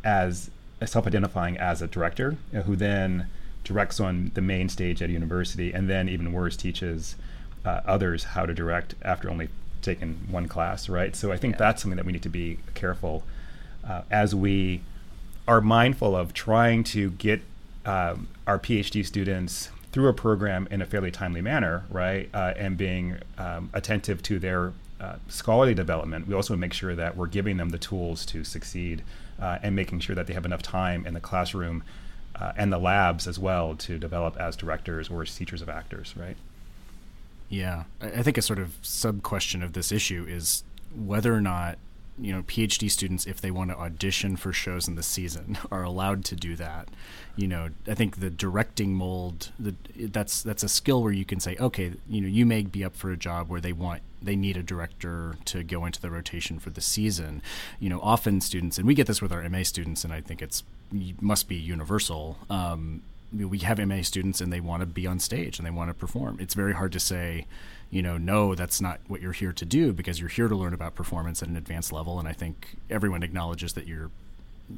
as 0.04 0.50
self-identifying 0.84 1.58
as 1.58 1.82
a 1.82 1.88
director 1.88 2.36
you 2.52 2.60
know, 2.60 2.64
who 2.64 2.76
then 2.76 3.28
directs 3.64 4.00
on 4.00 4.32
the 4.34 4.42
main 4.42 4.68
stage 4.68 5.02
at 5.02 5.10
a 5.10 5.14
university 5.14 5.72
and 5.72 5.90
then 5.90 6.10
even 6.10 6.34
worse 6.34 6.58
teaches 6.58 7.16
uh, 7.66 7.82
others 7.86 8.26
how 8.26 8.46
to 8.46 8.54
direct 8.54 8.96
after 9.04 9.30
only 9.30 9.48
taking 9.82 10.16
one 10.30 10.48
class 10.48 10.90
right 10.90 11.16
so 11.16 11.32
i 11.32 11.38
think 11.38 11.54
yeah. 11.54 11.60
that's 11.60 11.82
something 11.82 11.98
that 11.98 12.06
we 12.06 12.12
need 12.12 12.24
to 12.24 12.30
be 12.30 12.58
careful 12.74 13.24
uh, 13.88 14.02
as 14.12 14.34
we 14.34 14.82
are 15.48 15.62
mindful 15.62 16.16
of 16.16 16.34
trying 16.34 16.84
to 16.84 17.12
get 17.12 17.42
um, 17.86 18.28
our 18.48 18.60
phd 18.60 19.06
students 19.06 19.70
through 19.94 20.10
a 20.10 20.14
program 20.14 20.68
in 20.72 20.82
a 20.82 20.86
fairly 20.86 21.12
timely 21.12 21.42
manner, 21.42 21.86
right, 21.90 22.28
uh, 22.34 22.54
and 22.58 22.76
being 22.76 23.20
um, 23.38 23.70
attentive 23.74 24.24
to 24.24 24.40
their 24.40 24.74
uh, 25.00 25.16
scholarly 25.28 25.76
development, 25.76 26.28
we 26.28 26.34
also 26.34 26.56
make 26.56 26.74
sure 26.74 26.96
that 26.96 27.16
we're 27.16 27.28
giving 27.28 27.58
them 27.58 27.70
the 27.70 27.78
tools 27.78 28.26
to 28.26 28.44
succeed 28.44 29.04
uh, 29.40 29.60
and 29.62 29.76
making 29.76 30.00
sure 30.00 30.16
that 30.16 30.26
they 30.26 30.34
have 30.34 30.46
enough 30.46 30.64
time 30.64 31.06
in 31.06 31.14
the 31.14 31.20
classroom 31.20 31.84
uh, 32.36 32.52
and 32.58 32.74
the 32.74 32.80
labs 32.80 33.28
as 33.28 33.38
well 33.38 33.76
to 33.76 34.00
develop 34.00 34.36
as 34.38 34.56
directors 34.56 35.10
or 35.10 35.22
as 35.22 35.36
teachers 35.36 35.62
of 35.62 35.70
actors, 35.70 36.16
right? 36.18 36.38
Yeah, 37.48 37.84
I 38.02 38.24
think 38.24 38.40
a 38.40 38.42
sort 38.42 38.58
of 38.58 38.76
sub 38.82 39.22
question 39.22 39.62
of 39.62 39.74
this 39.74 39.92
issue 39.92 40.26
is 40.28 40.64
whether 40.96 41.36
or 41.36 41.42
not 41.42 41.78
you 42.20 42.32
know 42.32 42.44
PhD 42.44 42.90
students 42.90 43.26
if 43.26 43.42
they 43.42 43.52
want 43.52 43.72
to 43.72 43.78
audition 43.78 44.36
for 44.36 44.54
shows 44.54 44.88
in 44.88 44.96
the 44.96 45.04
season 45.04 45.58
are 45.72 45.84
allowed 45.84 46.26
to 46.26 46.36
do 46.36 46.56
that. 46.56 46.90
You 47.36 47.48
know, 47.48 47.70
I 47.88 47.96
think 47.96 48.20
the 48.20 48.30
directing 48.30 48.94
mold 48.94 49.52
the 49.60 49.76
that's 49.98 50.44
that's 50.44 50.64
a 50.64 50.70
skill 50.70 51.02
where 51.02 51.12
you 51.12 51.26
can 51.26 51.40
say, 51.40 51.58
okay, 51.60 51.94
you 52.08 52.22
know, 52.22 52.28
you 52.28 52.46
may 52.46 52.64
be 52.64 52.84
up 52.84 52.96
for 52.96 53.12
a 53.12 53.18
job 53.18 53.50
where 53.50 53.62
they 53.62 53.74
want 53.74 54.02
they 54.22 54.36
need 54.36 54.56
a 54.56 54.64
director 54.64 55.36
to 55.46 55.64
go 55.64 55.86
into 55.86 56.00
the 56.00 56.12
rotation 56.12 56.60
for 56.60 56.70
the 56.70 56.82
season. 56.82 57.42
You 57.80 57.90
know, 57.90 58.00
often 58.02 58.42
students 58.42 58.78
and 58.78 58.86
we 58.86 58.94
get 58.94 59.08
this 59.08 59.22
with 59.22 59.32
our 59.32 59.48
MA 59.50 59.64
students, 59.64 60.04
and 60.04 60.14
I 60.14 60.22
think 60.22 60.42
it's 60.42 60.64
must 61.20 61.48
be 61.48 61.56
universal. 61.56 62.38
Um, 62.50 63.02
we 63.36 63.60
have 63.60 63.80
MA 63.86 64.04
students 64.04 64.42
and 64.42 64.54
they 64.54 64.60
want 64.60 64.82
to 64.82 64.86
be 64.86 65.08
on 65.08 65.20
stage 65.20 65.58
and 65.58 65.66
they 65.66 65.72
want 65.72 65.90
to 65.90 65.94
perform. 65.94 66.38
It's 66.40 66.54
very 66.54 66.74
hard 66.74 66.92
to 66.92 67.00
say 67.00 67.48
you 67.94 68.02
know, 68.02 68.18
no, 68.18 68.56
that's 68.56 68.82
not 68.82 69.02
what 69.08 69.22
you're 69.22 69.34
here 69.34 69.54
to 69.54 69.66
do 69.66 69.94
because 69.94 70.20
you're 70.20 70.28
here 70.28 70.48
to 70.48 70.56
learn 70.56 70.74
about 70.74 70.96
performance 70.96 71.44
at 71.44 71.50
an 71.50 71.56
advanced 71.56 71.94
level. 71.94 72.18
And 72.18 72.28
I 72.28 72.34
think 72.34 72.78
everyone 72.90 73.22
acknowledges 73.22 73.74
that 73.74 73.86
you're 73.86 74.10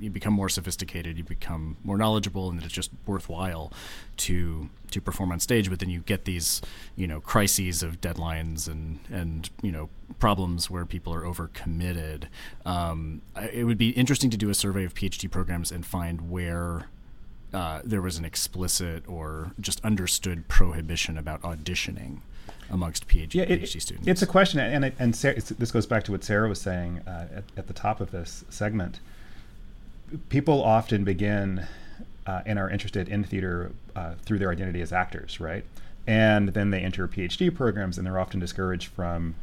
you 0.02 0.10
become 0.10 0.34
more 0.34 0.50
sophisticated, 0.50 1.18
you 1.18 1.24
become 1.24 1.78
more 1.84 1.96
knowledgeable, 1.96 2.50
and 2.50 2.62
it's 2.62 2.74
just 2.74 2.92
worthwhile 3.06 3.72
to 4.18 4.70
to 4.92 5.00
perform 5.00 5.32
on 5.32 5.40
stage. 5.40 5.70
But 5.70 5.80
then 5.80 5.90
you 5.90 6.02
get 6.02 6.26
these, 6.26 6.62
you 6.98 7.08
know, 7.08 7.22
crises 7.22 7.84
of 7.84 8.02
deadlines 8.02 8.68
and 8.68 9.00
and 9.10 9.50
you 9.62 9.72
know 9.72 9.88
problems 10.20 10.70
where 10.70 10.86
people 10.86 11.14
are 11.14 11.22
overcommitted. 11.22 12.26
Um, 12.66 13.22
it 13.54 13.64
would 13.64 13.78
be 13.78 13.92
interesting 13.92 14.30
to 14.32 14.38
do 14.38 14.50
a 14.50 14.54
survey 14.54 14.84
of 14.84 14.94
PhD 14.94 15.32
programs 15.32 15.72
and 15.72 15.86
find 15.86 16.30
where 16.30 16.88
uh, 17.54 17.80
there 17.86 18.02
was 18.02 18.18
an 18.18 18.26
explicit 18.26 19.08
or 19.08 19.54
just 19.62 19.80
understood 19.86 20.50
prohibition 20.50 21.18
about 21.18 21.44
auditioning 21.44 22.20
amongst 22.70 23.08
PhD, 23.08 23.36
yeah, 23.36 23.44
it, 23.44 23.62
PhD 23.62 23.82
students? 23.82 24.08
It's 24.08 24.22
a 24.22 24.28
question, 24.28 24.60
and 24.60 24.92
and 25.00 25.16
Sarah, 25.16 25.40
this 25.42 25.72
goes 25.72 25.86
back 25.86 26.04
to 26.06 26.12
what 26.12 26.24
Sarah 26.24 26.50
was 26.50 26.62
saying 26.62 27.02
uh, 27.08 27.28
at, 27.36 27.44
at, 27.58 27.68
the 27.68 27.74
top 27.74 28.02
of 28.02 28.12
this 28.12 28.44
segment. 28.50 29.00
People 30.30 30.64
often 30.64 31.04
begin 31.04 31.68
uh, 32.26 32.42
and 32.46 32.60
are 32.60 32.70
interested 32.70 33.10
in 33.10 33.24
theater 33.24 33.72
uh, 33.96 34.14
through 34.24 34.40
their 34.40 34.52
identity 34.52 34.82
as 34.82 34.92
actors, 34.92 35.40
right? 35.40 35.64
And 36.08 36.50
then 36.50 36.70
they 36.72 36.80
enter 36.80 37.08
PhD 37.08 37.54
programs, 37.54 37.98
and 37.98 38.06
they're 38.06 38.20
often 38.20 38.40
discouraged 38.40 38.88
from. 38.88 39.36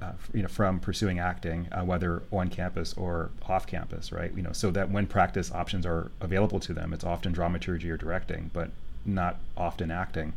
Uh, 0.00 0.12
you 0.32 0.42
know, 0.42 0.48
from 0.48 0.78
pursuing 0.78 1.18
acting, 1.18 1.66
uh, 1.72 1.82
whether 1.82 2.22
on 2.30 2.48
campus 2.48 2.94
or 2.94 3.30
off 3.48 3.66
campus, 3.66 4.12
right? 4.12 4.30
You 4.36 4.44
know, 4.44 4.52
so 4.52 4.70
that 4.70 4.92
when 4.92 5.08
practice 5.08 5.50
options 5.50 5.84
are 5.84 6.12
available 6.20 6.60
to 6.60 6.72
them, 6.72 6.92
it's 6.92 7.02
often 7.02 7.32
dramaturgy 7.32 7.90
or 7.90 7.96
directing, 7.96 8.52
but 8.54 8.70
not 9.04 9.38
often 9.56 9.90
acting. 9.90 10.34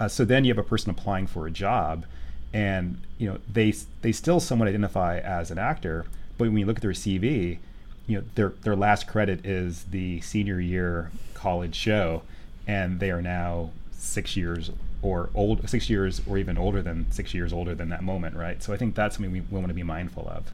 Uh, 0.00 0.08
so 0.08 0.24
then 0.24 0.44
you 0.44 0.50
have 0.50 0.58
a 0.58 0.68
person 0.68 0.90
applying 0.90 1.26
for 1.26 1.46
a 1.46 1.50
job, 1.50 2.04
and 2.52 2.98
you 3.18 3.28
know 3.28 3.38
they 3.50 3.72
they 4.02 4.12
still 4.12 4.40
somewhat 4.40 4.68
identify 4.68 5.18
as 5.18 5.50
an 5.50 5.58
actor, 5.58 6.06
but 6.38 6.48
when 6.48 6.58
you 6.58 6.66
look 6.66 6.76
at 6.76 6.82
their 6.82 6.92
CV, 6.92 7.58
you 8.06 8.18
know 8.18 8.24
their 8.34 8.50
their 8.62 8.76
last 8.76 9.06
credit 9.06 9.44
is 9.46 9.84
the 9.84 10.20
senior 10.20 10.60
year 10.60 11.10
college 11.34 11.74
show, 11.74 12.22
and 12.66 13.00
they 13.00 13.10
are 13.10 13.22
now 13.22 13.70
six 13.92 14.36
years 14.36 14.70
or 15.02 15.30
old 15.34 15.68
six 15.68 15.90
years 15.90 16.20
or 16.26 16.38
even 16.38 16.56
older 16.56 16.82
than 16.82 17.10
six 17.10 17.34
years 17.34 17.52
older 17.52 17.74
than 17.74 17.88
that 17.88 18.02
moment, 18.02 18.36
right? 18.36 18.62
So 18.62 18.72
I 18.72 18.76
think 18.76 18.94
that's 18.94 19.16
something 19.16 19.32
we, 19.32 19.40
we 19.40 19.58
want 19.58 19.68
to 19.68 19.74
be 19.74 19.82
mindful 19.82 20.28
of. 20.28 20.52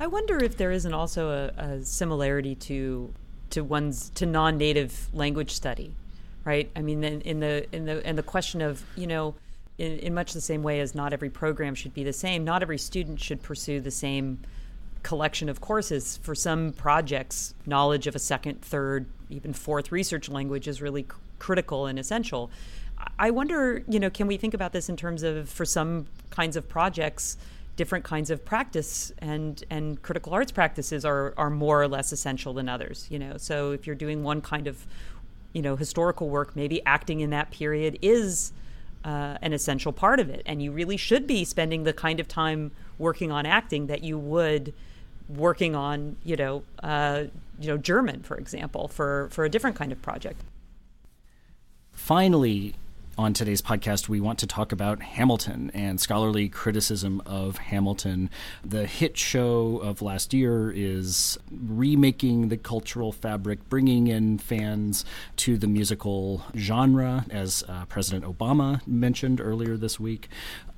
I 0.00 0.06
wonder 0.06 0.42
if 0.42 0.56
there 0.56 0.70
isn't 0.70 0.94
also 0.94 1.30
a, 1.30 1.60
a 1.60 1.84
similarity 1.84 2.54
to 2.54 3.12
to 3.50 3.62
one's 3.62 4.10
to 4.10 4.26
non-native 4.26 5.08
language 5.12 5.52
study 5.52 5.94
right? 6.48 6.70
I 6.74 6.80
mean, 6.80 7.04
in, 7.04 7.40
the 7.40 7.66
in 7.76 7.84
the 7.84 8.04
and 8.06 8.16
the 8.16 8.22
question 8.22 8.62
of 8.62 8.82
you 8.96 9.06
know, 9.06 9.34
in, 9.76 9.98
in 9.98 10.14
much 10.14 10.32
the 10.32 10.40
same 10.40 10.62
way 10.62 10.80
as 10.80 10.94
not 10.94 11.12
every 11.12 11.28
program 11.28 11.74
should 11.74 11.92
be 11.92 12.04
the 12.04 12.12
same, 12.14 12.42
not 12.42 12.62
every 12.62 12.78
student 12.78 13.20
should 13.20 13.42
pursue 13.42 13.80
the 13.80 13.90
same 13.90 14.38
collection 15.02 15.50
of 15.50 15.60
courses. 15.60 16.16
For 16.16 16.34
some 16.34 16.72
projects, 16.72 17.52
knowledge 17.66 18.06
of 18.06 18.16
a 18.16 18.18
second, 18.18 18.62
third, 18.62 19.04
even 19.28 19.52
fourth 19.52 19.92
research 19.92 20.30
language 20.30 20.66
is 20.66 20.80
really 20.80 21.02
c- 21.02 21.08
critical 21.38 21.84
and 21.84 21.98
essential. 21.98 22.50
I 23.18 23.30
wonder, 23.30 23.84
you 23.86 24.00
know, 24.00 24.08
can 24.08 24.26
we 24.26 24.38
think 24.38 24.54
about 24.54 24.72
this 24.72 24.88
in 24.88 24.96
terms 24.96 25.22
of 25.22 25.50
for 25.50 25.66
some 25.66 26.06
kinds 26.30 26.56
of 26.56 26.66
projects, 26.66 27.36
different 27.76 28.06
kinds 28.06 28.30
of 28.30 28.42
practice 28.44 29.12
and 29.18 29.62
and 29.68 30.00
critical 30.00 30.32
arts 30.32 30.50
practices 30.50 31.04
are 31.04 31.34
are 31.36 31.50
more 31.50 31.82
or 31.82 31.88
less 31.88 32.10
essential 32.10 32.54
than 32.54 32.70
others, 32.70 33.06
you 33.10 33.18
know. 33.18 33.36
So 33.36 33.72
if 33.72 33.86
you're 33.86 34.00
doing 34.06 34.22
one 34.22 34.40
kind 34.40 34.66
of, 34.66 34.86
you 35.58 35.62
know, 35.62 35.74
historical 35.74 36.28
work, 36.28 36.54
maybe 36.54 36.80
acting 36.86 37.18
in 37.18 37.30
that 37.30 37.50
period 37.50 37.98
is 38.00 38.52
uh, 39.04 39.36
an 39.42 39.52
essential 39.52 39.92
part 39.92 40.20
of 40.20 40.30
it, 40.30 40.40
and 40.46 40.62
you 40.62 40.70
really 40.70 40.96
should 40.96 41.26
be 41.26 41.44
spending 41.44 41.82
the 41.82 41.92
kind 41.92 42.20
of 42.20 42.28
time 42.28 42.70
working 42.96 43.32
on 43.32 43.44
acting 43.44 43.88
that 43.88 44.04
you 44.04 44.16
would 44.16 44.72
working 45.28 45.74
on, 45.74 46.14
you 46.22 46.36
know, 46.36 46.62
uh, 46.84 47.24
you 47.58 47.66
know, 47.66 47.76
German, 47.76 48.22
for 48.22 48.36
example, 48.36 48.86
for 48.86 49.28
for 49.32 49.44
a 49.44 49.48
different 49.48 49.74
kind 49.74 49.90
of 49.90 50.00
project. 50.00 50.42
Finally, 51.90 52.76
on 53.18 53.32
today's 53.32 53.60
podcast, 53.60 54.08
we 54.08 54.20
want 54.20 54.38
to 54.38 54.46
talk 54.46 54.70
about 54.70 55.02
Hamilton 55.02 55.72
and 55.74 56.00
scholarly 56.00 56.48
criticism 56.48 57.20
of 57.26 57.58
Hamilton. 57.58 58.30
The 58.64 58.86
hit 58.86 59.16
show 59.16 59.78
of 59.78 60.00
last 60.00 60.32
year 60.32 60.70
is 60.70 61.36
remaking 61.50 62.48
the 62.48 62.56
cultural 62.56 63.10
fabric, 63.10 63.68
bringing 63.68 64.06
in 64.06 64.38
fans 64.38 65.04
to 65.38 65.58
the 65.58 65.66
musical 65.66 66.44
genre, 66.56 67.26
as 67.28 67.64
uh, 67.68 67.86
President 67.86 68.24
Obama 68.24 68.86
mentioned 68.86 69.40
earlier 69.40 69.76
this 69.76 69.98
week. 69.98 70.28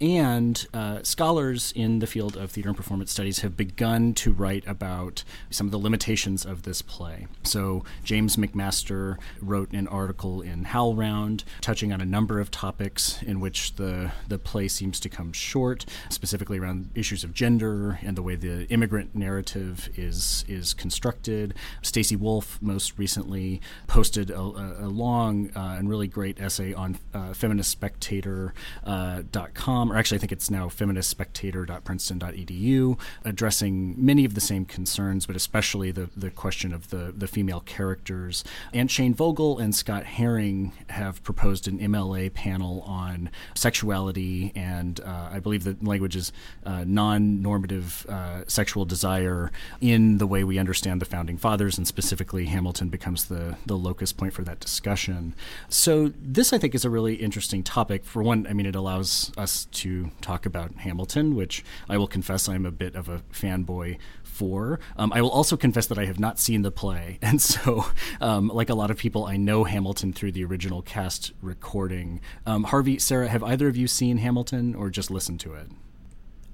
And 0.01 0.66
uh, 0.72 1.01
scholars 1.03 1.74
in 1.76 1.99
the 1.99 2.07
field 2.07 2.34
of 2.38 2.53
theater 2.53 2.70
and 2.70 2.76
performance 2.76 3.12
studies 3.12 3.41
have 3.41 3.55
begun 3.55 4.14
to 4.14 4.32
write 4.32 4.66
about 4.66 5.24
some 5.51 5.66
of 5.66 5.72
the 5.72 5.78
limitations 5.78 6.47
of 6.47 6.62
this 6.62 6.80
play. 6.80 7.26
So, 7.43 7.84
James 8.03 8.36
McMaster 8.36 9.18
wrote 9.43 9.72
an 9.72 9.86
article 9.88 10.41
in 10.41 10.64
HowlRound 10.64 11.45
touching 11.61 11.93
on 11.93 12.01
a 12.01 12.07
number 12.07 12.30
of 12.39 12.51
topics 12.51 13.22
in 13.22 13.41
which 13.41 13.76
the, 13.76 14.12
the 14.28 14.39
play 14.39 14.68
seems 14.68 15.01
to 15.01 15.09
come 15.09 15.33
short, 15.33 15.87
specifically 16.11 16.59
around 16.59 16.91
issues 16.95 17.24
of 17.24 17.33
gender 17.35 17.99
and 18.03 18.14
the 18.16 18.22
way 18.22 18.37
the 18.37 18.68
immigrant 18.68 19.14
narrative 19.14 19.89
is, 19.97 20.45
is 20.47 20.74
constructed. 20.74 21.55
Stacy 21.83 22.16
Wolf, 22.16 22.59
most 22.61 22.99
recently, 22.99 23.62
posted 23.87 24.31
a, 24.31 24.39
a 24.39 24.89
long 24.89 25.51
uh, 25.57 25.76
and 25.78 25.89
really 25.89 26.07
great 26.07 26.39
essay 26.41 26.74
on 26.74 26.99
uh, 27.14 27.31
feministspectator.com 27.31 29.93
or 29.93 29.97
actually 29.97 30.16
I 30.16 30.20
think 30.20 30.33
it's 30.33 30.51
now 30.51 30.68
feministspectator.princeton.edu, 30.68 32.99
addressing 33.24 34.05
many 34.05 34.24
of 34.24 34.35
the 34.35 34.41
same 34.41 34.64
concerns, 34.64 35.26
but 35.26 35.37
especially 35.37 35.91
the, 35.91 36.11
the 36.16 36.31
question 36.31 36.72
of 36.74 36.91
the, 36.91 37.12
the 37.16 37.26
female 37.26 37.61
characters. 37.61 38.45
And 38.72 38.91
Shane 38.91 39.14
Vogel 39.14 39.59
and 39.59 39.74
Scott 39.74 40.05
Herring 40.05 40.72
have 40.89 41.22
proposed 41.22 41.68
an 41.68 41.78
MLA 41.78 42.20
panel 42.29 42.83
on 42.83 43.31
sexuality 43.55 44.53
and 44.55 45.01
uh, 45.01 45.31
I 45.33 45.41
believe 45.41 45.64
the 45.64 45.77
language 45.81 46.16
is 46.16 46.33
uh, 46.64 46.85
non 46.87 47.41
normative 47.43 48.07
uh, 48.09 48.43
sexual 48.47 48.85
desire 48.85 49.51
in 49.81 50.18
the 50.18 50.27
way 50.27 50.45
we 50.45 50.59
understand 50.59 51.01
the 51.01 51.07
founding 51.07 51.37
fathers, 51.37 51.79
and 51.79 51.87
specifically 51.87 52.47
Hamilton 52.47 52.89
becomes 52.89 53.27
the, 53.27 53.57
the 53.66 53.77
locus 53.77 54.12
point 54.12 54.33
for 54.33 54.43
that 54.43 54.61
discussion. 54.61 55.35
So, 55.68 56.12
this 56.21 56.53
I 56.53 56.59
think 56.59 56.75
is 56.75 56.85
a 56.85 56.91
really 56.91 57.14
interesting 57.14 57.62
topic. 57.62 58.05
For 58.05 58.23
one, 58.23 58.47
I 58.49 58.53
mean, 58.53 58.66
it 58.66 58.75
allows 58.75 59.33
us 59.37 59.66
to 59.73 60.11
talk 60.21 60.47
about 60.47 60.75
Hamilton, 60.77 61.35
which 61.35 61.64
I 61.89 61.97
will 61.97 62.09
confess 62.09 62.49
I'm 62.49 62.66
a 62.66 62.71
bit 62.71 62.95
of 62.95 63.09
a 63.09 63.23
fanboy 63.33 63.99
for. 64.41 64.80
Um, 64.97 65.12
I 65.12 65.20
will 65.20 65.30
also 65.30 65.55
confess 65.55 65.86
that 65.88 65.99
I 65.99 66.07
have 66.07 66.18
not 66.18 66.38
seen 66.38 66.62
the 66.62 66.70
play, 66.70 67.18
and 67.22 67.41
so, 67.41 67.84
um, 68.22 68.49
like 68.49 68.70
a 68.70 68.74
lot 68.74 68.91
of 68.91 68.97
people, 68.97 69.26
I 69.26 69.36
know 69.36 69.64
Hamilton 69.64 70.14
through 70.14 70.32
the 70.32 70.45
original 70.45 70.80
cast 70.80 71.32
recording. 71.43 72.22
Um, 72.47 72.64
Harvey, 72.64 72.99
Sarah, 72.99 73.28
have 73.28 73.43
either 73.43 73.68
of 73.68 73.76
you 73.76 73.86
seen 73.86 74.16
Hamilton 74.16 74.74
or 74.74 74.88
just 74.88 75.11
listened 75.11 75.41
to 75.41 75.53
it? 75.53 75.66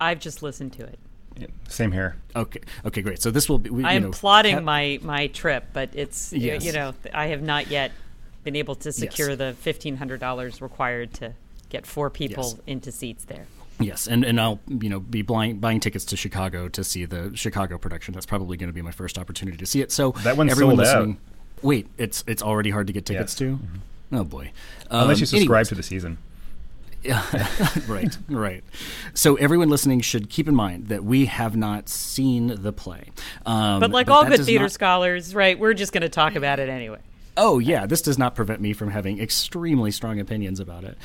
I've 0.01 0.19
just 0.19 0.43
listened 0.43 0.73
to 0.75 0.85
it. 0.85 0.99
Yeah, 1.39 1.47
same 1.69 1.93
here. 1.93 2.17
Okay. 2.35 2.61
Okay. 2.85 3.03
Great. 3.03 3.23
So 3.23 3.31
this 3.31 3.49
will 3.49 3.59
be. 3.59 3.71
We, 3.71 3.85
I 3.85 3.93
am 3.93 4.05
know, 4.05 4.11
plotting 4.11 4.57
ha- 4.57 4.61
my 4.63 4.99
my 5.03 5.27
trip, 5.29 5.67
but 5.73 5.91
it's 5.93 6.33
yes. 6.33 6.65
you 6.65 6.73
know 6.73 6.95
I 7.13 7.27
have 7.27 7.43
not 7.43 7.69
yet 7.69 7.93
been 8.43 8.57
able 8.57 8.75
to 8.77 8.91
secure 8.91 9.31
yes. 9.31 9.39
the 9.39 9.55
fifteen 9.61 9.97
hundred 9.97 10.19
dollars 10.19 10.63
required 10.63 11.13
to 11.15 11.35
get 11.69 11.87
four 11.87 12.09
people 12.09 12.45
yes. 12.45 12.61
into 12.67 12.91
seats 12.91 13.27
there. 13.27 13.47
Yes, 13.79 14.07
and, 14.09 14.25
and 14.25 14.41
I'll 14.41 14.61
you 14.67 14.89
know 14.89 15.01
be 15.01 15.23
buying, 15.23 15.59
buying 15.59 15.81
tickets 15.81 16.05
to 16.07 16.17
Chicago 16.17 16.69
to 16.69 16.83
see 16.83 17.05
the 17.05 17.33
Chicago 17.35 17.79
production. 17.79 18.15
That's 18.15 18.27
probably 18.27 18.57
going 18.57 18.69
to 18.69 18.75
be 18.75 18.83
my 18.83 18.91
first 18.91 19.19
opportunity 19.19 19.59
to 19.59 19.67
see 19.67 19.81
it. 19.81 19.93
So 19.93 20.13
that 20.23 20.37
one's 20.37 20.53
everyone 20.53 20.77
sold 20.77 20.87
listening, 20.87 21.11
out. 21.13 21.65
Wait, 21.65 21.89
it's 21.99 22.25
it's 22.27 22.43
already 22.43 22.71
hard 22.71 22.87
to 22.87 22.93
get 22.93 23.05
tickets 23.05 23.33
yes. 23.33 23.39
to. 23.39 23.57
Mm-hmm. 23.57 24.17
Oh 24.17 24.25
boy, 24.25 24.53
unless 24.91 25.17
um, 25.17 25.21
you 25.21 25.27
subscribe 25.27 25.51
anyways. 25.51 25.69
to 25.69 25.75
the 25.75 25.83
season. 25.83 26.19
Yeah, 27.03 27.23
right, 27.89 28.17
right. 28.29 28.65
So 29.15 29.37
everyone 29.37 29.69
listening 29.69 30.01
should 30.01 30.29
keep 30.29 30.49
in 30.49 30.55
mind 30.55 30.89
that 30.89 31.05
we 31.05 31.27
have 31.27 31.57
not 31.57 31.89
seen 31.89 32.63
the 32.63 32.73
play. 32.73 33.11
Um, 33.45 33.81
but 33.81 33.91
like 33.91 34.07
but 34.07 34.13
all 34.13 34.25
good 34.25 34.45
theater 34.45 34.65
not- 34.65 34.73
scholars, 34.73 35.35
right? 35.35 35.59
We're 35.59 35.75
just 35.75 35.93
going 35.93 36.03
to 36.03 36.09
talk 36.09 36.35
about 36.35 36.59
it 36.59 36.69
anyway. 36.69 36.99
Oh 37.37 37.59
yeah, 37.59 37.87
this 37.87 38.03
does 38.03 38.19
not 38.19 38.35
prevent 38.35 38.61
me 38.61 38.73
from 38.73 38.91
having 38.91 39.21
extremely 39.21 39.91
strong 39.91 40.19
opinions 40.19 40.59
about 40.59 40.85
it. 40.85 40.97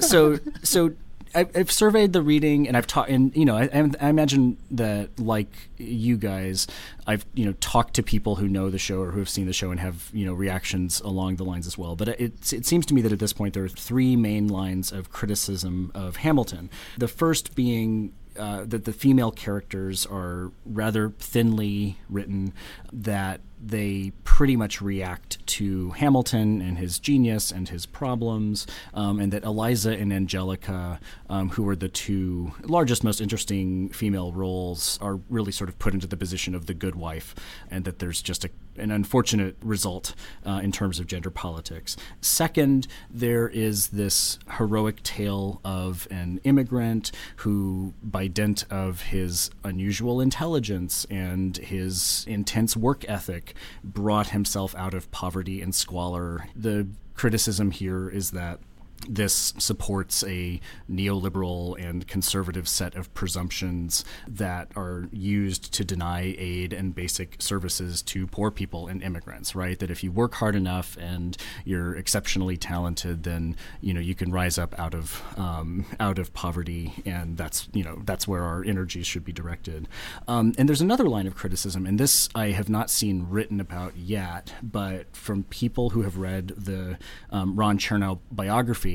so 0.02 0.38
so 0.62 0.92
I've, 1.34 1.70
surveyed 1.70 2.12
the 2.12 2.22
reading 2.22 2.66
and 2.66 2.76
I've 2.76 2.86
taught, 2.86 3.08
and 3.08 3.34
you 3.36 3.44
know, 3.44 3.56
I, 3.56 3.68
I 4.00 4.08
imagine 4.08 4.56
that 4.70 5.18
like 5.18 5.70
you 5.76 6.16
guys, 6.16 6.66
I've 7.06 7.24
you 7.34 7.44
know 7.44 7.52
talked 7.60 7.94
to 7.94 8.02
people 8.02 8.36
who 8.36 8.48
know 8.48 8.70
the 8.70 8.78
show 8.78 9.00
or 9.00 9.10
who 9.10 9.18
have 9.18 9.28
seen 9.28 9.46
the 9.46 9.52
show 9.52 9.70
and 9.70 9.80
have 9.80 10.10
you 10.12 10.26
know 10.26 10.34
reactions 10.34 11.00
along 11.00 11.36
the 11.36 11.44
lines 11.44 11.66
as 11.66 11.76
well. 11.76 11.96
But 11.96 12.08
it 12.08 12.52
it 12.52 12.66
seems 12.66 12.86
to 12.86 12.94
me 12.94 13.02
that 13.02 13.12
at 13.12 13.18
this 13.18 13.32
point 13.32 13.54
there 13.54 13.64
are 13.64 13.68
three 13.68 14.16
main 14.16 14.48
lines 14.48 14.92
of 14.92 15.10
criticism 15.10 15.90
of 15.94 16.16
Hamilton. 16.16 16.70
The 16.96 17.08
first 17.08 17.54
being 17.54 18.12
uh, 18.38 18.64
that 18.64 18.84
the 18.84 18.92
female 18.92 19.30
characters 19.30 20.06
are 20.06 20.52
rather 20.64 21.10
thinly 21.18 21.98
written, 22.08 22.52
that 22.92 23.40
they 23.60 24.12
pretty 24.22 24.56
much 24.56 24.80
react 24.80 25.44
to 25.46 25.90
Hamilton 25.90 26.62
and 26.62 26.78
his 26.78 26.98
genius 26.98 27.50
and 27.50 27.68
his 27.68 27.86
problems, 27.86 28.66
um, 28.94 29.18
and 29.18 29.32
that 29.32 29.42
Eliza 29.44 29.92
and 29.92 30.12
Angelica, 30.12 31.00
um, 31.28 31.50
who 31.50 31.68
are 31.68 31.76
the 31.76 31.88
two 31.88 32.52
largest, 32.62 33.02
most 33.02 33.20
interesting 33.20 33.88
female 33.88 34.32
roles, 34.32 34.98
are 35.02 35.18
really 35.28 35.52
sort 35.52 35.68
of 35.68 35.78
put 35.78 35.94
into 35.94 36.06
the 36.06 36.16
position 36.16 36.54
of 36.54 36.66
the 36.66 36.74
good 36.74 36.94
wife, 36.94 37.34
and 37.70 37.84
that 37.84 37.98
there's 37.98 38.22
just 38.22 38.44
a, 38.44 38.50
an 38.78 38.90
unfortunate 38.90 39.56
result 39.62 40.14
uh, 40.46 40.60
in 40.62 40.72
terms 40.72 40.98
of 40.98 41.06
gender 41.06 41.30
politics. 41.30 41.96
Second, 42.20 42.86
there 43.10 43.48
is 43.48 43.88
this 43.88 44.38
heroic 44.56 45.02
tale 45.02 45.60
of 45.64 46.06
an 46.10 46.40
immigrant 46.44 47.12
who, 47.36 47.94
by 48.02 48.26
dint 48.26 48.64
of 48.70 49.02
his 49.02 49.50
unusual 49.64 50.20
intelligence 50.20 51.06
and 51.10 51.56
his 51.58 52.24
intense 52.28 52.76
work 52.76 53.04
ethic, 53.08 53.54
brought 53.82 54.28
himself 54.28 54.74
out 54.74 54.94
of 54.94 55.10
poverty 55.10 55.60
and 55.60 55.74
squalor. 55.74 56.48
The 56.54 56.88
criticism 57.14 57.70
here 57.72 58.08
is 58.08 58.30
that 58.30 58.60
this 59.08 59.54
supports 59.58 60.24
a 60.24 60.60
neoliberal 60.90 61.78
and 61.78 62.06
conservative 62.06 62.68
set 62.68 62.94
of 62.94 63.12
presumptions 63.14 64.04
that 64.26 64.70
are 64.76 65.08
used 65.12 65.72
to 65.74 65.84
deny 65.84 66.34
aid 66.38 66.72
and 66.72 66.94
basic 66.94 67.36
services 67.38 68.02
to 68.02 68.26
poor 68.26 68.50
people 68.50 68.86
and 68.88 69.02
immigrants 69.02 69.54
right? 69.54 69.78
That 69.78 69.90
if 69.90 70.02
you 70.02 70.10
work 70.10 70.34
hard 70.34 70.56
enough 70.56 70.96
and 70.98 71.36
you're 71.64 71.94
exceptionally 71.96 72.56
talented 72.56 73.22
then 73.22 73.56
you 73.80 73.94
know 73.94 74.00
you 74.00 74.14
can 74.14 74.32
rise 74.32 74.58
up 74.58 74.78
out 74.78 74.94
of 74.94 75.22
um, 75.36 75.84
out 76.00 76.18
of 76.18 76.32
poverty 76.32 76.94
and 77.04 77.36
that's 77.36 77.68
you 77.72 77.84
know 77.84 78.02
that's 78.04 78.26
where 78.26 78.42
our 78.42 78.64
energies 78.64 79.06
should 79.06 79.24
be 79.24 79.32
directed. 79.32 79.88
Um, 80.26 80.54
and 80.58 80.68
there's 80.68 80.80
another 80.80 81.08
line 81.08 81.26
of 81.26 81.34
criticism 81.34 81.86
and 81.86 81.98
this 82.00 82.28
I 82.34 82.48
have 82.48 82.68
not 82.68 82.90
seen 82.90 83.26
written 83.28 83.60
about 83.60 83.96
yet 83.96 84.54
but 84.62 85.14
from 85.14 85.44
people 85.44 85.90
who 85.90 86.02
have 86.02 86.16
read 86.16 86.48
the 86.56 86.98
um, 87.30 87.56
Ron 87.56 87.78
Chernow 87.78 88.18
biography 88.30 88.87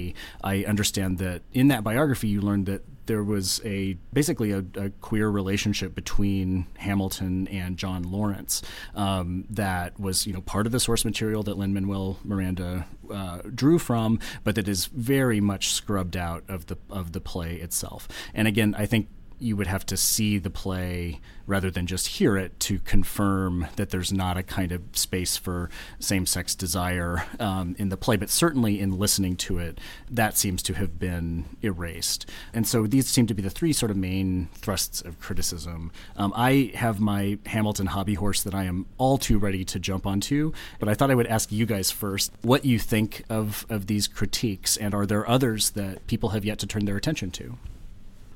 I 0.44 0.64
understand 0.66 1.18
that 1.20 1.42
in 1.54 1.68
that 1.70 1.84
biography, 1.84 2.28
you 2.28 2.42
learned 2.42 2.66
that 2.68 2.84
there 3.06 3.24
was 3.24 3.62
a 3.66 3.98
basically 4.14 4.52
a, 4.52 4.64
a 4.76 4.90
queer 5.02 5.30
relationship 5.30 5.94
between 5.94 6.68
Hamilton 6.78 7.48
and 7.50 7.78
John 7.78 8.04
Laurens 8.04 8.62
um, 8.96 9.46
that 9.50 10.00
was 10.00 10.26
you 10.26 10.34
know 10.34 10.42
part 10.42 10.66
of 10.66 10.72
the 10.72 10.80
source 10.80 11.04
material 11.04 11.44
that 11.44 11.58
Lin 11.58 11.74
Manuel 11.74 12.18
Miranda 12.24 12.86
uh, 13.12 13.40
drew 13.54 13.78
from, 13.80 14.20
but 14.44 14.56
that 14.56 14.68
is 14.68 14.86
very 14.86 15.42
much 15.42 15.74
scrubbed 15.74 16.16
out 16.16 16.44
of 16.48 16.68
the 16.68 16.78
of 16.90 17.12
the 17.12 17.22
play 17.22 17.56
itself. 17.56 18.08
And 18.34 18.48
again, 18.48 18.76
I 18.78 18.86
think 18.86 19.08
you 19.44 19.58
would 19.58 19.68
have 19.68 19.86
to 19.88 19.98
see 19.98 20.38
the 20.38 20.50
play 20.50 21.20
rather 21.46 21.70
than 21.70 21.86
just 21.86 22.08
hear 22.08 22.38
it 22.38 22.58
to 22.60 22.80
confirm 22.80 23.68
that 23.76 23.90
there's 23.90 24.14
not 24.14 24.38
a 24.38 24.44
kind 24.44 24.72
of 24.72 24.82
space 24.94 25.36
for 25.36 25.70
same 26.00 26.26
sex 26.26 26.56
desire 26.56 27.26
um, 27.40 27.76
in 27.78 27.90
the 27.90 27.98
play. 27.98 28.16
But 28.16 28.30
certainly 28.30 28.80
in 28.80 28.98
listening 28.98 29.36
to 29.38 29.60
it, 29.60 29.80
that 30.10 30.38
seems 30.38 30.64
to 30.64 30.74
have 30.76 31.00
been 31.00 31.46
erased. 31.62 32.26
And 32.54 32.66
so 32.66 32.88
these 32.88 33.08
seem 33.08 33.28
to 33.28 33.34
be 33.34 33.42
the 33.42 33.50
three 33.50 33.74
sort 33.74 33.92
of 33.92 33.98
main 33.98 34.48
thrusts 34.56 35.02
of 35.02 35.20
criticism. 35.20 35.92
Um, 36.16 36.32
I 36.36 36.72
have 36.76 37.00
my 37.00 37.38
Hamilton 37.46 37.88
hobby 37.88 38.14
horse 38.14 38.42
that 38.44 38.56
I 38.56 38.64
am 38.64 38.86
all 38.98 39.18
too 39.18 39.38
ready 39.38 39.66
to 39.66 39.80
jump 39.80 40.06
onto, 40.06 40.54
but 40.80 40.88
I 40.88 40.94
thought 40.94 41.12
I 41.12 41.16
would 41.16 41.28
ask 41.28 41.52
you 41.52 41.66
guys 41.66 41.92
first 41.92 42.32
what 42.42 42.64
you 42.64 42.80
think 42.80 43.24
of, 43.30 43.66
of 43.70 43.88
these 43.88 44.08
critiques, 44.08 44.78
and 44.78 44.94
are 44.94 45.06
there 45.06 45.28
others 45.30 45.72
that 45.72 46.08
people 46.08 46.30
have 46.30 46.46
yet 46.46 46.60
to 46.60 46.68
turn 46.68 46.86
their 46.86 46.98
attention 46.98 47.32
to? 47.32 47.58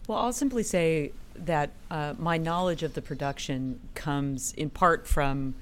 Well, 0.07 0.19
I'll 0.19 0.31
simply 0.31 0.63
say 0.63 1.11
that 1.35 1.71
uh, 1.91 2.13
my 2.17 2.37
knowledge 2.37 2.81
of 2.81 2.93
the 2.93 3.01
production 3.01 3.81
comes 3.93 4.53
in 4.53 4.69
part 4.69 5.05
from 5.05 5.53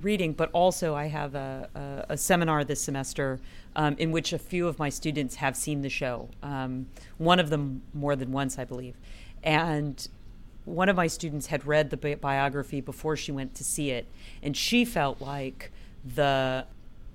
reading, 0.00 0.32
but 0.32 0.50
also 0.52 0.96
I 0.96 1.06
have 1.06 1.36
a, 1.36 1.68
a, 2.08 2.14
a 2.14 2.16
seminar 2.16 2.64
this 2.64 2.80
semester 2.80 3.38
um, 3.76 3.94
in 3.98 4.10
which 4.10 4.32
a 4.32 4.38
few 4.38 4.66
of 4.66 4.80
my 4.80 4.88
students 4.88 5.36
have 5.36 5.56
seen 5.56 5.82
the 5.82 5.88
show. 5.88 6.28
Um, 6.42 6.88
one 7.18 7.38
of 7.38 7.48
them 7.50 7.82
more 7.94 8.16
than 8.16 8.32
once, 8.32 8.58
I 8.58 8.64
believe. 8.64 8.96
And 9.44 10.06
one 10.64 10.88
of 10.88 10.96
my 10.96 11.06
students 11.06 11.46
had 11.46 11.64
read 11.64 11.90
the 11.90 11.96
bi- 11.96 12.16
biography 12.16 12.80
before 12.80 13.16
she 13.16 13.30
went 13.30 13.54
to 13.54 13.64
see 13.64 13.90
it, 13.90 14.06
and 14.42 14.56
she 14.56 14.84
felt 14.84 15.20
like 15.20 15.70
the 16.04 16.66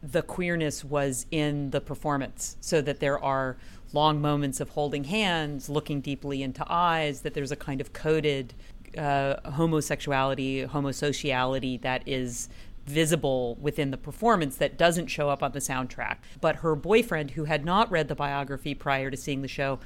the 0.03 0.21
queerness 0.21 0.85
was 0.85 1.25
in 1.31 1.71
the 1.71 1.81
performance, 1.81 2.55
so 2.61 2.81
that 2.81 2.99
there 2.99 3.19
are 3.21 3.57
long 3.93 4.21
moments 4.21 4.59
of 4.59 4.69
holding 4.69 5.05
hands, 5.05 5.69
looking 5.69 6.01
deeply 6.01 6.43
into 6.43 6.65
eyes, 6.69 7.21
that 7.21 7.33
there's 7.33 7.51
a 7.51 7.55
kind 7.55 7.81
of 7.81 7.93
coded 7.93 8.53
uh, 8.97 9.35
homosexuality, 9.51 10.67
homosociality 10.67 11.79
that 11.81 12.03
is 12.05 12.49
visible 12.85 13.57
within 13.59 13.91
the 13.91 13.97
performance 13.97 14.55
that 14.57 14.77
doesn't 14.77 15.07
show 15.07 15.29
up 15.29 15.43
on 15.43 15.51
the 15.51 15.59
soundtrack. 15.59 16.17
But 16.39 16.57
her 16.57 16.75
boyfriend, 16.75 17.31
who 17.31 17.43
had 17.43 17.65
not 17.65 17.91
read 17.91 18.07
the 18.07 18.15
biography 18.15 18.73
prior 18.73 19.11
to 19.11 19.17
seeing 19.17 19.41
the 19.41 19.47
show, 19.47 19.79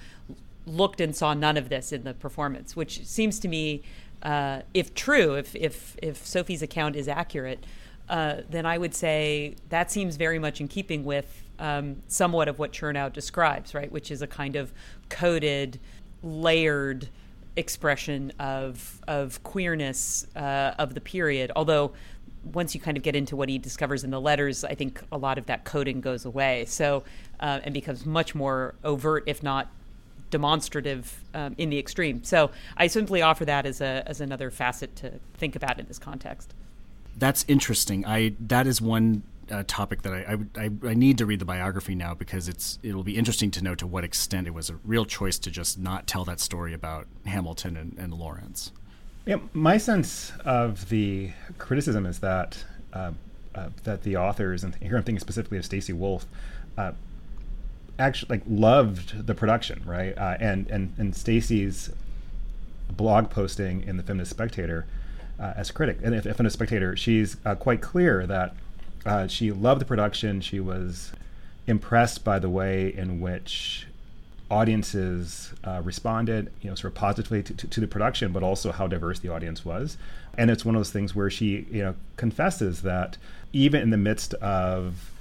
looked 0.66 1.02
and 1.02 1.16
saw 1.16 1.34
none 1.34 1.58
of 1.58 1.70
this 1.70 1.92
in 1.92 2.04
the 2.04 2.14
performance, 2.14 2.76
which 2.76 3.06
seems 3.06 3.40
to 3.40 3.48
me, 3.48 3.82
uh, 4.22 4.62
if 4.74 4.94
true, 4.94 5.34
if, 5.34 5.56
if, 5.56 5.98
if 6.02 6.26
Sophie's 6.26 6.62
account 6.62 6.96
is 6.96 7.08
accurate, 7.08 7.66
uh, 8.08 8.42
then 8.50 8.66
I 8.66 8.78
would 8.78 8.94
say 8.94 9.56
that 9.70 9.92
seems 9.92 10.16
very 10.16 10.38
much 10.38 10.62
in 10.62 10.68
keeping 10.68 11.04
with 11.04 11.44
um, 11.62 12.02
somewhat 12.08 12.50
of 12.50 12.60
what 12.60 12.74
Chernow 12.74 13.14
describes, 13.14 13.74
right? 13.74 13.90
Which 13.90 14.12
is 14.12 14.22
a 14.22 14.28
kind 14.28 14.58
of 14.58 14.74
coded, 15.08 15.80
layered 16.24 17.08
expression 17.56 18.32
of 18.40 19.02
of 19.08 19.42
queerness 19.44 20.28
uh, 20.36 20.74
of 20.78 20.94
the 20.96 21.02
period. 21.02 21.52
Although 21.56 21.94
once 22.44 22.74
you 22.74 22.82
kind 22.82 22.98
of 22.98 23.04
get 23.04 23.16
into 23.16 23.36
what 23.36 23.48
he 23.48 23.60
discovers 23.60 24.04
in 24.04 24.10
the 24.10 24.20
letters, 24.20 24.64
I 24.64 24.74
think 24.74 25.02
a 25.12 25.18
lot 25.18 25.38
of 25.38 25.46
that 25.46 25.64
coding 25.64 26.02
goes 26.02 26.26
away. 26.26 26.66
So 26.66 27.04
uh, 27.40 27.60
and 27.64 27.74
becomes 27.74 28.06
much 28.06 28.34
more 28.34 28.74
overt, 28.84 29.24
if 29.28 29.44
not 29.44 29.68
demonstrative, 30.32 31.22
um, 31.36 31.54
in 31.58 31.70
the 31.70 31.78
extreme. 31.78 32.24
So 32.24 32.50
I 32.76 32.88
simply 32.88 33.22
offer 33.22 33.46
that 33.46 33.66
as 33.68 33.82
a 33.82 34.04
as 34.08 34.20
another 34.20 34.50
facet 34.50 34.96
to 34.98 35.20
think 35.36 35.56
about 35.56 35.80
in 35.80 35.86
this 35.86 36.00
context. 36.00 36.56
That's 37.18 37.46
interesting. 37.48 38.06
I 38.06 38.34
that 38.40 38.66
is 38.66 38.82
one 38.82 39.24
uh, 39.52 39.64
topic 39.68 40.02
that 40.04 40.14
I, 40.14 40.38
I, 40.58 40.72
I 40.88 40.94
need 40.94 41.18
to 41.20 41.26
read 41.26 41.40
the 41.40 41.46
biography 41.46 41.96
now 41.96 42.14
because 42.14 42.48
it's 42.48 42.80
it'll 42.82 43.04
be 43.04 43.18
interesting 43.18 43.52
to 43.52 43.64
know 43.64 43.76
to 43.76 43.86
what 43.86 44.04
extent 44.04 44.48
it 44.48 44.54
was 44.54 44.70
a 44.70 44.76
real 44.86 45.06
choice 45.06 45.38
to 45.40 45.52
just 45.52 45.78
not 45.78 46.08
tell 46.08 46.26
that 46.26 46.40
story 46.40 46.74
about 46.74 47.08
Hamilton 47.26 47.78
and, 47.78 47.98
and 47.98 48.14
Laurens. 48.14 48.72
Yeah, 49.26 49.38
my 49.54 49.78
sense 49.78 50.32
of 50.46 50.90
the 50.90 51.32
criticism 51.58 52.06
is 52.06 52.20
that 52.20 52.64
uh, 52.94 53.12
uh, 53.54 53.70
that 53.84 54.04
the 54.04 54.18
authors, 54.18 54.64
and 54.64 54.76
here 54.76 54.98
I'm 54.98 55.04
thinking 55.04 55.20
specifically 55.20 55.58
of 55.58 55.66
Stacy 55.66 55.94
Wolf, 55.94 56.26
uh, 56.78 56.94
actually 58.00 58.38
like 58.38 58.44
loved 58.48 59.28
the 59.28 59.36
production, 59.36 59.84
right? 59.86 60.18
Uh, 60.18 60.38
and 60.40 60.70
and 60.70 60.94
and 60.98 61.16
Stacy's 61.16 61.92
blog 62.90 63.30
posting 63.30 63.84
in 63.84 63.98
the 63.98 64.04
Feminist 64.04 64.32
Spectator 64.32 64.86
uh, 65.40 65.54
as 65.56 65.72
critic, 65.72 66.00
and 66.04 66.16
if, 66.16 66.26
if 66.26 66.40
in 66.40 66.46
a 66.46 66.50
Spectator, 66.50 66.96
she's 66.96 67.38
uh, 67.46 67.56
quite 67.56 67.82
clear 67.82 68.26
that 68.26 68.56
uh, 69.06 69.28
she 69.28 69.52
loved 69.52 69.82
the 69.82 69.86
production. 69.86 70.42
She 70.42 70.60
was 70.60 71.12
impressed 71.68 72.24
by 72.24 72.40
the 72.40 72.50
way 72.50 72.94
in 72.94 73.22
which 73.22 73.88
audiences 74.50 75.54
uh, 75.64 75.82
responded, 75.84 76.52
you 76.62 76.70
know, 76.70 76.76
sort 76.76 76.92
of 76.92 76.96
positively 76.96 77.42
to, 77.42 77.54
to, 77.54 77.68
to, 77.68 77.80
the 77.80 77.88
production, 77.88 78.34
but 78.34 78.44
also 78.44 78.72
how 78.72 78.86
diverse 78.86 79.20
the 79.20 79.30
audience 79.30 79.64
was. 79.64 79.98
And 80.38 80.52
it's 80.52 80.66
one 80.66 80.76
of 80.76 80.80
those 80.80 80.92
things 80.92 81.16
where 81.16 81.30
she, 81.30 81.66
you 81.72 81.82
know, 81.84 81.96
confesses 82.18 82.82
that 82.82 83.18
even 83.54 83.82
in 83.82 83.90
the 83.90 83.98
midst 83.98 84.34
of 84.36 85.12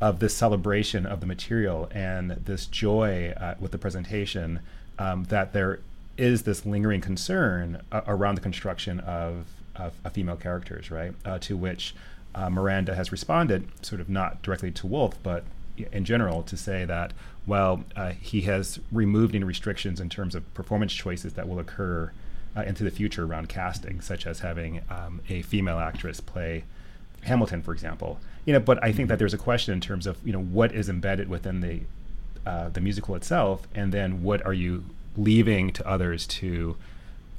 of 0.00 0.18
this 0.18 0.34
celebration 0.34 1.04
of 1.04 1.20
the 1.20 1.26
material 1.26 1.86
and 1.92 2.30
this 2.30 2.64
joy 2.64 3.34
uh, 3.36 3.54
with 3.60 3.70
the 3.70 3.76
presentation, 3.76 4.60
um, 4.98 5.24
that 5.24 5.52
there 5.52 5.80
is 6.16 6.44
this 6.44 6.64
lingering 6.64 7.02
concern 7.02 7.82
uh, 7.92 8.00
around 8.06 8.34
the 8.34 8.40
construction 8.40 9.00
of, 9.00 9.46
of, 9.76 9.92
of 10.04 10.12
female 10.12 10.36
characters, 10.36 10.90
right? 10.90 11.12
Uh, 11.24 11.38
to 11.38 11.54
which 11.54 11.94
uh, 12.34 12.50
Miranda 12.50 12.94
has 12.94 13.12
responded, 13.12 13.68
sort 13.84 14.00
of 14.00 14.08
not 14.08 14.42
directly 14.42 14.70
to 14.70 14.86
Wolf, 14.86 15.20
but 15.22 15.44
in 15.92 16.04
general, 16.04 16.42
to 16.42 16.56
say 16.56 16.84
that, 16.84 17.12
well, 17.46 17.84
uh, 17.96 18.10
he 18.10 18.42
has 18.42 18.78
removed 18.92 19.34
any 19.34 19.44
restrictions 19.44 20.00
in 20.00 20.08
terms 20.08 20.34
of 20.34 20.52
performance 20.54 20.92
choices 20.92 21.34
that 21.34 21.48
will 21.48 21.58
occur 21.58 22.12
uh, 22.56 22.62
into 22.62 22.84
the 22.84 22.90
future 22.90 23.24
around 23.24 23.48
casting, 23.48 24.00
such 24.00 24.26
as 24.26 24.40
having 24.40 24.82
um, 24.90 25.20
a 25.28 25.42
female 25.42 25.78
actress 25.78 26.20
play 26.20 26.64
Hamilton, 27.22 27.62
for 27.62 27.72
example. 27.72 28.18
You 28.44 28.54
know, 28.54 28.60
but 28.60 28.82
I 28.82 28.92
think 28.92 29.08
that 29.08 29.18
there's 29.18 29.34
a 29.34 29.38
question 29.38 29.72
in 29.74 29.80
terms 29.80 30.06
of 30.06 30.16
you 30.24 30.32
know 30.32 30.40
what 30.40 30.72
is 30.72 30.88
embedded 30.88 31.28
within 31.28 31.60
the 31.60 31.80
uh, 32.46 32.68
the 32.70 32.80
musical 32.80 33.14
itself, 33.14 33.66
and 33.74 33.92
then 33.92 34.22
what 34.22 34.44
are 34.44 34.54
you 34.54 34.84
leaving 35.16 35.72
to 35.72 35.86
others 35.86 36.26
to 36.26 36.76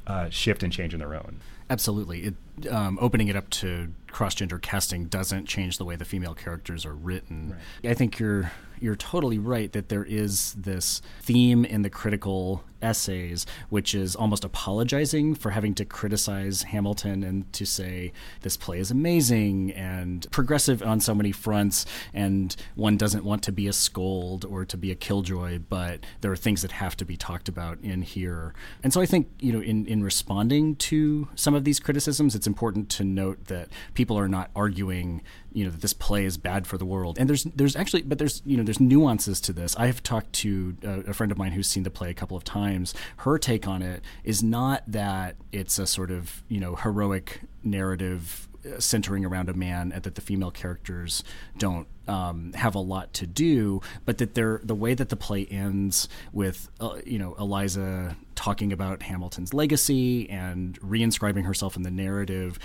uh, 0.07 0.29
shift 0.29 0.63
and 0.63 0.71
change 0.73 0.93
on 0.93 0.99
their 0.99 1.15
own. 1.15 1.39
Absolutely. 1.69 2.33
It, 2.59 2.67
um, 2.71 2.97
opening 3.01 3.27
it 3.27 3.35
up 3.35 3.49
to 3.51 3.91
cross 4.11 4.35
gender 4.35 4.59
casting 4.59 5.05
doesn't 5.05 5.45
change 5.45 5.77
the 5.77 5.85
way 5.85 5.95
the 5.95 6.05
female 6.05 6.33
characters 6.33 6.85
are 6.85 6.95
written. 6.95 7.55
Right. 7.83 7.91
I 7.91 7.93
think 7.93 8.19
you're 8.19 8.51
you're 8.81 8.95
totally 8.95 9.37
right 9.39 9.71
that 9.71 9.89
there 9.89 10.03
is 10.03 10.53
this 10.53 11.01
theme 11.21 11.63
in 11.63 11.83
the 11.83 11.89
critical 11.89 12.63
essays, 12.81 13.45
which 13.69 13.93
is 13.93 14.15
almost 14.15 14.43
apologizing 14.43 15.35
for 15.35 15.51
having 15.51 15.73
to 15.75 15.85
criticize 15.85 16.63
Hamilton 16.63 17.23
and 17.23 17.51
to 17.53 17.65
say 17.65 18.11
this 18.41 18.57
play 18.57 18.79
is 18.79 18.91
amazing 18.91 19.71
and 19.73 20.25
progressive 20.31 20.81
on 20.81 20.99
so 20.99 21.13
many 21.13 21.31
fronts, 21.31 21.85
and 22.13 22.55
one 22.75 22.97
doesn't 22.97 23.23
want 23.23 23.43
to 23.43 23.51
be 23.51 23.67
a 23.67 23.73
scold 23.73 24.45
or 24.45 24.65
to 24.65 24.77
be 24.77 24.91
a 24.91 24.95
killjoy, 24.95 25.59
but 25.69 25.99
there 26.21 26.31
are 26.31 26.35
things 26.35 26.61
that 26.61 26.71
have 26.71 26.97
to 26.97 27.05
be 27.05 27.15
talked 27.15 27.47
about 27.47 27.77
in 27.81 28.01
here. 28.01 28.53
And 28.83 28.91
so 28.91 29.01
I 29.01 29.05
think, 29.05 29.29
you 29.39 29.53
know, 29.53 29.61
in, 29.61 29.85
in 29.85 30.03
responding 30.03 30.75
to 30.77 31.27
some 31.35 31.53
of 31.53 31.63
these 31.63 31.79
criticisms, 31.79 32.35
it's 32.35 32.47
important 32.47 32.89
to 32.89 33.03
note 33.03 33.45
that 33.45 33.69
people 33.93 34.17
are 34.17 34.27
not 34.27 34.49
arguing 34.55 35.21
you 35.53 35.65
know 35.65 35.71
that 35.71 35.81
this 35.81 35.93
play 35.93 36.25
is 36.25 36.37
bad 36.37 36.67
for 36.67 36.77
the 36.77 36.85
world. 36.85 37.17
And 37.19 37.29
there's 37.29 37.43
there's 37.43 37.75
actually 37.75 38.03
but 38.03 38.17
there's 38.17 38.41
you 38.45 38.57
know 38.57 38.63
there's 38.63 38.79
nuances 38.79 39.41
to 39.41 39.53
this. 39.53 39.75
I 39.77 39.87
have 39.87 40.03
talked 40.03 40.33
to 40.33 40.75
a, 40.83 40.99
a, 41.09 41.13
friend 41.13 41.31
of 41.31 41.37
mine 41.37 41.51
who's 41.51 41.67
seen 41.67 41.83
the 41.83 41.89
play 41.89 42.09
a 42.09 42.13
couple 42.13 42.37
of 42.37 42.43
times. 42.43 42.93
Her 43.17 43.37
take 43.37 43.67
on 43.67 43.81
it 43.81 44.03
is 44.23 44.41
not 44.41 44.83
that 44.87 45.35
it's 45.51 45.77
a 45.79 45.87
sort 45.87 46.11
of 46.11 46.43
you 46.47 46.59
know 46.59 46.75
heroic 46.75 47.41
narrative 47.63 48.47
uh, 48.65 48.79
centering 48.79 49.25
around 49.25 49.49
a 49.49 49.53
man 49.53 49.91
and 49.91 50.03
that 50.03 50.15
the 50.15 50.21
female 50.21 50.51
characters 50.51 51.23
don't 51.57 51.87
um, 52.07 52.53
have 52.53 52.75
a 52.75 52.79
lot 52.79 53.13
to 53.13 53.25
do, 53.25 53.81
but 54.05 54.17
that 54.19 54.35
they're 54.35 54.61
the 54.63 54.75
way 54.75 54.93
that 54.93 55.09
the 55.09 55.15
play 55.15 55.45
ends 55.45 56.07
with 56.31 56.69
uh, 56.79 56.97
you 57.05 57.19
know 57.19 57.35
Eliza 57.39 58.15
talking 58.35 58.71
about 58.71 59.03
Hamilton's 59.03 59.53
legacy 59.53 60.29
and 60.29 60.79
reinscribing 60.81 61.45
herself 61.45 61.75
in 61.75 61.83
the 61.83 61.91
narrative 61.91 62.57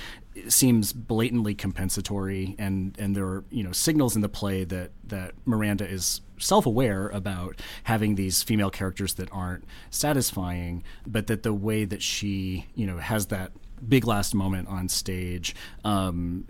seems 0.49 0.93
blatantly 0.93 1.55
compensatory, 1.55 2.55
and 2.59 2.97
and 2.99 3.17
there 3.17 3.25
are 3.25 3.45
you 3.51 3.63
know 3.63 3.73
signals 3.73 4.17
in 4.17 4.23
the 4.23 4.29
play 4.29 4.65
that 4.65 4.91
that 5.05 5.33
Miranda 5.45 5.89
is 5.89 6.21
self-aware 6.39 7.09
about 7.09 7.61
having 7.85 8.15
these 8.15 8.43
female 8.43 8.71
characters 8.71 9.15
that 9.15 9.29
aren't 9.33 9.65
satisfying, 9.91 10.85
but 11.07 11.27
that 11.29 11.43
the 11.43 11.55
way 11.55 11.85
that 11.85 12.03
she 12.03 12.67
you 12.75 12.87
know 12.87 12.99
has 12.99 13.27
that 13.27 13.53
big 13.89 14.07
last 14.07 14.35
moment 14.35 14.69
on 14.69 14.89
stage 14.89 15.55
um, 15.85 16.47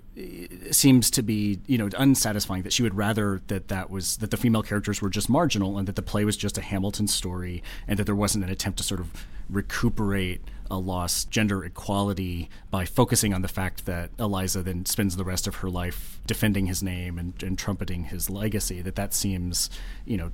seems 0.70 1.10
to 1.10 1.22
be 1.22 1.58
you 1.66 1.78
know 1.78 1.88
unsatisfying 1.96 2.62
that 2.62 2.72
she 2.72 2.82
would 2.82 2.94
rather 2.94 3.40
that 3.48 3.68
that 3.68 3.90
was 3.90 4.18
that 4.18 4.30
the 4.30 4.36
female 4.36 4.62
characters 4.62 5.02
were 5.02 5.10
just 5.10 5.28
marginal 5.28 5.78
and 5.78 5.88
that 5.88 5.96
the 5.96 6.02
play 6.02 6.24
was 6.24 6.36
just 6.36 6.56
a 6.58 6.62
Hamilton 6.62 7.06
story 7.06 7.62
and 7.88 7.98
that 7.98 8.04
there 8.04 8.14
wasn't 8.14 8.42
an 8.44 8.50
attempt 8.50 8.78
to 8.78 8.84
sort 8.84 9.00
of 9.00 9.26
recuperate 9.48 10.42
a 10.70 10.78
lost 10.78 11.30
gender 11.30 11.64
equality 11.64 12.48
by 12.70 12.84
focusing 12.84 13.32
on 13.34 13.42
the 13.42 13.48
fact 13.48 13.86
that 13.86 14.10
Eliza 14.18 14.62
then 14.62 14.86
spends 14.86 15.16
the 15.16 15.24
rest 15.24 15.46
of 15.46 15.56
her 15.56 15.70
life 15.70 16.20
defending 16.26 16.66
his 16.66 16.82
name 16.82 17.18
and, 17.18 17.40
and 17.42 17.58
trumpeting 17.58 18.04
his 18.04 18.28
legacy 18.28 18.82
that 18.82 18.96
that 18.96 19.14
seems 19.14 19.70
you 20.04 20.16
know 20.16 20.30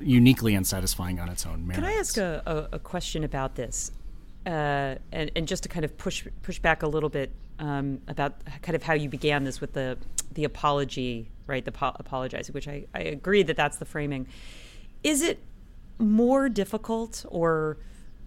uniquely 0.00 0.54
unsatisfying 0.54 1.18
on 1.18 1.28
its 1.28 1.46
own 1.46 1.66
merits. 1.66 1.80
Can 1.80 1.84
I 1.84 1.94
ask 1.94 2.16
a, 2.18 2.68
a, 2.72 2.76
a 2.76 2.78
question 2.78 3.24
about 3.24 3.54
this? 3.54 3.92
uh, 4.48 4.96
and 5.12 5.30
and 5.36 5.46
just 5.46 5.62
to 5.64 5.68
kind 5.68 5.84
of 5.84 5.96
push 5.98 6.26
push 6.42 6.58
back 6.58 6.82
a 6.82 6.86
little 6.88 7.10
bit 7.10 7.30
um, 7.58 8.00
about 8.08 8.34
kind 8.62 8.74
of 8.74 8.82
how 8.82 8.94
you 8.94 9.08
began 9.08 9.44
this 9.44 9.60
with 9.60 9.74
the 9.74 9.98
the 10.32 10.44
apology, 10.44 11.30
right? 11.46 11.64
The 11.64 11.72
po- 11.72 11.96
apologizing, 11.96 12.54
which 12.54 12.66
I, 12.66 12.86
I 12.94 13.00
agree 13.00 13.42
that 13.42 13.56
that's 13.56 13.76
the 13.76 13.84
framing. 13.84 14.26
Is 15.02 15.22
it 15.22 15.40
more 15.98 16.48
difficult 16.48 17.26
or 17.28 17.76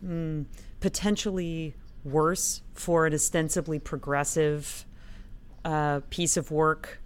mm, 0.05 0.45
potentially 0.81 1.73
worse 2.03 2.61
for 2.73 3.05
an 3.05 3.13
ostensibly 3.13 3.79
progressive 3.79 4.85
uh, 5.63 6.01
piece 6.09 6.35
of 6.35 6.51
work 6.51 6.99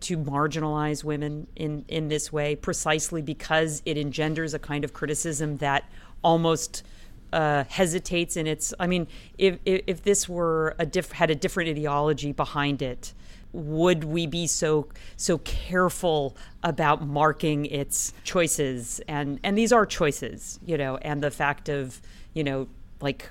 to 0.00 0.16
marginalize 0.16 1.02
women 1.02 1.48
in, 1.56 1.84
in 1.88 2.08
this 2.08 2.32
way, 2.32 2.54
precisely 2.54 3.20
because 3.20 3.82
it 3.84 3.98
engenders 3.98 4.54
a 4.54 4.58
kind 4.58 4.84
of 4.84 4.92
criticism 4.92 5.56
that 5.56 5.84
almost 6.22 6.84
uh, 7.32 7.64
hesitates 7.64 8.36
in 8.36 8.46
its. 8.46 8.72
I 8.78 8.86
mean, 8.86 9.06
if 9.36 9.58
if, 9.64 9.82
if 9.86 10.02
this 10.02 10.28
were 10.28 10.74
a 10.78 10.86
diff, 10.86 11.12
had 11.12 11.30
a 11.30 11.34
different 11.34 11.68
ideology 11.68 12.32
behind 12.32 12.80
it, 12.80 13.12
would 13.52 14.04
we 14.04 14.26
be 14.26 14.46
so 14.46 14.88
so 15.16 15.38
careful 15.38 16.36
about 16.62 17.06
marking 17.06 17.66
its 17.66 18.12
choices? 18.24 19.00
And 19.08 19.40
and 19.42 19.58
these 19.58 19.72
are 19.72 19.84
choices, 19.84 20.58
you 20.64 20.78
know, 20.78 20.96
and 20.98 21.22
the 21.22 21.30
fact 21.30 21.68
of 21.68 22.00
you 22.32 22.44
know 22.44 22.68
like. 23.00 23.30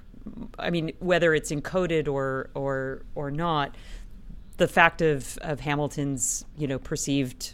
I 0.60 0.72
mean, 0.72 0.92
whether 1.00 1.34
it's 1.34 1.52
encoded 1.52 2.10
or 2.10 2.50
or 2.54 3.04
or 3.16 3.32
not, 3.32 3.76
the 4.58 4.68
fact 4.68 5.02
of, 5.02 5.38
of 5.42 5.62
Hamilton's, 5.62 6.46
you 6.58 6.68
know, 6.68 6.80
perceived 6.80 7.54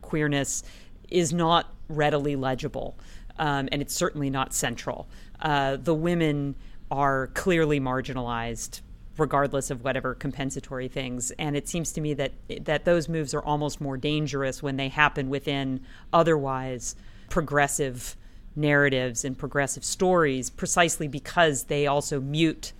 queerness 0.00 0.62
is 1.10 1.32
not 1.32 1.72
readily 1.88 2.36
legible, 2.36 2.98
um, 3.38 3.68
and 3.72 3.82
it's 3.82 3.94
certainly 3.94 4.30
not 4.30 4.54
central. 4.54 5.08
Uh, 5.40 5.76
the 5.76 5.94
women 5.94 6.54
are 6.90 7.28
clearly 7.34 7.80
marginalized, 7.80 8.80
regardless 9.18 9.70
of 9.70 9.84
whatever 9.84 10.14
compensatory 10.14 10.88
things. 10.88 11.30
And 11.32 11.56
it 11.56 11.68
seems 11.68 11.92
to 11.92 12.00
me 12.00 12.14
that 12.14 12.32
that 12.60 12.84
those 12.84 13.08
moves 13.08 13.34
are 13.34 13.42
almost 13.42 13.80
more 13.80 13.96
dangerous 13.96 14.62
when 14.62 14.76
they 14.76 14.88
happen 14.88 15.28
within 15.28 15.80
otherwise 16.12 16.94
progressive 17.28 18.16
narratives 18.56 19.24
and 19.24 19.36
progressive 19.36 19.84
stories, 19.84 20.50
precisely 20.50 21.08
because 21.08 21.64
they 21.64 21.86
also 21.86 22.20
mute 22.20 22.72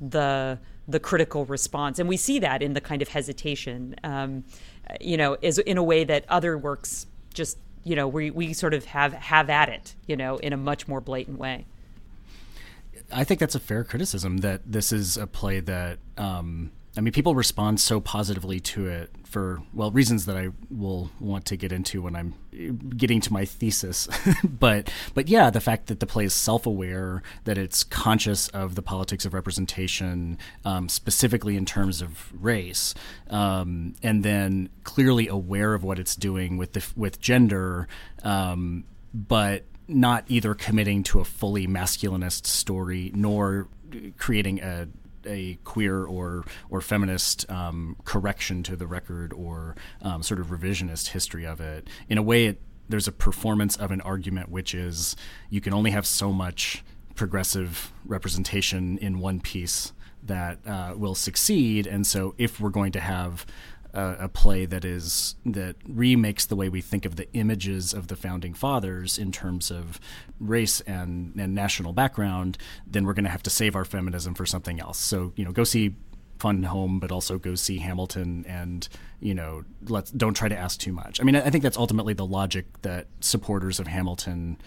the 0.00 0.58
the 0.86 0.98
critical 0.98 1.44
response, 1.44 1.98
and 1.98 2.08
we 2.08 2.16
see 2.16 2.38
that 2.38 2.62
in 2.62 2.72
the 2.72 2.80
kind 2.80 3.02
of 3.02 3.08
hesitation, 3.08 3.94
um, 4.04 4.42
you 5.00 5.18
know, 5.18 5.36
is 5.42 5.58
in 5.58 5.76
a 5.76 5.82
way 5.82 6.02
that 6.04 6.24
other 6.30 6.56
works 6.56 7.06
just 7.34 7.58
you 7.84 7.94
know 7.94 8.08
we 8.08 8.30
we 8.30 8.52
sort 8.52 8.74
of 8.74 8.84
have 8.86 9.12
have 9.12 9.50
at 9.50 9.68
it, 9.68 9.94
you 10.06 10.16
know, 10.16 10.38
in 10.38 10.52
a 10.52 10.56
much 10.56 10.88
more 10.88 11.00
blatant 11.00 11.38
way. 11.38 11.66
I 13.12 13.24
think 13.24 13.40
that's 13.40 13.54
a 13.54 13.60
fair 13.60 13.84
criticism 13.84 14.38
that 14.38 14.60
this 14.70 14.92
is 14.92 15.16
a 15.16 15.26
play 15.26 15.60
that 15.60 15.98
um, 16.18 16.72
I 16.98 17.00
mean 17.00 17.12
people 17.12 17.36
respond 17.36 17.80
so 17.80 18.00
positively 18.00 18.58
to 18.58 18.86
it 18.86 19.12
for 19.22 19.62
well 19.72 19.92
reasons 19.92 20.26
that 20.26 20.36
I 20.36 20.48
will 20.68 21.12
want 21.20 21.44
to 21.46 21.56
get 21.56 21.70
into 21.70 22.02
when 22.02 22.16
I'm 22.16 22.34
getting 22.96 23.20
to 23.20 23.32
my 23.32 23.44
thesis. 23.44 24.08
but 24.44 24.90
but 25.14 25.28
yeah, 25.28 25.48
the 25.48 25.60
fact 25.60 25.86
that 25.86 26.00
the 26.00 26.06
play 26.06 26.24
is 26.24 26.34
self-aware, 26.34 27.22
that 27.44 27.56
it's 27.56 27.84
conscious 27.84 28.48
of 28.48 28.74
the 28.74 28.82
politics 28.82 29.24
of 29.24 29.32
representation, 29.32 30.38
um, 30.64 30.88
specifically 30.88 31.56
in 31.56 31.64
terms 31.64 32.02
of 32.02 32.32
race, 32.32 32.94
um, 33.30 33.94
and 34.02 34.24
then 34.24 34.68
clearly 34.82 35.28
aware 35.28 35.74
of 35.74 35.84
what 35.84 36.00
it's 36.00 36.16
doing 36.16 36.56
with 36.56 36.72
the 36.72 36.84
with 36.96 37.20
gender, 37.20 37.86
um, 38.24 38.82
but 39.14 39.62
not 39.86 40.24
either 40.26 40.52
committing 40.52 41.04
to 41.04 41.20
a 41.20 41.24
fully 41.24 41.68
masculinist 41.68 42.44
story 42.44 43.12
nor 43.14 43.68
creating 44.18 44.60
a 44.60 44.88
a 45.28 45.58
queer 45.64 46.04
or 46.04 46.44
or 46.70 46.80
feminist 46.80 47.48
um, 47.50 47.96
correction 48.04 48.62
to 48.64 48.76
the 48.76 48.86
record 48.86 49.32
or 49.32 49.76
um, 50.02 50.22
sort 50.22 50.40
of 50.40 50.48
revisionist 50.48 51.08
history 51.08 51.46
of 51.46 51.60
it. 51.60 51.88
In 52.08 52.18
a 52.18 52.22
way, 52.22 52.46
it, 52.46 52.60
there's 52.88 53.06
a 53.06 53.12
performance 53.12 53.76
of 53.76 53.90
an 53.90 54.00
argument 54.00 54.48
which 54.48 54.74
is 54.74 55.14
you 55.50 55.60
can 55.60 55.72
only 55.72 55.90
have 55.90 56.06
so 56.06 56.32
much 56.32 56.82
progressive 57.14 57.92
representation 58.06 58.96
in 58.98 59.18
one 59.18 59.40
piece 59.40 59.92
that 60.22 60.58
uh, 60.66 60.94
will 60.96 61.14
succeed, 61.14 61.86
and 61.86 62.06
so 62.06 62.34
if 62.38 62.60
we're 62.60 62.70
going 62.70 62.92
to 62.92 63.00
have 63.00 63.46
a, 63.98 64.28
play 64.28 64.66
that 64.66 64.84
is 64.84 65.34
that 65.44 65.76
remakes 65.86 66.46
the 66.46 66.56
way 66.56 66.68
we 66.68 66.80
think 66.80 67.04
of 67.04 67.16
the 67.16 67.32
images 67.32 67.92
of 67.92 68.08
the 68.08 68.16
founding 68.16 68.54
fathers 68.54 69.18
in 69.18 69.32
terms 69.32 69.70
of 69.70 69.98
race 70.38 70.80
and, 70.82 71.34
and 71.36 71.54
national 71.54 71.92
background, 71.92 72.58
then 72.86 73.04
we're 73.04 73.14
going 73.14 73.24
to 73.24 73.30
have 73.30 73.42
to 73.42 73.50
save 73.50 73.74
our 73.74 73.84
feminism 73.84 74.34
for 74.34 74.46
something 74.46 74.80
else. 74.80 74.98
So 74.98 75.32
you 75.36 75.44
know, 75.44 75.52
go 75.52 75.64
see 75.64 75.94
Fun 76.38 76.62
Home, 76.62 77.00
but 77.00 77.10
also 77.10 77.38
go 77.38 77.54
see 77.54 77.78
Hamilton, 77.78 78.44
and 78.46 78.88
you 79.20 79.34
know, 79.34 79.64
let's 79.88 80.10
don't 80.10 80.34
try 80.34 80.48
to 80.48 80.56
ask 80.56 80.78
too 80.78 80.92
much. 80.92 81.20
I 81.20 81.24
mean, 81.24 81.36
I 81.36 81.50
think 81.50 81.62
that's 81.62 81.76
ultimately 81.76 82.14
the 82.14 82.26
logic 82.26 82.66
that 82.82 83.06
supporters 83.20 83.80
of 83.80 83.88
Hamilton 83.88 84.58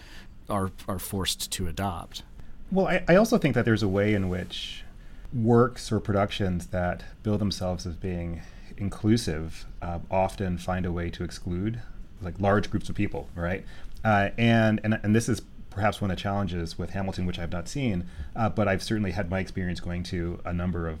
are 0.50 0.70
are 0.86 0.98
forced 0.98 1.50
to 1.52 1.66
adopt. 1.66 2.22
Well, 2.70 2.88
I, 2.88 3.04
I 3.08 3.16
also 3.16 3.38
think 3.38 3.54
that 3.54 3.64
there's 3.64 3.82
a 3.82 3.88
way 3.88 4.14
in 4.14 4.28
which 4.28 4.84
works 5.32 5.90
or 5.90 6.00
productions 6.00 6.66
that 6.68 7.04
bill 7.22 7.38
themselves 7.38 7.86
as 7.86 7.96
being 7.96 8.42
inclusive 8.82 9.66
uh, 9.80 10.00
often 10.10 10.58
find 10.58 10.84
a 10.84 10.92
way 10.92 11.08
to 11.10 11.24
exclude 11.24 11.80
like 12.20 12.38
large 12.40 12.70
groups 12.70 12.88
of 12.88 12.94
people, 12.94 13.28
right? 13.34 13.64
Uh, 14.04 14.30
and, 14.36 14.80
and 14.84 14.98
and 15.02 15.14
this 15.14 15.28
is 15.28 15.42
perhaps 15.70 16.00
one 16.00 16.10
of 16.10 16.16
the 16.16 16.20
challenges 16.20 16.78
with 16.78 16.90
Hamilton, 16.90 17.24
which 17.24 17.38
I've 17.38 17.52
not 17.52 17.68
seen, 17.68 18.04
uh, 18.36 18.48
but 18.48 18.68
I've 18.68 18.82
certainly 18.82 19.12
had 19.12 19.30
my 19.30 19.40
experience 19.40 19.80
going 19.80 20.02
to 20.04 20.40
a 20.44 20.52
number 20.52 20.88
of 20.88 20.98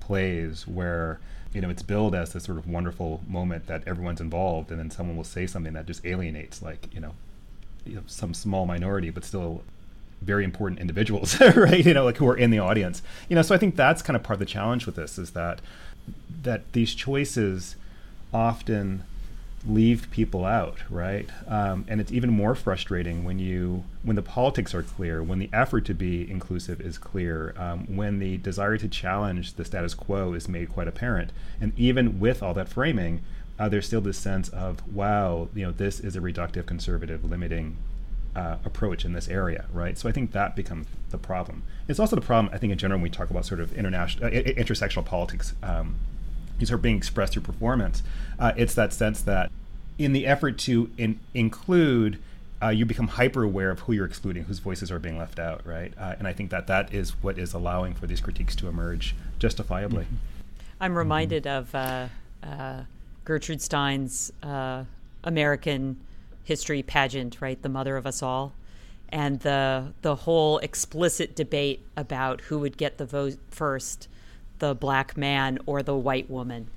plays 0.00 0.66
where 0.66 1.20
you 1.52 1.60
know 1.60 1.70
it's 1.70 1.82
billed 1.82 2.14
as 2.14 2.32
this 2.32 2.44
sort 2.44 2.58
of 2.58 2.68
wonderful 2.68 3.20
moment 3.28 3.66
that 3.66 3.86
everyone's 3.86 4.20
involved, 4.20 4.70
and 4.70 4.78
then 4.78 4.90
someone 4.90 5.16
will 5.16 5.24
say 5.24 5.46
something 5.46 5.74
that 5.74 5.86
just 5.86 6.04
alienates, 6.04 6.62
like 6.62 6.92
you 6.92 7.00
know, 7.00 7.14
you 7.84 7.96
know 7.96 8.02
some 8.06 8.34
small 8.34 8.66
minority, 8.66 9.10
but 9.10 9.24
still 9.24 9.62
very 10.22 10.44
important 10.44 10.80
individuals, 10.80 11.40
right? 11.56 11.84
You 11.84 11.94
know, 11.94 12.04
like 12.04 12.18
who 12.18 12.28
are 12.28 12.36
in 12.36 12.50
the 12.50 12.58
audience. 12.58 13.02
You 13.28 13.36
know, 13.36 13.42
so 13.42 13.54
I 13.54 13.58
think 13.58 13.76
that's 13.76 14.02
kind 14.02 14.16
of 14.16 14.22
part 14.22 14.34
of 14.34 14.40
the 14.40 14.46
challenge 14.46 14.86
with 14.86 14.96
this 14.96 15.18
is 15.18 15.30
that 15.30 15.60
that 16.42 16.72
these 16.72 16.94
choices 16.94 17.76
often 18.32 19.04
leave 19.66 20.10
people 20.10 20.44
out, 20.44 20.78
right? 20.88 21.28
Um, 21.46 21.84
and 21.86 22.00
it's 22.00 22.12
even 22.12 22.30
more 22.30 22.54
frustrating 22.54 23.24
when 23.24 23.38
you 23.38 23.84
when 24.02 24.16
the 24.16 24.22
politics 24.22 24.74
are 24.74 24.82
clear, 24.82 25.22
when 25.22 25.38
the 25.38 25.50
effort 25.52 25.84
to 25.86 25.94
be 25.94 26.30
inclusive 26.30 26.80
is 26.80 26.96
clear, 26.96 27.54
um, 27.58 27.94
when 27.94 28.18
the 28.18 28.38
desire 28.38 28.78
to 28.78 28.88
challenge 28.88 29.54
the 29.54 29.64
status 29.64 29.92
quo 29.94 30.32
is 30.32 30.48
made 30.48 30.70
quite 30.70 30.88
apparent, 30.88 31.30
and 31.60 31.78
even 31.78 32.18
with 32.18 32.42
all 32.42 32.54
that 32.54 32.68
framing, 32.68 33.22
uh, 33.58 33.68
there's 33.68 33.86
still 33.86 34.00
this 34.00 34.18
sense 34.18 34.48
of 34.48 34.86
wow, 34.94 35.48
you 35.54 35.66
know, 35.66 35.72
this 35.72 36.00
is 36.00 36.16
a 36.16 36.20
reductive, 36.20 36.64
conservative, 36.64 37.24
limiting 37.24 37.76
uh, 38.34 38.56
approach 38.64 39.04
in 39.04 39.12
this 39.12 39.28
area, 39.28 39.66
right? 39.72 39.98
So 39.98 40.08
I 40.08 40.12
think 40.12 40.32
that 40.32 40.56
becomes 40.56 40.86
the 41.10 41.18
problem. 41.18 41.62
It's 41.88 41.98
also 41.98 42.16
the 42.16 42.22
problem, 42.22 42.52
I 42.54 42.58
think, 42.58 42.72
in 42.72 42.78
general, 42.78 42.98
when 42.98 43.04
we 43.04 43.10
talk 43.10 43.30
about 43.30 43.44
sort 43.44 43.60
of 43.60 43.72
international, 43.76 44.26
uh, 44.26 44.30
intersectional 44.30 45.04
politics, 45.04 45.54
um, 45.62 45.96
these 46.58 46.70
are 46.70 46.78
being 46.78 46.96
expressed 46.96 47.32
through 47.32 47.42
performance. 47.42 48.02
Uh, 48.38 48.52
it's 48.56 48.74
that 48.74 48.92
sense 48.92 49.22
that 49.22 49.50
in 49.98 50.12
the 50.12 50.26
effort 50.26 50.58
to 50.58 50.90
in- 50.98 51.20
include, 51.34 52.18
uh, 52.62 52.68
you 52.68 52.84
become 52.84 53.08
hyper 53.08 53.42
aware 53.42 53.70
of 53.70 53.80
who 53.80 53.92
you're 53.92 54.06
excluding, 54.06 54.44
whose 54.44 54.58
voices 54.58 54.90
are 54.90 54.98
being 54.98 55.18
left 55.18 55.38
out, 55.38 55.66
right? 55.66 55.92
Uh, 55.98 56.14
and 56.18 56.28
I 56.28 56.32
think 56.32 56.50
that 56.50 56.66
that 56.66 56.92
is 56.92 57.10
what 57.22 57.38
is 57.38 57.54
allowing 57.54 57.94
for 57.94 58.06
these 58.06 58.20
critiques 58.20 58.54
to 58.56 58.68
emerge 58.68 59.14
justifiably. 59.38 60.04
Mm-hmm. 60.04 60.16
I'm 60.80 60.96
reminded 60.96 61.44
mm-hmm. 61.44 61.76
of 61.76 62.08
uh, 62.42 62.82
Gertrude 63.24 63.62
Stein's 63.62 64.32
American 65.24 65.98
history 66.44 66.82
pageant, 66.82 67.40
right? 67.40 67.60
The 67.60 67.68
mother 67.68 67.96
of 67.96 68.06
us 68.06 68.22
all. 68.22 68.52
And 69.12 69.40
the 69.40 69.92
the 70.02 70.14
whole 70.14 70.58
explicit 70.58 71.34
debate 71.34 71.84
about 71.96 72.42
who 72.42 72.58
would 72.60 72.76
get 72.76 72.98
the 72.98 73.06
vote 73.06 73.38
first, 73.50 74.08
the 74.60 74.74
black 74.74 75.16
man 75.16 75.58
or 75.66 75.82
the 75.82 75.96
white 75.96 76.30
woman. 76.30 76.68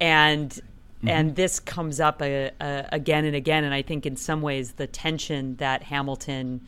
And 0.00 0.50
mm-hmm. 0.50 1.08
and 1.08 1.36
this 1.36 1.60
comes 1.60 2.00
up 2.00 2.20
a, 2.20 2.50
a, 2.60 2.86
again 2.92 3.24
and 3.24 3.34
again 3.34 3.64
and 3.64 3.72
I 3.72 3.82
think 3.82 4.04
in 4.04 4.16
some 4.16 4.42
ways 4.42 4.72
the 4.72 4.86
tension 4.86 5.56
that 5.56 5.84
Hamilton 5.84 6.60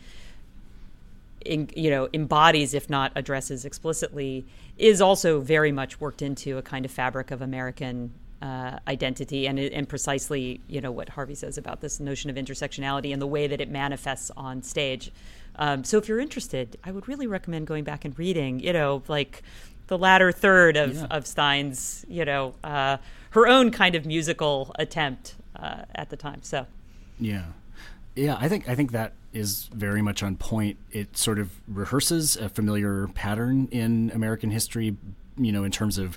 in, 1.45 1.71
you 1.75 1.91
know 1.91 2.09
embodies 2.13 2.75
if 2.75 2.91
not 2.91 3.13
addresses 3.17 3.65
explicitly 3.65 4.45
is 4.77 5.01
also 5.01 5.41
very 5.41 5.73
much 5.73 6.01
worked 6.01 6.23
into 6.23 6.59
a 6.59 6.63
kind 6.63 6.85
of 6.85 6.91
fabric 6.91 7.31
of 7.31 7.43
American 7.43 8.13
uh, 8.43 8.79
identity 8.89 9.47
and 9.47 9.59
and 9.59 9.89
precisely 9.89 10.61
you 10.67 10.81
know 10.81 10.91
what 10.91 11.11
Harvey 11.11 11.35
says 11.35 11.59
about 11.59 11.81
this 11.81 12.01
notion 12.01 12.31
of 12.31 12.37
intersectionality 12.37 13.13
and 13.13 13.21
the 13.21 13.27
way 13.27 13.47
that 13.47 13.61
it 13.61 13.71
manifests 13.71 14.31
on 14.37 14.63
stage. 14.63 15.13
Um, 15.57 15.85
so 15.85 15.99
if 15.99 16.09
you're 16.09 16.21
interested, 16.21 16.79
I 16.85 16.91
would 16.91 17.07
really 17.09 17.27
recommend 17.27 17.67
going 17.67 17.85
back 17.85 18.05
and 18.05 18.19
reading, 18.19 18.61
you 18.61 18.73
know, 18.73 19.03
like 19.09 19.43
the 19.89 19.99
latter 19.99 20.33
third 20.33 20.77
of, 20.77 20.95
yeah. 20.95 21.07
of 21.11 21.27
Stein's, 21.27 22.05
you 22.09 22.25
know, 22.25 22.55
uh, 22.65 22.97
her 23.31 23.47
own 23.47 23.71
kind 23.71 23.95
of 23.95 24.07
musical 24.07 24.75
attempt 24.79 25.35
uh, 25.57 25.83
at 25.95 26.09
the 26.09 26.17
time. 26.17 26.43
So, 26.43 26.67
yeah 27.19 27.45
Yeah, 28.15 28.37
I 28.41 28.49
think 28.49 28.69
I 28.69 28.75
think 28.75 28.93
that 28.93 29.13
is 29.33 29.69
very 29.73 30.03
much 30.03 30.23
on 30.23 30.37
point. 30.37 30.79
It 30.91 31.17
sort 31.17 31.39
of 31.39 31.51
rehearses 31.69 32.37
a 32.37 32.49
familiar 32.49 33.09
pattern 33.09 33.69
in 33.71 34.11
American 34.15 34.51
history, 34.51 34.97
you 35.37 35.53
know, 35.53 35.65
in 35.65 35.71
terms 35.71 35.99
of 35.99 36.17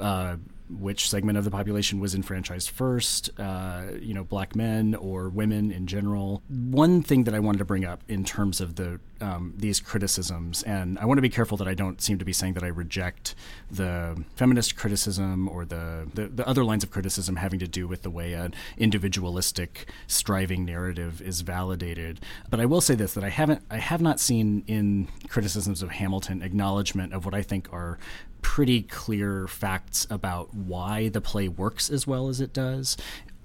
uh, 0.00 0.36
which 0.78 1.08
segment 1.08 1.38
of 1.38 1.44
the 1.44 1.50
population 1.50 2.00
was 2.00 2.14
enfranchised 2.14 2.70
first, 2.70 3.30
uh, 3.38 3.82
you 4.00 4.14
know, 4.14 4.24
black 4.24 4.56
men 4.56 4.94
or 4.94 5.28
women 5.28 5.70
in 5.70 5.86
general. 5.86 6.42
One 6.48 7.02
thing 7.02 7.24
that 7.24 7.34
I 7.34 7.40
wanted 7.40 7.58
to 7.58 7.64
bring 7.64 7.84
up 7.84 8.02
in 8.08 8.24
terms 8.24 8.60
of 8.60 8.76
the 8.76 9.00
um, 9.20 9.54
these 9.56 9.78
criticisms, 9.78 10.64
and 10.64 10.98
I 10.98 11.04
want 11.04 11.18
to 11.18 11.22
be 11.22 11.28
careful 11.28 11.56
that 11.58 11.68
I 11.68 11.74
don't 11.74 12.02
seem 12.02 12.18
to 12.18 12.24
be 12.24 12.32
saying 12.32 12.54
that 12.54 12.64
I 12.64 12.68
reject 12.68 13.36
the 13.70 14.24
feminist 14.34 14.74
criticism 14.74 15.48
or 15.48 15.64
the, 15.64 16.08
the, 16.12 16.26
the 16.26 16.48
other 16.48 16.64
lines 16.64 16.82
of 16.82 16.90
criticism 16.90 17.36
having 17.36 17.60
to 17.60 17.68
do 17.68 17.86
with 17.86 18.02
the 18.02 18.10
way 18.10 18.32
an 18.32 18.52
individualistic 18.76 19.88
striving 20.08 20.64
narrative 20.64 21.22
is 21.22 21.42
validated. 21.42 22.20
But 22.50 22.58
I 22.58 22.66
will 22.66 22.80
say 22.80 22.96
this: 22.96 23.14
that 23.14 23.22
I 23.22 23.28
haven't, 23.28 23.62
I 23.70 23.78
have 23.78 24.02
not 24.02 24.18
seen 24.18 24.64
in 24.66 25.08
criticisms 25.28 25.82
of 25.82 25.90
Hamilton 25.90 26.42
acknowledgement 26.42 27.12
of 27.12 27.24
what 27.24 27.34
I 27.34 27.42
think 27.42 27.72
are 27.72 27.98
pretty 28.42 28.82
clear 28.82 29.46
facts 29.46 30.06
about 30.10 30.52
why 30.54 31.08
the 31.08 31.20
play 31.20 31.48
works 31.48 31.88
as 31.88 32.06
well 32.06 32.28
as 32.28 32.40
it 32.40 32.52
does. 32.52 32.96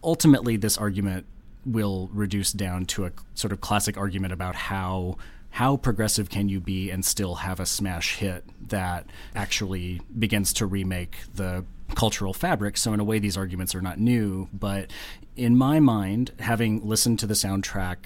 Ultimately, 0.04 0.58
this 0.58 0.78
argument 0.78 1.26
will 1.66 2.10
reduce 2.14 2.52
down 2.52 2.86
to 2.86 3.06
a 3.06 3.12
sort 3.34 3.52
of 3.52 3.62
classic 3.62 3.98
argument 3.98 4.34
about 4.34 4.56
how 4.56 5.18
how 5.52 5.78
progressive 5.78 6.30
can 6.30 6.50
you 6.50 6.60
be 6.60 6.92
and 6.92 7.04
still 7.04 7.36
have 7.36 7.60
a 7.60 7.66
smash 7.66 8.18
hit 8.18 8.44
that 8.68 9.08
actually 9.36 10.02
begins 10.20 10.54
to 10.54 10.66
remake 10.66 11.16
the 11.34 11.66
cultural 11.96 12.34
fabric. 12.34 12.78
So 12.78 12.94
in 12.94 13.00
a 13.00 13.04
way, 13.04 13.20
these 13.20 13.38
arguments 13.38 13.74
are 13.76 13.82
not 13.82 14.00
new. 14.00 14.50
But 14.54 14.92
in 15.36 15.56
my 15.56 15.80
mind, 15.80 16.32
having 16.40 16.86
listened 16.88 17.20
to 17.20 17.28
the 17.28 17.34
soundtrack 17.34 17.98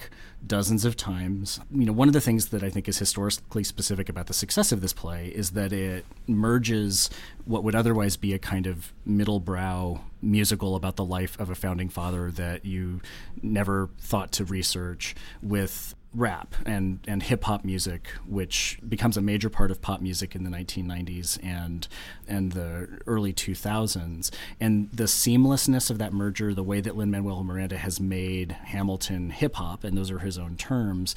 dozens 0.46 0.84
of 0.84 0.96
times, 0.96 1.60
you 1.70 1.86
know, 1.86 1.92
one 1.92 2.08
of 2.08 2.14
the 2.14 2.20
things 2.20 2.48
that 2.48 2.62
I 2.62 2.70
think 2.70 2.88
is 2.88 2.98
historically 2.98 3.64
specific 3.64 4.08
about 4.08 4.26
the 4.26 4.34
success 4.34 4.72
of 4.72 4.80
this 4.80 4.92
play 4.92 5.28
is 5.28 5.50
that 5.52 5.72
it 5.72 6.04
merges 6.26 7.10
what 7.44 7.64
would 7.64 7.74
otherwise 7.74 8.16
be 8.16 8.32
a 8.32 8.38
kind 8.38 8.66
of 8.66 8.92
middle 9.04 9.40
brow 9.40 10.00
musical 10.20 10.74
about 10.74 10.96
the 10.96 11.04
life 11.04 11.38
of 11.38 11.50
a 11.50 11.54
founding 11.54 11.88
father 11.88 12.30
that 12.32 12.64
you 12.64 13.00
never 13.40 13.90
thought 13.98 14.32
to 14.32 14.44
research 14.44 15.14
with 15.42 15.94
rap 16.14 16.54
and, 16.66 17.00
and 17.06 17.22
hip 17.22 17.44
hop 17.44 17.64
music, 17.64 18.08
which 18.26 18.78
becomes 18.86 19.16
a 19.16 19.22
major 19.22 19.48
part 19.48 19.70
of 19.70 19.80
pop 19.80 20.00
music 20.00 20.34
in 20.34 20.44
the 20.44 20.50
1990s 20.50 21.38
and 21.42 21.88
and 22.28 22.52
the 22.52 23.00
early 23.06 23.32
2000s. 23.32 24.30
And 24.60 24.90
the 24.90 25.04
seamlessness 25.04 25.90
of 25.90 25.98
that 25.98 26.12
merger, 26.12 26.54
the 26.54 26.62
way 26.62 26.80
that 26.80 26.96
Lin 26.96 27.10
Manuel 27.10 27.44
Miranda 27.44 27.78
has 27.78 28.00
made 28.00 28.52
Hamilton 28.52 29.30
hip 29.30 29.54
hop, 29.54 29.84
and 29.84 29.96
those 29.96 30.10
are 30.10 30.18
his 30.18 30.38
own 30.38 30.56
terms, 30.56 31.14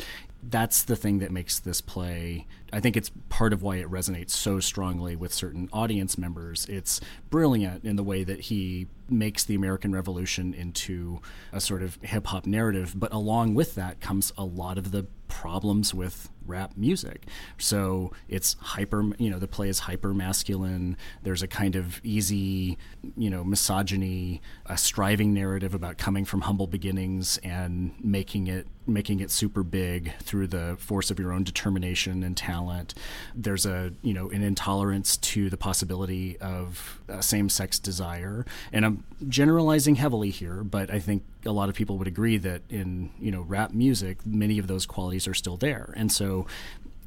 that's 0.50 0.84
the 0.84 0.96
thing 0.96 1.20
that 1.20 1.32
makes 1.32 1.60
this 1.60 1.82
play 1.82 2.46
I 2.76 2.82
think 2.82 2.98
it's 2.98 3.10
part 3.30 3.54
of 3.54 3.62
why 3.62 3.78
it 3.78 3.90
resonates 3.90 4.32
so 4.32 4.60
strongly 4.60 5.16
with 5.16 5.34
certain 5.34 5.70
audience 5.72 6.18
members. 6.18 6.66
It's 6.66 7.00
brilliant 7.30 7.86
in 7.86 7.96
the 7.96 8.04
way 8.04 8.26
that 8.26 8.42
he 8.42 8.88
makes 9.08 9.46
the 9.46 9.56
American 9.56 9.94
Revolution 9.94 10.54
into 10.54 11.22
a 11.54 11.62
sort 11.62 11.84
of 11.84 11.98
hip 12.02 12.28
hop 12.28 12.46
narrative, 12.46 12.94
but 12.94 13.14
along 13.14 13.54
with 13.54 13.76
that 13.76 14.02
comes 14.02 14.34
a 14.38 14.44
lot 14.44 14.78
of 14.78 14.92
the 14.92 15.06
problems 15.30 15.94
with 15.94 16.30
rap 16.46 16.74
music. 16.76 17.28
So 17.58 18.12
it's 18.28 18.58
hyper, 18.60 19.04
you 19.20 19.30
know, 19.30 19.40
the 19.40 19.48
play 19.48 19.70
is 19.70 19.80
hyper 19.80 20.14
masculine. 20.14 20.98
There's 21.24 21.42
a 21.42 21.48
kind 21.48 21.78
of 21.78 22.02
easy, 22.04 22.78
you 23.16 23.30
know, 23.30 23.46
misogyny, 23.46 24.42
a 24.66 24.78
striving 24.78 25.34
narrative 25.34 25.74
about 25.74 25.98
coming 25.98 26.26
from 26.26 26.42
humble 26.42 26.68
beginnings 26.68 27.38
and 27.38 27.94
making 28.04 28.48
it 28.48 28.68
making 28.88 29.20
it 29.20 29.32
super 29.32 29.64
big 29.64 30.14
through 30.22 30.48
the 30.48 30.76
force 30.80 31.10
of 31.12 31.20
your 31.20 31.32
own 31.32 31.44
determination 31.44 32.24
and 32.24 32.38
talent. 32.38 32.94
There's 33.34 33.66
a, 33.66 33.92
you 34.02 34.14
know, 34.14 34.30
an 34.30 34.44
intolerance 34.44 35.18
to 35.18 35.50
the 35.50 35.58
possibility 35.58 36.38
of 36.40 37.00
uh, 37.10 37.22
same-sex 37.22 37.80
desire. 37.80 38.46
And 38.72 38.86
I'm 38.86 39.04
generalizing 39.28 39.96
heavily 39.96 40.30
here, 40.30 40.64
but 40.64 40.92
I 40.92 41.00
think 41.00 41.24
a 41.46 41.52
lot 41.52 41.70
of 41.70 41.76
people 41.76 41.98
would 41.98 42.08
agree 42.08 42.38
that 42.38 42.62
in, 42.70 43.12
you 43.20 43.32
know, 43.32 43.42
rap 43.42 43.74
music, 43.74 44.26
many 44.26 44.60
of 44.60 44.68
those 44.68 44.86
qualities 44.86 45.28
are 45.28 45.34
still 45.34 45.58
there. 45.58 45.94
And 45.96 46.12
so 46.12 46.46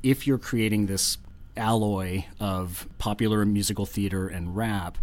if 0.03 0.27
you're 0.27 0.39
creating 0.39 0.87
this 0.87 1.19
alloy 1.57 2.25
of 2.39 2.89
popular 2.99 3.45
musical 3.45 3.87
theater 3.87 4.29
and 4.29 4.57
rap, 4.57 4.99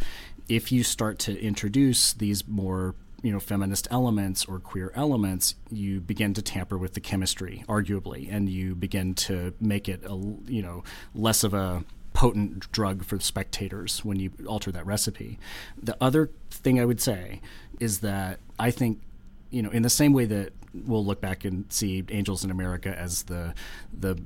if 0.48 0.72
you 0.72 0.84
start 0.84 1.20
to 1.20 1.40
introduce 1.42 2.14
these 2.14 2.48
more 2.48 2.96
you 3.26 3.32
know 3.32 3.40
feminist 3.40 3.88
elements 3.90 4.46
or 4.46 4.60
queer 4.60 4.92
elements 4.94 5.56
you 5.72 6.00
begin 6.00 6.32
to 6.36 6.44
tamper 6.44 6.78
with 6.78 6.94
the 6.94 7.00
chemistry 7.00 7.64
arguably 7.68 8.32
and 8.32 8.50
you 8.50 8.76
begin 8.76 9.16
to 9.16 9.52
make 9.60 9.90
it 9.90 10.04
a 10.06 10.16
you 10.48 10.62
know 10.62 10.84
less 11.16 11.44
of 11.44 11.54
a 11.54 11.84
potent 12.14 12.72
drug 12.72 13.04
for 13.04 13.20
spectators 13.20 14.06
when 14.06 14.18
you 14.18 14.32
alter 14.48 14.72
that 14.72 14.86
recipe. 14.86 15.38
The 15.82 15.98
other 16.00 16.30
thing 16.50 16.80
i 16.80 16.86
would 16.86 17.02
say 17.02 17.42
is 17.80 18.00
that 18.00 18.40
i 18.58 18.72
think 18.72 19.02
you 19.50 19.62
know 19.62 19.70
in 19.72 19.82
the 19.82 19.90
same 19.90 20.14
way 20.14 20.26
that 20.26 20.54
we'll 20.86 21.06
look 21.06 21.22
back 21.22 21.46
and 21.46 21.66
see 21.72 22.04
Angels 22.10 22.44
in 22.44 22.52
America 22.52 22.98
as 22.98 23.24
the 23.24 23.54
the 23.98 24.22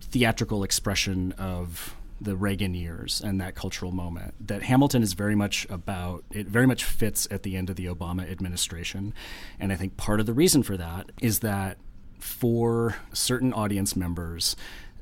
theatrical 0.00 0.64
expression 0.64 1.32
of 1.32 1.94
the 2.20 2.36
Reagan 2.36 2.74
years 2.74 3.20
and 3.20 3.40
that 3.40 3.54
cultural 3.54 3.92
moment. 3.92 4.34
That 4.46 4.62
Hamilton 4.62 5.02
is 5.02 5.12
very 5.12 5.34
much 5.34 5.66
about, 5.68 6.24
it 6.30 6.46
very 6.46 6.66
much 6.66 6.84
fits 6.84 7.28
at 7.30 7.42
the 7.42 7.56
end 7.56 7.70
of 7.70 7.76
the 7.76 7.86
Obama 7.86 8.30
administration. 8.30 9.12
And 9.60 9.72
I 9.72 9.76
think 9.76 9.96
part 9.96 10.20
of 10.20 10.26
the 10.26 10.32
reason 10.32 10.62
for 10.62 10.76
that 10.76 11.10
is 11.20 11.40
that 11.40 11.78
for 12.18 12.96
certain 13.12 13.52
audience 13.52 13.94
members, 13.96 14.56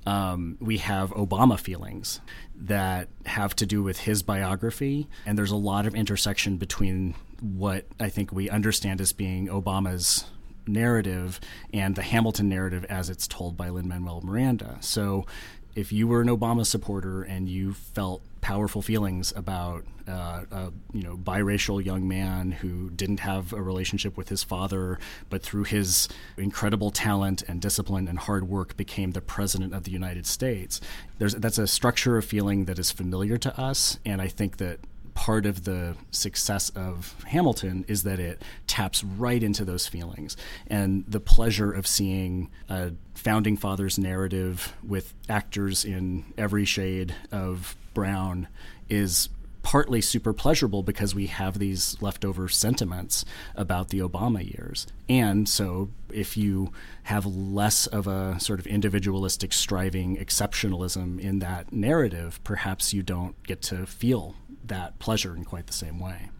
um, 0.06 0.58
we 0.60 0.78
have 0.78 1.10
Obama 1.10 1.58
feelings 1.58 2.20
that 2.56 3.08
have 3.26 3.56
to 3.56 3.66
do 3.66 3.82
with 3.82 4.00
his 4.00 4.22
biography. 4.22 5.08
And 5.24 5.38
there's 5.38 5.50
a 5.50 5.56
lot 5.56 5.86
of 5.86 5.94
intersection 5.94 6.56
between 6.56 7.14
what 7.40 7.86
I 7.98 8.08
think 8.08 8.32
we 8.32 8.50
understand 8.50 9.00
as 9.00 9.12
being 9.12 9.48
Obama's 9.48 10.24
narrative 10.66 11.40
and 11.72 11.94
the 11.94 12.02
Hamilton 12.02 12.48
narrative 12.48 12.84
as 12.88 13.10
it's 13.10 13.28
told 13.28 13.56
by 13.56 13.68
Lin 13.68 13.88
Manuel 13.88 14.20
Miranda. 14.22 14.78
So 14.80 15.26
if 15.74 15.92
you 15.92 16.06
were 16.06 16.20
an 16.20 16.28
Obama 16.28 16.64
supporter 16.64 17.22
and 17.22 17.48
you 17.48 17.74
felt 17.74 18.22
powerful 18.40 18.82
feelings 18.82 19.32
about 19.34 19.84
uh, 20.06 20.42
a 20.50 20.72
you 20.92 21.02
know 21.02 21.16
biracial 21.16 21.82
young 21.82 22.06
man 22.06 22.52
who 22.52 22.90
didn't 22.90 23.20
have 23.20 23.52
a 23.52 23.62
relationship 23.62 24.16
with 24.16 24.28
his 24.28 24.42
father, 24.42 24.98
but 25.30 25.42
through 25.42 25.64
his 25.64 26.08
incredible 26.36 26.90
talent 26.90 27.42
and 27.48 27.60
discipline 27.60 28.06
and 28.06 28.18
hard 28.18 28.46
work 28.48 28.76
became 28.76 29.12
the 29.12 29.20
president 29.22 29.72
of 29.72 29.84
the 29.84 29.90
United 29.90 30.26
States. 30.26 30.80
There's 31.18 31.34
that's 31.34 31.58
a 31.58 31.66
structure 31.66 32.18
of 32.18 32.24
feeling 32.24 32.66
that 32.66 32.78
is 32.78 32.90
familiar 32.90 33.38
to 33.38 33.58
us, 33.58 33.98
and 34.04 34.20
I 34.20 34.28
think 34.28 34.58
that 34.58 34.80
part 35.14 35.46
of 35.46 35.64
the 35.64 35.96
success 36.10 36.70
of 36.70 37.14
Hamilton 37.28 37.84
is 37.88 38.02
that 38.02 38.18
it 38.18 38.42
taps 38.66 39.04
right 39.04 39.42
into 39.42 39.64
those 39.64 39.86
feelings 39.86 40.36
and 40.66 41.04
the 41.06 41.20
pleasure 41.20 41.72
of 41.72 41.86
seeing 41.86 42.50
a 42.68 42.92
founding 43.14 43.56
fathers 43.56 43.98
narrative 43.98 44.74
with 44.86 45.14
actors 45.28 45.84
in 45.84 46.24
every 46.36 46.64
shade 46.64 47.14
of 47.30 47.76
brown 47.94 48.48
is 48.88 49.28
partly 49.64 50.00
super 50.00 50.32
pleasurable 50.32 50.82
because 50.82 51.14
we 51.14 51.26
have 51.26 51.58
these 51.58 51.96
leftover 52.00 52.48
sentiments 52.48 53.24
about 53.56 53.88
the 53.88 53.98
Obama 53.98 54.44
years. 54.44 54.86
And 55.08 55.48
so 55.48 55.90
if 56.12 56.36
you 56.36 56.70
have 57.04 57.24
less 57.24 57.86
of 57.86 58.06
a 58.06 58.38
sort 58.38 58.60
of 58.60 58.66
individualistic 58.66 59.52
striving 59.52 60.18
exceptionalism 60.18 61.18
in 61.18 61.38
that 61.40 61.72
narrative, 61.72 62.38
perhaps 62.44 62.92
you 62.92 63.02
don't 63.02 63.42
get 63.42 63.62
to 63.62 63.86
feel 63.86 64.36
that 64.64 64.98
pleasure 64.98 65.36
in 65.36 65.44
quite 65.44 65.66
the 65.66 65.72
same 65.72 65.98
way. 65.98 66.30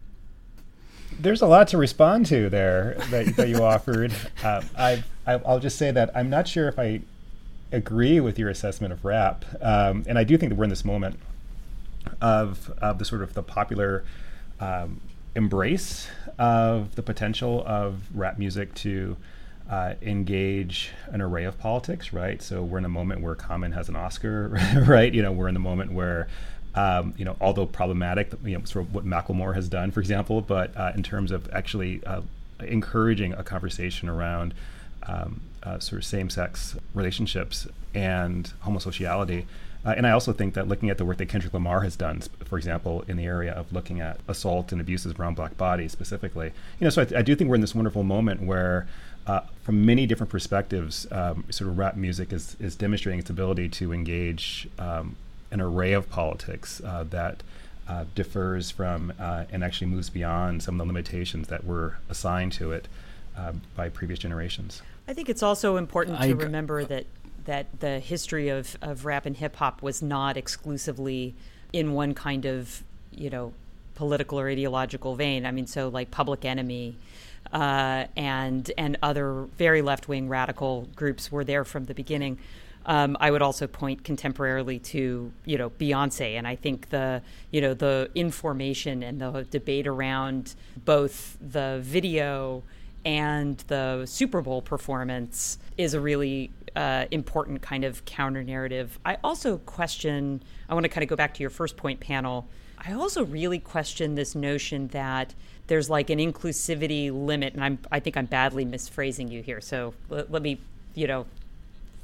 There's 1.17 1.41
a 1.41 1.47
lot 1.47 1.67
to 1.69 1.77
respond 1.77 2.25
to 2.27 2.49
there 2.49 2.95
that, 3.09 3.35
that 3.37 3.49
you 3.49 3.57
offered. 3.63 4.13
Uh, 4.43 4.61
I, 4.77 5.03
I, 5.25 5.37
will 5.37 5.59
just 5.59 5.77
say 5.77 5.91
that 5.91 6.11
I'm 6.15 6.29
not 6.29 6.47
sure 6.47 6.67
if 6.67 6.77
I 6.77 7.01
agree 7.71 8.19
with 8.19 8.37
your 8.37 8.49
assessment 8.49 8.91
of 8.93 9.05
rap, 9.05 9.45
um, 9.61 10.03
and 10.07 10.17
I 10.17 10.23
do 10.23 10.37
think 10.37 10.49
that 10.49 10.55
we're 10.55 10.65
in 10.65 10.69
this 10.69 10.85
moment 10.85 11.19
of 12.21 12.71
of 12.81 12.99
the 12.99 13.05
sort 13.05 13.21
of 13.21 13.33
the 13.33 13.41
popular 13.41 14.03
um, 14.59 15.01
embrace 15.35 16.07
of 16.37 16.95
the 16.95 17.03
potential 17.03 17.63
of 17.65 18.03
rap 18.13 18.37
music 18.37 18.73
to 18.75 19.17
uh, 19.69 19.95
engage 20.01 20.91
an 21.07 21.21
array 21.21 21.43
of 21.43 21.57
politics, 21.57 22.13
right? 22.13 22.41
So 22.41 22.63
we're 22.63 22.77
in 22.77 22.85
a 22.85 22.89
moment 22.89 23.21
where 23.21 23.35
Common 23.35 23.71
has 23.71 23.89
an 23.89 23.95
Oscar, 23.95 24.49
right? 24.87 25.13
You 25.13 25.21
know, 25.21 25.31
we're 25.31 25.47
in 25.47 25.53
the 25.53 25.59
moment 25.59 25.91
where 25.91 26.27
um, 26.75 27.13
you 27.17 27.25
know, 27.25 27.35
although 27.39 27.65
problematic, 27.65 28.31
you 28.43 28.57
know, 28.57 28.63
sort 28.65 28.85
of 28.85 28.93
what 28.93 29.05
Macklemore 29.05 29.55
has 29.55 29.67
done, 29.69 29.91
for 29.91 30.01
example, 30.01 30.41
but 30.41 30.75
uh, 30.77 30.91
in 30.95 31.03
terms 31.03 31.31
of 31.31 31.49
actually 31.51 32.03
uh, 32.05 32.21
encouraging 32.59 33.33
a 33.33 33.43
conversation 33.43 34.09
around 34.09 34.53
um, 35.07 35.41
uh, 35.63 35.79
sort 35.79 36.01
of 36.01 36.05
same-sex 36.05 36.75
relationships 36.93 37.67
and 37.93 38.53
homosexuality, 38.61 39.45
Uh, 39.85 39.93
and 39.97 40.07
I 40.07 40.11
also 40.11 40.33
think 40.33 40.55
that 40.55 40.67
looking 40.67 40.89
at 40.89 40.97
the 40.97 41.05
work 41.05 41.17
that 41.17 41.29
Kendrick 41.29 41.53
Lamar 41.53 41.81
has 41.81 41.95
done, 41.95 42.19
for 42.43 42.57
example, 42.57 43.03
in 43.07 43.17
the 43.17 43.25
area 43.25 43.53
of 43.53 43.71
looking 43.71 44.01
at 44.01 44.17
assault 44.27 44.71
and 44.71 44.81
abuses 44.81 45.13
around 45.19 45.35
black 45.35 45.57
bodies 45.57 45.91
specifically, 45.91 46.47
you 46.79 46.85
know, 46.85 46.89
so 46.89 47.03
I, 47.03 47.19
I 47.19 47.21
do 47.21 47.35
think 47.35 47.49
we're 47.49 47.55
in 47.55 47.61
this 47.61 47.75
wonderful 47.75 48.03
moment 48.03 48.41
where 48.41 48.87
uh, 49.27 49.41
from 49.63 49.85
many 49.85 50.07
different 50.07 50.31
perspectives, 50.31 51.05
um, 51.11 51.45
sort 51.51 51.69
of 51.69 51.77
rap 51.77 51.95
music 51.95 52.33
is, 52.33 52.57
is 52.59 52.75
demonstrating 52.75 53.19
its 53.19 53.29
ability 53.29 53.69
to 53.69 53.93
engage 53.93 54.67
um, 54.79 55.15
an 55.51 55.61
array 55.61 55.93
of 55.93 56.09
politics 56.09 56.81
uh, 56.83 57.03
that 57.09 57.43
uh, 57.87 58.05
differs 58.15 58.71
from 58.71 59.13
uh, 59.19 59.45
and 59.51 59.63
actually 59.63 59.87
moves 59.87 60.09
beyond 60.09 60.63
some 60.63 60.75
of 60.75 60.87
the 60.87 60.91
limitations 60.91 61.47
that 61.49 61.65
were 61.65 61.97
assigned 62.09 62.51
to 62.51 62.71
it 62.71 62.87
uh, 63.37 63.53
by 63.75 63.89
previous 63.89 64.19
generations. 64.19 64.81
I 65.07 65.13
think 65.13 65.29
it's 65.29 65.43
also 65.43 65.77
important 65.77 66.19
to 66.21 66.35
remember 66.35 66.83
that 66.85 67.05
that 67.45 67.79
the 67.79 67.99
history 67.99 68.49
of, 68.49 68.75
of 68.81 69.05
rap 69.05 69.27
and 69.27 69.37
hip 69.37 69.57
hop 69.57 69.83
was 69.83 70.01
not 70.01 70.35
exclusively 70.35 71.35
in 71.71 71.93
one 71.93 72.13
kind 72.15 72.45
of 72.45 72.83
you 73.11 73.29
know 73.29 73.53
political 73.93 74.39
or 74.39 74.49
ideological 74.49 75.15
vein. 75.15 75.45
I 75.45 75.51
mean, 75.51 75.67
so 75.67 75.89
like 75.89 76.11
Public 76.11 76.43
Enemy 76.43 76.95
uh, 77.53 78.05
and 78.15 78.71
and 78.77 78.97
other 79.03 79.47
very 79.57 79.81
left 79.81 80.07
wing 80.07 80.27
radical 80.27 80.87
groups 80.95 81.31
were 81.31 81.43
there 81.43 81.63
from 81.63 81.85
the 81.85 81.93
beginning. 81.93 82.37
Um, 82.85 83.17
I 83.19 83.31
would 83.31 83.41
also 83.41 83.65
point 83.67 84.03
contemporarily 84.03 84.81
to 84.83 85.31
you 85.45 85.57
know 85.57 85.69
Beyonce, 85.71 86.37
and 86.37 86.47
I 86.47 86.55
think 86.55 86.89
the 86.89 87.21
you 87.51 87.61
know 87.61 87.73
the 87.73 88.09
information 88.15 89.03
and 89.03 89.19
the 89.19 89.47
debate 89.49 89.87
around 89.87 90.55
both 90.85 91.37
the 91.41 91.79
video 91.81 92.63
and 93.03 93.57
the 93.67 94.05
Super 94.05 94.41
Bowl 94.41 94.61
performance 94.61 95.57
is 95.77 95.93
a 95.93 95.99
really 95.99 96.51
uh, 96.75 97.05
important 97.11 97.61
kind 97.61 97.83
of 97.83 98.03
counter 98.05 98.43
narrative. 98.43 98.99
I 99.05 99.17
also 99.23 99.57
question. 99.59 100.43
I 100.69 100.73
want 100.73 100.83
to 100.83 100.89
kind 100.89 101.03
of 101.03 101.09
go 101.09 101.15
back 101.15 101.33
to 101.35 101.41
your 101.41 101.49
first 101.49 101.77
point, 101.77 101.99
Pannill. 101.99 102.45
I 102.77 102.93
also 102.93 103.25
really 103.25 103.59
question 103.59 104.15
this 104.15 104.35
notion 104.35 104.89
that 104.89 105.33
there's 105.67 105.89
like 105.89 106.11
an 106.11 106.19
inclusivity 106.19 107.11
limit, 107.11 107.53
and 107.53 107.63
I'm 107.63 107.79
I 107.91 107.99
think 107.99 108.15
I'm 108.15 108.27
badly 108.27 108.65
misphrasing 108.65 109.31
you 109.31 109.41
here. 109.41 109.61
So 109.61 109.93
let, 110.09 110.31
let 110.31 110.41
me 110.43 110.59
you 110.93 111.07
know 111.07 111.25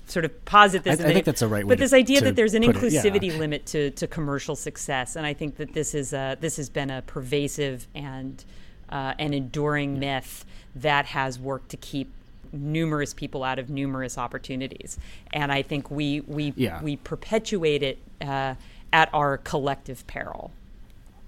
sort 0.08 0.26
of 0.26 0.46
posit 0.46 0.84
this. 0.84 1.00
I, 1.00 1.10
I 1.10 1.14
think 1.14 1.26
that's 1.26 1.42
a 1.42 1.48
right 1.48 1.66
way. 1.66 1.70
But 1.70 1.80
this 1.80 1.94
idea 1.94 2.22
that 2.22 2.36
there's 2.36 2.54
an 2.54 2.64
inclusivity 2.64 3.16
it, 3.16 3.24
yeah. 3.34 3.38
limit 3.38 3.66
to, 3.68 3.92
to 3.92 4.08
commercial 4.08 4.56
success, 4.56 5.16
and 5.16 5.26
I 5.26 5.34
think 5.34 5.58
that 5.58 5.74
this 5.74 5.94
is 5.94 6.14
a, 6.14 6.38
this 6.40 6.58
has 6.58 6.70
been 6.70 6.90
a 6.90 7.02
pervasive 7.02 7.88
and 7.96 8.44
uh, 8.90 9.14
an 9.20 9.34
enduring 9.34 10.00
myth 10.00 10.46
that 10.76 11.06
has 11.08 11.40
worked 11.40 11.70
to 11.70 11.78
keep 11.78 12.12
numerous 12.54 13.14
people 13.14 13.44
out 13.44 13.60
of 13.60 13.70
numerous 13.70 14.18
opportunities. 14.18 14.98
And 15.32 15.52
I 15.52 15.62
think 15.62 15.90
we 15.90 16.22
we 16.22 16.54
yeah. 16.56 16.82
we 16.82 16.98
perpetuate 16.98 17.84
it 17.84 18.00
uh, 18.22 18.56
at 18.92 19.10
our 19.14 19.38
collective 19.38 20.06
peril. 20.08 20.52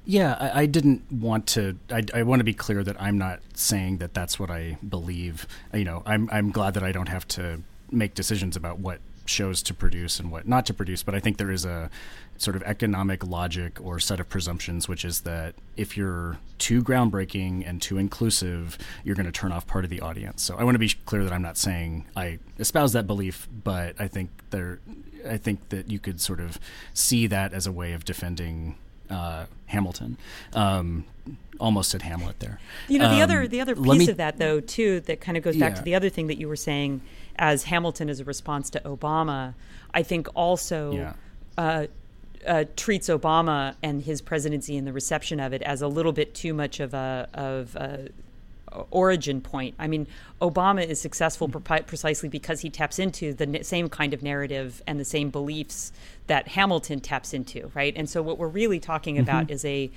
Yeah, 0.05 0.35
I, 0.37 0.63
I, 0.63 0.65
didn't 0.65 1.09
want 1.09 1.47
to. 1.47 1.77
I, 1.89 2.03
I, 2.13 2.23
want 2.23 2.41
to 2.41 2.43
be 2.43 2.53
clear 2.53 2.83
that 2.83 3.01
I'm 3.01 3.17
not 3.17 3.39
saying 3.53 3.99
that 3.99 4.13
that's 4.13 4.37
what 4.37 4.51
I 4.51 4.77
believe. 4.87 5.47
You 5.73 5.85
know, 5.85 6.03
I'm 6.05 6.27
I'm 6.29 6.51
glad 6.51 6.73
that 6.73 6.83
I 6.83 6.91
don't 6.91 7.07
have 7.07 7.25
to 7.29 7.61
make 7.93 8.13
decisions 8.13 8.55
about 8.55 8.79
what 8.79 8.99
shows 9.25 9.63
to 9.63 9.73
produce 9.73 10.19
and 10.19 10.31
what 10.31 10.47
not 10.47 10.65
to 10.65 10.73
produce. 10.73 11.03
But 11.03 11.15
I 11.15 11.19
think 11.19 11.37
there 11.37 11.51
is 11.51 11.65
a 11.65 11.89
sort 12.37 12.55
of 12.55 12.63
economic 12.63 13.25
logic 13.25 13.79
or 13.81 13.99
set 13.99 14.19
of 14.19 14.27
presumptions, 14.27 14.87
which 14.87 15.05
is 15.05 15.21
that 15.21 15.55
if 15.77 15.95
you're 15.95 16.37
too 16.57 16.83
groundbreaking 16.83 17.67
and 17.67 17.81
too 17.81 17.97
inclusive, 17.97 18.77
you're 19.03 19.15
going 19.15 19.25
to 19.25 19.31
turn 19.31 19.51
off 19.51 19.65
part 19.67 19.83
of 19.83 19.89
the 19.89 20.01
audience. 20.01 20.43
So 20.43 20.55
I 20.57 20.63
want 20.63 20.75
to 20.75 20.79
be 20.79 20.89
clear 21.05 21.23
that 21.23 21.31
I'm 21.31 21.41
not 21.41 21.57
saying 21.57 22.05
I 22.15 22.39
espouse 22.59 22.93
that 22.93 23.07
belief, 23.07 23.47
but 23.63 23.99
I 23.99 24.07
think 24.07 24.29
there, 24.49 24.79
I 25.27 25.37
think 25.37 25.69
that 25.69 25.89
you 25.89 25.99
could 25.99 26.19
sort 26.19 26.39
of 26.39 26.59
see 26.93 27.27
that 27.27 27.53
as 27.53 27.67
a 27.67 27.71
way 27.71 27.93
of 27.93 28.03
defending 28.03 28.75
uh, 29.09 29.45
Hamilton. 29.67 30.17
Um, 30.53 31.05
almost 31.59 31.93
at 31.95 32.01
Hamlet 32.01 32.39
there. 32.39 32.59
You 32.89 32.99
know, 32.99 33.09
the 33.09 33.17
um, 33.17 33.21
other 33.21 33.47
the 33.47 33.61
other 33.61 33.75
piece 33.75 33.99
me, 33.99 34.09
of 34.09 34.17
that 34.17 34.37
though 34.37 34.59
too 34.59 34.99
that 35.01 35.21
kind 35.21 35.37
of 35.37 35.43
goes 35.43 35.55
back 35.55 35.71
yeah. 35.71 35.75
to 35.77 35.81
the 35.83 35.95
other 35.95 36.09
thing 36.09 36.27
that 36.27 36.37
you 36.37 36.47
were 36.47 36.55
saying 36.55 37.01
as 37.37 37.63
Hamilton 37.63 38.09
is 38.09 38.19
a 38.19 38.23
response 38.23 38.69
to 38.71 38.79
Obama. 38.81 39.53
I 39.93 40.03
think 40.03 40.27
also 40.35 40.91
yeah. 40.91 41.13
uh, 41.57 41.87
uh, 42.45 42.65
treats 42.75 43.09
Obama 43.09 43.75
and 43.81 44.01
his 44.01 44.21
presidency 44.21 44.77
and 44.77 44.87
the 44.87 44.93
reception 44.93 45.39
of 45.39 45.53
it 45.53 45.61
as 45.61 45.81
a 45.81 45.87
little 45.87 46.11
bit 46.11 46.33
too 46.33 46.53
much 46.53 46.79
of 46.79 46.93
a 46.93 47.27
of 47.33 47.75
a 47.75 48.09
origin 48.91 49.41
point. 49.41 49.75
I 49.79 49.87
mean, 49.87 50.07
Obama 50.41 50.85
is 50.85 50.99
successful 50.99 51.47
pre- 51.47 51.81
precisely 51.81 52.29
because 52.29 52.61
he 52.61 52.69
taps 52.69 52.99
into 52.99 53.33
the 53.33 53.45
n- 53.45 53.63
same 53.63 53.89
kind 53.89 54.13
of 54.13 54.23
narrative 54.23 54.81
and 54.87 54.99
the 54.99 55.05
same 55.05 55.29
beliefs 55.29 55.91
that 56.27 56.49
Hamilton 56.49 56.99
taps 56.99 57.33
into, 57.33 57.71
right? 57.73 57.93
And 57.95 58.09
so, 58.09 58.21
what 58.21 58.37
we're 58.37 58.47
really 58.47 58.79
talking 58.79 59.15
mm-hmm. 59.15 59.23
about 59.23 59.51
is 59.51 59.63
a, 59.65 59.91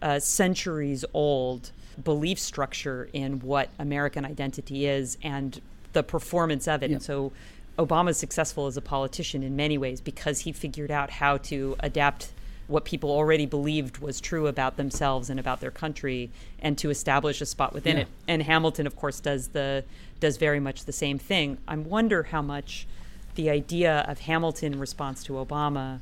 a 0.00 0.20
centuries 0.20 1.04
old 1.12 1.72
belief 2.02 2.38
structure 2.38 3.08
in 3.12 3.40
what 3.40 3.68
American 3.78 4.24
identity 4.24 4.86
is 4.86 5.18
and 5.22 5.60
the 5.92 6.02
performance 6.02 6.66
of 6.68 6.82
it. 6.82 6.90
Yeah. 6.90 6.96
And 6.96 7.02
so, 7.02 7.32
Obama's 7.78 8.18
successful 8.18 8.66
as 8.66 8.76
a 8.76 8.82
politician 8.82 9.42
in 9.42 9.56
many 9.56 9.78
ways 9.78 10.00
because 10.00 10.40
he 10.40 10.52
figured 10.52 10.90
out 10.90 11.10
how 11.10 11.38
to 11.38 11.74
adapt 11.80 12.32
what 12.68 12.84
people 12.84 13.10
already 13.10 13.46
believed 13.46 13.98
was 13.98 14.20
true 14.20 14.46
about 14.46 14.76
themselves 14.76 15.30
and 15.30 15.40
about 15.40 15.60
their 15.60 15.70
country 15.70 16.30
and 16.60 16.78
to 16.78 16.90
establish 16.90 17.40
a 17.40 17.46
spot 17.46 17.72
within 17.72 17.96
yeah. 17.96 18.02
it. 18.02 18.08
And 18.28 18.42
Hamilton 18.42 18.86
of 18.86 18.96
course 18.96 19.20
does 19.20 19.48
the 19.48 19.84
does 20.20 20.36
very 20.36 20.60
much 20.60 20.84
the 20.84 20.92
same 20.92 21.18
thing. 21.18 21.58
I 21.66 21.76
wonder 21.76 22.24
how 22.24 22.42
much 22.42 22.86
the 23.34 23.50
idea 23.50 24.04
of 24.06 24.20
Hamilton 24.20 24.74
in 24.74 24.78
response 24.78 25.24
to 25.24 25.32
Obama, 25.34 26.00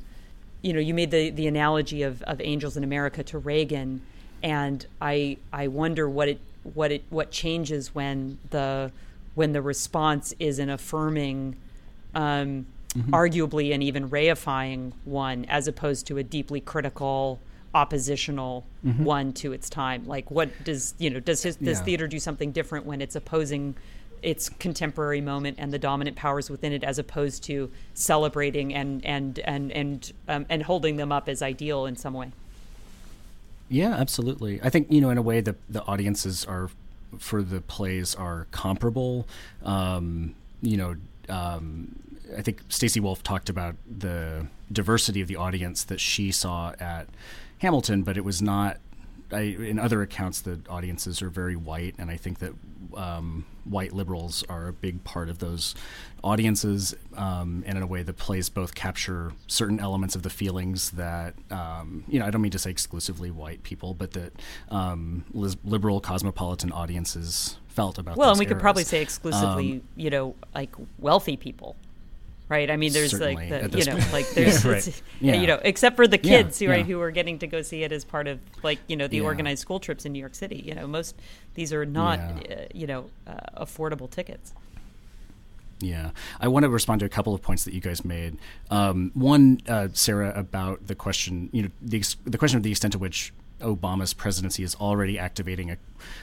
you 0.61 0.73
know, 0.73 0.79
you 0.79 0.93
made 0.93 1.11
the 1.11 1.29
the 1.29 1.47
analogy 1.47 2.03
of 2.03 2.21
of 2.23 2.39
Angels 2.41 2.77
in 2.77 2.83
America 2.83 3.23
to 3.23 3.37
Reagan 3.37 4.01
and 4.43 4.85
I 5.01 5.37
I 5.51 5.67
wonder 5.67 6.09
what 6.09 6.27
it 6.27 6.39
what 6.63 6.91
it 6.91 7.03
what 7.09 7.31
changes 7.31 7.93
when 7.95 8.37
the 8.49 8.91
when 9.35 9.53
the 9.53 9.61
response 9.61 10.33
is 10.39 10.59
an 10.59 10.69
affirming 10.69 11.55
um, 12.13 12.65
mm-hmm. 12.93 13.13
arguably 13.13 13.73
an 13.73 13.81
even 13.81 14.09
reifying 14.09 14.91
one, 15.05 15.45
as 15.45 15.67
opposed 15.67 16.07
to 16.07 16.17
a 16.17 16.23
deeply 16.23 16.59
critical 16.59 17.39
oppositional 17.73 18.65
mm-hmm. 18.85 19.03
one 19.03 19.33
to 19.33 19.53
its 19.53 19.69
time. 19.69 20.05
Like, 20.05 20.29
what 20.29 20.49
does 20.63 20.93
you 20.97 21.09
know? 21.09 21.19
Does 21.19 21.43
his, 21.43 21.55
does 21.55 21.79
yeah. 21.79 21.85
theater 21.85 22.07
do 22.07 22.19
something 22.19 22.51
different 22.51 22.85
when 22.85 23.01
it's 23.01 23.15
opposing 23.15 23.75
its 24.21 24.49
contemporary 24.49 25.21
moment 25.21 25.57
and 25.59 25.73
the 25.73 25.79
dominant 25.79 26.15
powers 26.15 26.49
within 26.49 26.73
it, 26.73 26.83
as 26.83 26.99
opposed 26.99 27.43
to 27.43 27.71
celebrating 27.93 28.73
and 28.73 29.05
and 29.05 29.39
and 29.39 29.71
and 29.71 30.13
um, 30.27 30.45
and 30.49 30.63
holding 30.63 30.97
them 30.97 31.11
up 31.11 31.29
as 31.29 31.41
ideal 31.41 31.85
in 31.85 31.95
some 31.95 32.13
way? 32.13 32.31
Yeah, 33.69 33.93
absolutely. 33.93 34.59
I 34.61 34.69
think 34.69 34.91
you 34.91 34.99
know, 34.99 35.09
in 35.09 35.17
a 35.17 35.21
way, 35.21 35.39
the 35.41 35.55
the 35.69 35.81
audiences 35.83 36.43
are 36.45 36.69
for 37.17 37.41
the 37.41 37.61
plays 37.61 38.15
are 38.15 38.47
comparable. 38.51 39.27
Um, 39.63 40.35
you 40.61 40.77
know, 40.77 40.95
um, 41.29 41.95
I 42.37 42.41
think 42.41 42.61
Stacy 42.69 42.99
Wolf 42.99 43.23
talked 43.23 43.49
about 43.49 43.75
the 43.85 44.47
diversity 44.71 45.21
of 45.21 45.27
the 45.27 45.35
audience 45.35 45.83
that 45.85 45.99
she 45.99 46.31
saw 46.31 46.73
at 46.79 47.07
Hamilton, 47.59 48.03
but 48.03 48.17
it 48.17 48.23
was 48.23 48.41
not. 48.41 48.77
I, 49.33 49.41
in 49.41 49.79
other 49.79 50.01
accounts, 50.01 50.41
the 50.41 50.59
audiences 50.69 51.21
are 51.21 51.29
very 51.29 51.55
white, 51.55 51.95
and 51.97 52.09
I 52.09 52.17
think 52.17 52.39
that 52.39 52.53
um, 52.95 53.45
white 53.63 53.93
liberals 53.93 54.43
are 54.49 54.67
a 54.67 54.73
big 54.73 55.03
part 55.03 55.29
of 55.29 55.39
those 55.39 55.75
audiences. 56.23 56.95
Um, 57.15 57.63
and 57.65 57.77
in 57.77 57.83
a 57.83 57.87
way, 57.87 58.03
the 58.03 58.13
plays 58.13 58.49
both 58.49 58.75
capture 58.75 59.33
certain 59.47 59.79
elements 59.79 60.15
of 60.15 60.23
the 60.23 60.29
feelings 60.29 60.91
that, 60.91 61.35
um, 61.49 62.03
you 62.07 62.19
know, 62.19 62.25
I 62.25 62.31
don't 62.31 62.41
mean 62.41 62.51
to 62.51 62.59
say 62.59 62.69
exclusively 62.69 63.31
white 63.31 63.63
people, 63.63 63.93
but 63.93 64.11
that 64.11 64.33
um, 64.69 65.25
liberal 65.33 66.01
cosmopolitan 66.01 66.71
audiences 66.71 67.57
felt 67.67 67.97
about. 67.97 68.17
Well, 68.17 68.31
and 68.31 68.39
we 68.39 68.45
eras. 68.45 68.53
could 68.53 68.61
probably 68.61 68.83
say 68.83 69.01
exclusively, 69.01 69.73
um, 69.73 69.81
you 69.95 70.09
know, 70.09 70.35
like 70.53 70.75
wealthy 70.99 71.37
people 71.37 71.75
right? 72.51 72.69
I 72.69 72.75
mean, 72.75 72.91
there's 72.91 73.11
Certainly, 73.11 73.49
like 73.49 73.71
the, 73.71 73.79
you 73.79 73.85
know, 73.85 73.93
point. 73.93 74.13
like 74.13 74.29
there's, 74.35 74.63
yeah, 74.63 74.71
right. 74.71 75.01
yeah. 75.21 75.35
you 75.35 75.47
know, 75.47 75.59
except 75.63 75.95
for 75.95 76.05
the 76.05 76.17
kids, 76.17 76.61
yeah, 76.61 76.69
right, 76.69 76.79
yeah. 76.79 76.83
who 76.83 77.01
are 77.01 77.09
getting 77.09 77.39
to 77.39 77.47
go 77.47 77.61
see 77.61 77.83
it 77.83 77.91
as 77.91 78.03
part 78.03 78.27
of 78.27 78.39
like 78.61 78.77
you 78.87 78.97
know 78.97 79.07
the 79.07 79.17
yeah. 79.17 79.23
organized 79.23 79.61
school 79.61 79.79
trips 79.79 80.05
in 80.05 80.11
New 80.11 80.19
York 80.19 80.35
City. 80.35 80.61
You 80.63 80.75
know, 80.75 80.85
most 80.85 81.15
these 81.55 81.73
are 81.73 81.85
not 81.85 82.19
uh, 82.19 82.65
you 82.73 82.85
know 82.85 83.09
uh, 83.25 83.65
affordable 83.65 84.09
tickets. 84.09 84.53
Yeah, 85.79 86.11
I 86.39 86.47
want 86.47 86.63
to 86.63 86.69
respond 86.69 86.99
to 86.99 87.05
a 87.05 87.09
couple 87.09 87.33
of 87.33 87.41
points 87.41 87.63
that 87.63 87.73
you 87.73 87.81
guys 87.81 88.05
made. 88.05 88.37
Um, 88.69 89.09
one, 89.15 89.61
uh, 89.67 89.87
Sarah, 89.93 90.31
about 90.35 90.85
the 90.85 90.93
question, 90.93 91.49
you 91.53 91.63
know, 91.63 91.69
the 91.81 92.03
the 92.25 92.37
question 92.37 92.57
of 92.57 92.63
the 92.63 92.69
extent 92.69 92.91
to 92.91 92.99
which 92.99 93.33
Obama's 93.61 94.13
presidency 94.13 94.63
is 94.63 94.75
already 94.75 95.17
activating 95.17 95.71
a 95.71 95.77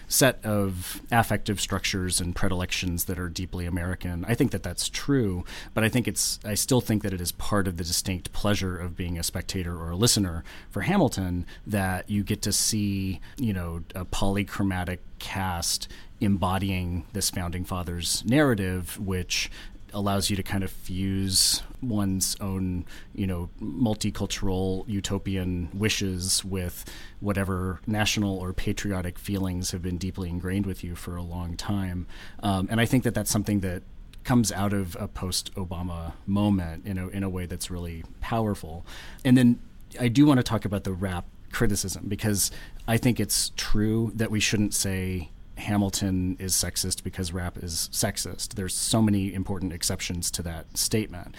set 0.07 0.45
of 0.45 1.01
affective 1.11 1.61
structures 1.61 2.20
and 2.20 2.34
predilections 2.34 3.05
that 3.05 3.18
are 3.18 3.28
deeply 3.28 3.66
American. 3.66 4.24
I 4.26 4.34
think 4.34 4.51
that 4.51 4.62
that's 4.62 4.89
true, 4.89 5.45
but 5.74 5.84
I 5.84 5.89
think 5.89 6.09
it's 6.09 6.39
I 6.45 6.55
still 6.55 6.80
think 6.80 7.03
that 7.03 7.12
it 7.12 7.20
is 7.20 7.32
part 7.32 7.68
of 7.68 7.76
the 7.76 7.84
distinct 7.84 8.32
pleasure 8.32 8.76
of 8.76 8.97
being 8.97 9.18
a 9.18 9.22
spectator 9.22 9.76
or 9.76 9.91
a 9.91 9.97
listener 9.97 10.45
for 10.70 10.82
Hamilton 10.82 11.47
that 11.66 12.11
you 12.11 12.22
get 12.22 12.43
to 12.43 12.53
see, 12.53 13.20
you 13.36 13.53
know, 13.53 13.82
a 13.95 14.05
polychromatic 14.05 14.99
cast 15.18 15.89
embodying 16.20 17.07
this 17.12 17.30
founding 17.30 17.64
fathers 17.64 18.24
narrative 18.26 18.99
which 18.99 19.51
allows 19.93 20.30
you 20.30 20.36
to 20.36 20.43
kind 20.43 20.64
of 20.64 20.70
fuse 20.70 21.62
one's 21.80 22.36
own, 22.41 22.84
you 23.14 23.26
know, 23.26 23.51
multicultural 23.61 24.84
utopian 24.89 25.68
wishes 25.72 26.45
with 26.45 26.84
whatever 27.20 27.80
national 27.86 28.36
or 28.39 28.53
patriotic 28.53 29.18
feelings 29.18 29.70
have 29.70 29.82
been 29.82 29.99
deeply 29.99 30.28
ingrained 30.28 30.66
with 30.66 30.82
you 30.82 30.95
for 30.95 31.16
a 31.16 31.22
long 31.22 31.57
time. 31.57 32.07
Um, 32.43 32.68
and 32.70 32.80
I 32.80 32.86
think 32.86 33.05
that 33.05 33.14
that's 33.14 33.30
something 33.30 33.61
that 33.61 33.82
comes 34.24 34.53
out 34.53 34.72
of 34.72 34.97
a 35.01 35.09
post-Obama 35.09 36.12
moment, 36.26 36.86
you 36.86 36.95
know, 36.95 37.09
in 37.09 37.22
a 37.22 37.28
way 37.28 37.47
that's 37.47 37.70
really 37.70 38.05
powerful. 38.20 38.84
And 39.24 39.39
then 39.39 39.61
I 39.99 40.09
do 40.09 40.26
want 40.26 40.39
to 40.39 40.45
talk 40.45 40.64
about 40.64 40.84
the 40.84 40.93
rap 40.93 41.24
criticism 41.53 42.05
because 42.09 42.51
I 42.86 42.99
think 42.99 43.20
it's 43.20 43.53
true 43.57 44.12
that 44.14 44.30
we 44.30 44.41
shouldn't 44.41 44.74
say 44.74 45.30
Hamilton 45.59 46.36
is 46.38 46.54
sexist 46.54 47.02
because 47.02 47.32
rap 47.32 47.59
is 47.59 47.88
sexist. 47.92 48.54
There's 48.54 48.74
so 48.74 49.02
many 49.02 49.34
important 49.34 49.72
exceptions 49.72 50.30
to 50.32 50.42
that 50.42 50.76
statement. 50.76 51.34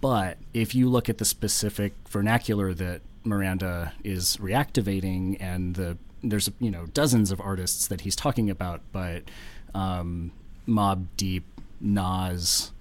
But 0.00 0.38
if 0.52 0.74
you 0.74 0.88
look 0.88 1.08
at 1.08 1.18
the 1.18 1.24
specific 1.24 1.94
vernacular 2.08 2.74
that 2.74 3.00
Miranda 3.24 3.92
is 4.04 4.36
reactivating 4.36 5.38
and 5.40 5.74
the 5.74 5.96
there's 6.22 6.50
you 6.58 6.70
know 6.70 6.86
dozens 6.86 7.30
of 7.30 7.40
artists 7.40 7.86
that 7.88 8.02
he's 8.02 8.16
talking 8.16 8.50
about, 8.50 8.80
but 8.92 9.22
um, 9.74 10.32
Mobb 10.66 11.06
Deep, 11.16 11.44
Nas, 11.80 12.72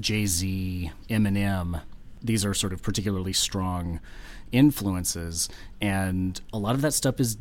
Jay 0.00 0.26
Z, 0.26 0.92
Eminem, 1.08 1.82
these 2.22 2.44
are 2.44 2.54
sort 2.54 2.72
of 2.72 2.82
particularly 2.82 3.32
strong 3.32 4.00
influences, 4.50 5.48
and 5.80 6.40
a 6.52 6.58
lot 6.58 6.74
of 6.74 6.82
that 6.82 6.92
stuff 6.92 7.18
is 7.20 7.36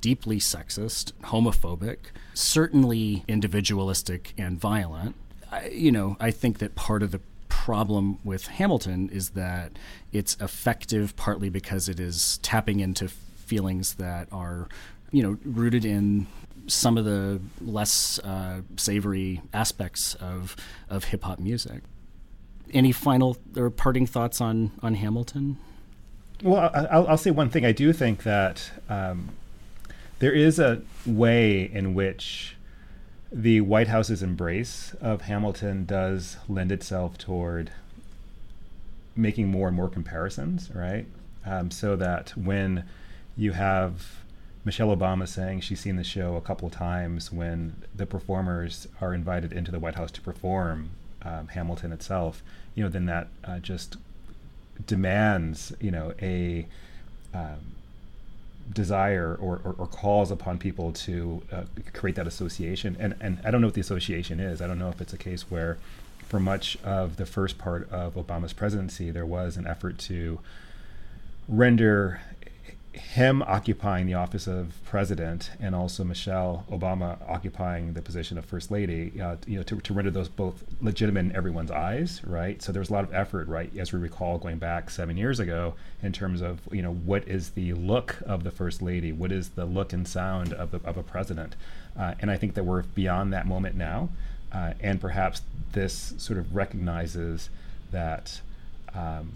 deeply 0.00 0.38
sexist, 0.38 1.12
homophobic, 1.24 1.98
certainly 2.34 3.24
individualistic 3.28 4.34
and 4.38 4.58
violent. 4.58 5.14
I, 5.50 5.68
you 5.68 5.92
know, 5.92 6.16
I 6.20 6.30
think 6.30 6.58
that 6.58 6.74
part 6.74 7.02
of 7.02 7.10
the 7.10 7.20
problem 7.48 8.18
with 8.24 8.46
Hamilton 8.46 9.10
is 9.10 9.30
that 9.30 9.72
it's 10.12 10.36
effective 10.40 11.16
partly 11.16 11.48
because 11.48 11.88
it 11.88 12.00
is 12.00 12.38
tapping 12.38 12.80
into 12.80 13.08
feelings 13.08 13.94
that 13.94 14.28
are, 14.32 14.68
you 15.10 15.22
know, 15.22 15.38
rooted 15.44 15.84
in 15.84 16.26
some 16.66 16.98
of 16.98 17.04
the 17.04 17.40
less 17.60 18.18
uh, 18.20 18.60
savory 18.76 19.40
aspects 19.52 20.14
of 20.16 20.56
of 20.88 21.04
hip 21.04 21.24
hop 21.24 21.38
music. 21.38 21.82
Any 22.72 22.92
final 22.92 23.38
or 23.56 23.70
parting 23.70 24.06
thoughts 24.06 24.40
on 24.40 24.72
on 24.82 24.94
Hamilton? 24.94 25.58
Well, 26.42 26.70
I'll, 26.72 27.08
I'll 27.08 27.18
say 27.18 27.30
one 27.30 27.50
thing. 27.50 27.64
I 27.64 27.72
do 27.72 27.92
think 27.92 28.22
that 28.22 28.70
um, 28.88 29.30
there 30.18 30.32
is 30.32 30.58
a 30.58 30.82
way 31.06 31.62
in 31.62 31.94
which 31.94 32.56
the 33.30 33.60
White 33.60 33.88
House's 33.88 34.22
embrace 34.22 34.94
of 35.00 35.22
Hamilton 35.22 35.84
does 35.84 36.38
lend 36.48 36.72
itself 36.72 37.18
toward 37.18 37.70
making 39.14 39.48
more 39.48 39.68
and 39.68 39.76
more 39.76 39.88
comparisons, 39.88 40.70
right? 40.74 41.06
Um, 41.44 41.70
so 41.70 41.96
that 41.96 42.30
when 42.36 42.84
you 43.36 43.52
have 43.52 44.22
Michelle 44.64 44.94
Obama 44.94 45.28
saying 45.28 45.60
she's 45.60 45.80
seen 45.80 45.96
the 45.96 46.04
show 46.04 46.36
a 46.36 46.40
couple 46.40 46.68
times, 46.70 47.32
when 47.32 47.82
the 47.94 48.06
performers 48.06 48.88
are 49.00 49.14
invited 49.14 49.52
into 49.52 49.70
the 49.70 49.78
White 49.78 49.94
House 49.94 50.10
to 50.12 50.20
perform 50.20 50.90
um, 51.22 51.48
Hamilton 51.48 51.92
itself, 51.92 52.42
you 52.74 52.82
know, 52.82 52.88
then 52.88 53.06
that 53.06 53.28
uh, 53.44 53.58
just 53.58 53.96
demands, 54.86 55.72
you 55.80 55.90
know, 55.90 56.14
a 56.20 56.66
um, 57.34 57.74
desire 58.72 59.36
or, 59.40 59.60
or, 59.64 59.74
or, 59.78 59.86
calls 59.86 60.30
upon 60.30 60.58
people 60.58 60.92
to 60.92 61.42
uh, 61.50 61.62
create 61.92 62.16
that 62.16 62.26
association. 62.26 62.96
And, 62.98 63.14
and 63.20 63.40
I 63.44 63.50
don't 63.50 63.60
know 63.60 63.68
what 63.68 63.74
the 63.74 63.80
association 63.80 64.40
is. 64.40 64.60
I 64.60 64.66
don't 64.66 64.78
know 64.78 64.88
if 64.88 65.00
it's 65.00 65.12
a 65.12 65.18
case 65.18 65.50
where, 65.50 65.78
for 66.26 66.38
much 66.38 66.76
of 66.84 67.16
the 67.16 67.26
first 67.26 67.56
part 67.56 67.90
of 67.90 68.14
Obama's 68.14 68.52
presidency, 68.52 69.10
there 69.10 69.24
was 69.24 69.56
an 69.56 69.66
effort 69.66 69.98
to 70.00 70.40
render 71.48 72.20
him 72.98 73.42
occupying 73.42 74.06
the 74.06 74.14
office 74.14 74.46
of 74.46 74.72
president 74.84 75.50
and 75.60 75.74
also 75.74 76.04
Michelle 76.04 76.64
Obama 76.70 77.16
occupying 77.28 77.94
the 77.94 78.02
position 78.02 78.36
of 78.36 78.44
first 78.44 78.70
lady, 78.70 79.12
uh, 79.20 79.36
you 79.46 79.56
know, 79.56 79.62
to, 79.62 79.80
to 79.80 79.94
render 79.94 80.10
those 80.10 80.28
both 80.28 80.64
legitimate 80.80 81.20
in 81.20 81.36
everyone's 81.36 81.70
eyes, 81.70 82.20
right? 82.24 82.60
So 82.62 82.72
there 82.72 82.80
was 82.80 82.90
a 82.90 82.92
lot 82.92 83.04
of 83.04 83.14
effort, 83.14 83.48
right, 83.48 83.74
as 83.78 83.92
we 83.92 83.98
recall 83.98 84.38
going 84.38 84.58
back 84.58 84.90
seven 84.90 85.16
years 85.16 85.40
ago, 85.40 85.74
in 86.02 86.12
terms 86.12 86.40
of 86.40 86.60
you 86.70 86.82
know 86.82 86.92
what 86.92 87.26
is 87.26 87.50
the 87.50 87.72
look 87.74 88.16
of 88.26 88.44
the 88.44 88.50
first 88.50 88.82
lady, 88.82 89.12
what 89.12 89.32
is 89.32 89.50
the 89.50 89.64
look 89.64 89.92
and 89.92 90.06
sound 90.06 90.52
of, 90.52 90.70
the, 90.70 90.80
of 90.84 90.96
a 90.96 91.02
president, 91.02 91.56
uh, 91.98 92.14
and 92.20 92.30
I 92.30 92.36
think 92.36 92.54
that 92.54 92.64
we're 92.64 92.82
beyond 92.82 93.32
that 93.32 93.46
moment 93.46 93.76
now, 93.76 94.08
uh, 94.52 94.74
and 94.80 95.00
perhaps 95.00 95.42
this 95.72 96.14
sort 96.18 96.38
of 96.38 96.54
recognizes 96.54 97.50
that, 97.90 98.40
um, 98.94 99.32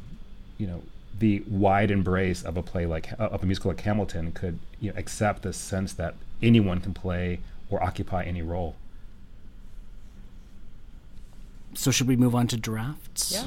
you 0.59 0.67
know 0.67 0.83
the 1.19 1.43
wide 1.49 1.91
embrace 1.91 2.43
of 2.43 2.57
a 2.57 2.63
play 2.63 2.87
like 2.87 3.13
of 3.19 3.43
a 3.43 3.47
musical 3.47 3.71
like 3.71 3.81
Hamilton 3.81 4.33
could 4.33 4.59
you 4.81 4.91
know, 4.91 4.99
accept 4.99 5.43
the 5.43 5.53
sense 5.53 5.93
that 5.95 6.15
anyone 6.43 6.81
can 6.81 6.95
play 6.95 7.41
or 7.71 7.83
occupy 7.83 8.25
any 8.25 8.43
role. 8.43 8.77
So 11.75 11.91
should 11.91 12.09
we 12.09 12.17
move 12.17 12.35
on 12.35 12.47
to 12.49 12.57
drafts? 12.57 13.33
Yeah. 13.33 13.47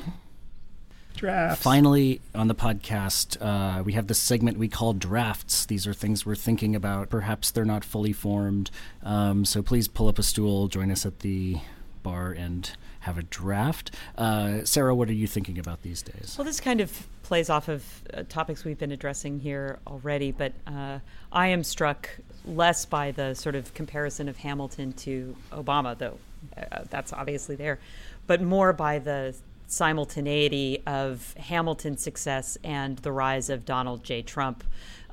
Drafts. 1.16 1.63
Finally, 1.63 2.20
on 2.34 2.47
the 2.47 2.55
podcast, 2.55 3.38
uh, 3.41 3.82
we 3.84 3.93
have 3.93 4.07
this 4.07 4.20
segment 4.20 4.57
we 4.57 4.68
call 4.68 4.93
drafts. 4.93 5.66
These 5.66 5.88
are 5.88 5.93
things 5.93 6.26
we're 6.26 6.36
thinking 6.36 6.76
about. 6.76 7.09
Perhaps 7.09 7.51
they're 7.51 7.63
not 7.63 7.86
fully 7.86 8.11
formed. 8.11 8.70
Um, 9.01 9.45
so 9.45 9.61
please 9.61 9.88
pull 9.88 10.09
up 10.09 10.20
a 10.20 10.24
stool, 10.24 10.68
join 10.68 10.91
us 10.91 11.05
at 11.05 11.20
the 11.20 11.57
bar, 12.06 12.32
and 12.32 12.72
have 13.01 13.18
a 13.18 13.24
draft. 13.24 13.91
Uh, 14.18 14.64
Sarah, 14.64 14.95
what 14.95 15.10
are 15.10 15.14
you 15.14 15.28
thinking 15.28 15.60
about 15.60 15.82
these 15.82 16.01
days? 16.01 16.36
Well, 16.38 16.45
this 16.45 16.62
kind 16.62 16.80
of 16.80 17.08
plays 17.24 17.49
off 17.49 17.68
of 17.68 17.84
uh, 18.14 18.24
topics 18.30 18.64
we've 18.64 18.78
been 18.78 18.91
addressing 18.91 19.39
here 19.39 19.80
already, 19.88 20.32
but 20.32 20.53
uh, 20.68 20.99
I 21.32 21.47
am 21.47 21.64
struck 21.64 22.10
less 22.45 22.86
by 22.86 23.12
the 23.12 23.34
sort 23.34 23.56
of 23.56 23.74
comparison 23.74 24.30
of 24.30 24.38
Hamilton 24.38 24.93
to 24.93 25.36
Obama, 25.51 25.97
though 25.97 26.20
uh, 26.56 26.84
that's 26.89 27.12
obviously 27.12 27.56
there, 27.56 27.80
but 28.28 28.41
more 28.41 28.72
by 28.72 28.99
the 28.99 29.36
simultaneity 29.68 30.84
of 30.86 31.34
Hamilton's 31.38 32.03
success 32.03 32.58
and 32.64 32.97
the 32.99 33.12
rise 33.12 33.49
of 33.49 33.66
Donald 33.66 34.03
J. 34.03 34.22
Trump 34.22 34.64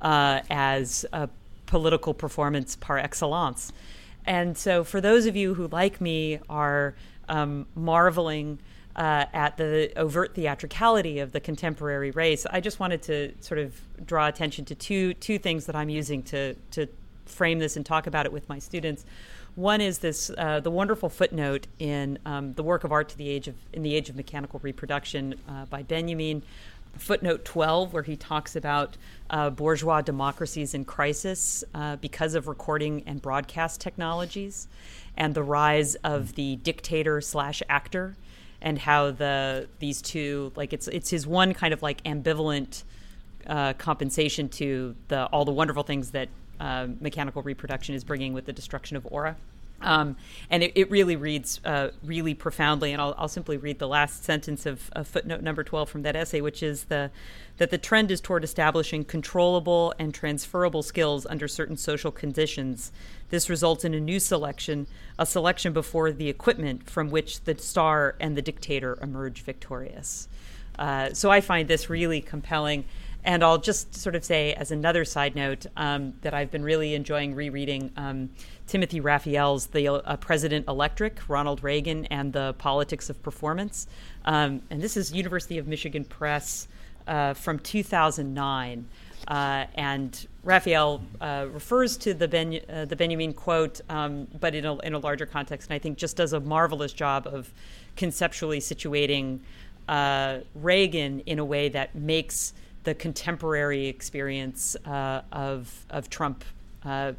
uh, 0.02 0.40
as 0.50 1.06
a 1.12 1.28
political 1.66 2.12
performance 2.12 2.76
par 2.76 2.98
excellence. 2.98 3.72
And 4.24 4.56
so, 4.56 4.84
for 4.84 5.00
those 5.00 5.26
of 5.26 5.36
you 5.36 5.54
who, 5.54 5.68
like 5.68 6.00
me, 6.00 6.38
are 6.48 6.94
um, 7.28 7.66
marveling 7.74 8.58
uh, 8.94 9.26
at 9.32 9.56
the 9.56 9.92
overt 9.96 10.34
theatricality 10.34 11.18
of 11.18 11.32
the 11.32 11.40
contemporary 11.40 12.10
race, 12.10 12.46
I 12.50 12.60
just 12.60 12.78
wanted 12.78 13.02
to 13.02 13.32
sort 13.40 13.58
of 13.58 13.80
draw 14.06 14.28
attention 14.28 14.64
to 14.66 14.74
two 14.74 15.14
two 15.14 15.38
things 15.38 15.66
that 15.66 15.76
I'm 15.76 15.88
using 15.88 16.22
to 16.24 16.54
to 16.72 16.86
frame 17.26 17.58
this 17.58 17.76
and 17.76 17.84
talk 17.86 18.06
about 18.06 18.26
it 18.26 18.32
with 18.32 18.48
my 18.48 18.58
students. 18.58 19.04
One 19.54 19.80
is 19.80 19.98
this 19.98 20.30
uh, 20.38 20.60
the 20.60 20.70
wonderful 20.70 21.08
footnote 21.08 21.66
in 21.78 22.18
um, 22.24 22.54
the 22.54 22.62
work 22.62 22.84
of 22.84 22.92
art 22.92 23.08
to 23.10 23.18
the 23.18 23.28
age 23.28 23.48
of 23.48 23.54
in 23.72 23.82
the 23.82 23.94
age 23.94 24.08
of 24.08 24.16
mechanical 24.16 24.60
reproduction 24.62 25.34
uh, 25.48 25.66
by 25.66 25.82
Benjamin. 25.82 26.42
Footnote 26.96 27.44
12, 27.44 27.92
where 27.92 28.02
he 28.02 28.16
talks 28.16 28.54
about 28.54 28.96
uh, 29.30 29.50
bourgeois 29.50 30.02
democracies 30.02 30.74
in 30.74 30.84
crisis 30.84 31.64
uh, 31.74 31.96
because 31.96 32.34
of 32.34 32.48
recording 32.48 33.02
and 33.06 33.20
broadcast 33.20 33.80
technologies 33.80 34.68
and 35.16 35.34
the 35.34 35.42
rise 35.42 35.94
of 35.96 36.34
the 36.34 36.56
dictator 36.56 37.20
slash 37.20 37.62
actor 37.68 38.16
and 38.60 38.78
how 38.78 39.10
the 39.10 39.68
these 39.80 40.00
two 40.00 40.52
like 40.54 40.72
it's 40.72 40.88
it's 40.88 41.10
his 41.10 41.26
one 41.26 41.52
kind 41.52 41.74
of 41.74 41.82
like 41.82 42.02
ambivalent 42.04 42.84
uh, 43.46 43.72
compensation 43.74 44.48
to 44.48 44.94
the 45.08 45.26
all 45.26 45.44
the 45.44 45.52
wonderful 45.52 45.82
things 45.82 46.12
that 46.12 46.28
uh, 46.60 46.86
mechanical 47.00 47.42
reproduction 47.42 47.94
is 47.94 48.04
bringing 48.04 48.32
with 48.32 48.44
the 48.46 48.52
destruction 48.52 48.96
of 48.96 49.06
aura. 49.10 49.36
Um, 49.82 50.16
and 50.50 50.62
it, 50.62 50.72
it, 50.74 50.90
really 50.90 51.16
reads 51.16 51.60
uh, 51.64 51.88
really 52.04 52.34
profoundly. 52.34 52.92
And 52.92 53.00
I'll, 53.00 53.14
I'll, 53.18 53.28
simply 53.28 53.56
read 53.56 53.78
the 53.78 53.88
last 53.88 54.24
sentence 54.24 54.66
of, 54.66 54.90
of, 54.92 55.08
footnote 55.08 55.42
number 55.42 55.64
12 55.64 55.88
from 55.88 56.02
that 56.02 56.16
essay, 56.16 56.40
which 56.40 56.62
is 56.62 56.84
the, 56.84 57.10
that 57.58 57.70
the 57.70 57.78
trend 57.78 58.10
is 58.10 58.20
toward 58.20 58.44
establishing 58.44 59.04
controllable 59.04 59.94
and 59.98 60.14
transferable 60.14 60.82
skills 60.82 61.26
under 61.26 61.48
certain 61.48 61.76
social 61.76 62.10
conditions. 62.10 62.92
This 63.30 63.48
results 63.48 63.84
in 63.84 63.94
a 63.94 64.00
new 64.00 64.20
selection, 64.20 64.86
a 65.18 65.26
selection 65.26 65.72
before 65.72 66.12
the 66.12 66.28
equipment 66.28 66.88
from 66.88 67.10
which 67.10 67.44
the 67.44 67.56
star 67.58 68.14
and 68.20 68.36
the 68.36 68.42
dictator 68.42 68.98
emerge 69.00 69.42
victorious. 69.42 70.28
Uh, 70.78 71.12
so 71.12 71.30
I 71.30 71.40
find 71.40 71.68
this 71.68 71.90
really 71.90 72.20
compelling. 72.20 72.84
And 73.24 73.44
I'll 73.44 73.58
just 73.58 73.94
sort 73.94 74.16
of 74.16 74.24
say, 74.24 74.52
as 74.54 74.72
another 74.72 75.04
side 75.04 75.36
note, 75.36 75.66
um, 75.76 76.14
that 76.22 76.34
I've 76.34 76.50
been 76.50 76.64
really 76.64 76.94
enjoying 76.94 77.34
rereading 77.34 77.92
um, 77.96 78.30
Timothy 78.66 79.00
Raphael's 79.00 79.66
The 79.66 79.88
uh, 79.88 80.16
President 80.16 80.66
Electric, 80.66 81.28
Ronald 81.28 81.62
Reagan 81.62 82.06
and 82.06 82.32
the 82.32 82.54
Politics 82.58 83.10
of 83.10 83.22
Performance. 83.22 83.86
Um, 84.24 84.62
and 84.70 84.80
this 84.80 84.96
is 84.96 85.12
University 85.12 85.58
of 85.58 85.68
Michigan 85.68 86.04
Press 86.04 86.66
uh, 87.06 87.34
from 87.34 87.58
2009. 87.60 88.88
Uh, 89.28 89.66
and 89.76 90.26
Raphael 90.42 91.00
uh, 91.20 91.46
refers 91.52 91.96
to 91.98 92.14
the 92.14 92.26
ben, 92.26 92.60
uh, 92.68 92.86
the 92.86 92.96
Benjamin 92.96 93.32
quote, 93.32 93.80
um, 93.88 94.26
but 94.40 94.54
in 94.54 94.64
a, 94.64 94.76
in 94.78 94.94
a 94.94 94.98
larger 94.98 95.26
context, 95.26 95.70
and 95.70 95.76
I 95.76 95.78
think 95.78 95.96
just 95.96 96.16
does 96.16 96.32
a 96.32 96.40
marvelous 96.40 96.92
job 96.92 97.28
of 97.28 97.52
conceptually 97.96 98.58
situating 98.58 99.38
uh, 99.88 100.38
Reagan 100.54 101.20
in 101.20 101.38
a 101.38 101.44
way 101.44 101.68
that 101.68 101.94
makes 101.94 102.52
the 102.84 102.94
contemporary 102.94 103.86
experience 103.86 104.76
uh, 104.86 105.22
of 105.32 105.86
of 105.90 106.10
Trump 106.10 106.44
uh, 106.84 107.12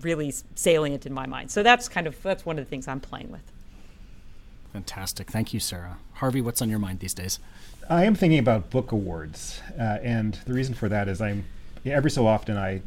really 0.00 0.32
salient 0.54 1.06
in 1.06 1.12
my 1.12 1.26
mind. 1.26 1.50
So 1.50 1.62
that's 1.62 1.88
kind 1.88 2.06
of 2.06 2.20
that's 2.22 2.44
one 2.44 2.58
of 2.58 2.64
the 2.64 2.68
things 2.68 2.88
I'm 2.88 3.00
playing 3.00 3.30
with. 3.30 3.52
Fantastic, 4.72 5.30
thank 5.30 5.52
you, 5.52 5.60
Sarah. 5.60 5.98
Harvey, 6.14 6.40
what's 6.40 6.62
on 6.62 6.70
your 6.70 6.78
mind 6.78 7.00
these 7.00 7.14
days? 7.14 7.40
I 7.88 8.04
am 8.04 8.14
thinking 8.14 8.38
about 8.38 8.70
book 8.70 8.92
awards, 8.92 9.60
uh, 9.78 9.98
and 10.02 10.34
the 10.44 10.52
reason 10.52 10.74
for 10.74 10.88
that 10.88 11.08
is 11.08 11.20
I'm 11.20 11.44
every 11.84 12.10
so 12.10 12.26
often 12.26 12.56
I 12.56 12.82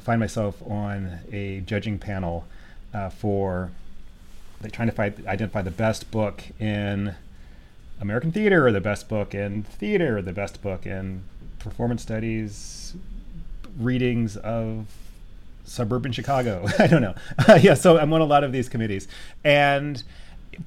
find 0.00 0.18
myself 0.18 0.60
on 0.62 1.20
a 1.30 1.60
judging 1.60 1.98
panel 1.98 2.44
uh, 2.92 3.08
for 3.08 3.70
like, 4.62 4.72
trying 4.72 4.88
to 4.88 4.94
find, 4.94 5.26
identify 5.26 5.62
the 5.62 5.70
best 5.70 6.10
book 6.10 6.42
in 6.58 7.14
American 8.00 8.32
theater, 8.32 8.66
or 8.66 8.72
the 8.72 8.80
best 8.80 9.08
book 9.08 9.34
in 9.34 9.62
theater, 9.62 10.18
or 10.18 10.22
the 10.22 10.32
best 10.32 10.62
book 10.62 10.86
in 10.86 11.22
performance 11.62 12.02
studies, 12.02 12.94
readings 13.78 14.36
of 14.36 14.86
suburban 15.64 16.12
Chicago. 16.12 16.66
I 16.78 16.86
don't 16.86 17.02
know. 17.02 17.14
yeah, 17.60 17.74
so 17.74 17.98
I'm 17.98 18.12
on 18.12 18.20
a 18.20 18.26
lot 18.26 18.44
of 18.44 18.52
these 18.52 18.68
committees, 18.68 19.08
and 19.44 20.02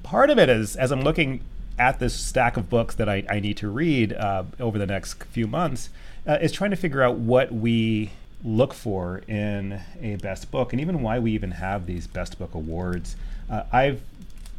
part 0.02 0.30
of 0.30 0.38
it 0.38 0.48
is 0.48 0.76
as 0.76 0.90
I'm 0.90 1.02
looking 1.02 1.40
at 1.78 1.98
this 1.98 2.14
stack 2.14 2.56
of 2.56 2.70
books 2.70 2.94
that 2.94 3.08
I, 3.08 3.24
I 3.28 3.40
need 3.40 3.56
to 3.58 3.68
read 3.68 4.12
uh, 4.12 4.44
over 4.58 4.78
the 4.78 4.86
next 4.86 5.22
few 5.24 5.46
months, 5.46 5.90
uh, 6.26 6.38
is 6.40 6.52
trying 6.52 6.70
to 6.70 6.76
figure 6.76 7.02
out 7.02 7.18
what 7.18 7.52
we 7.52 8.10
look 8.44 8.72
for 8.72 9.22
in 9.28 9.80
a 10.00 10.16
best 10.16 10.50
book 10.50 10.72
and 10.72 10.80
even 10.80 11.02
why 11.02 11.18
we 11.18 11.32
even 11.32 11.50
have 11.52 11.86
these 11.86 12.06
best 12.06 12.38
book 12.38 12.54
awards. 12.54 13.16
Uh, 13.50 13.64
I've 13.72 14.00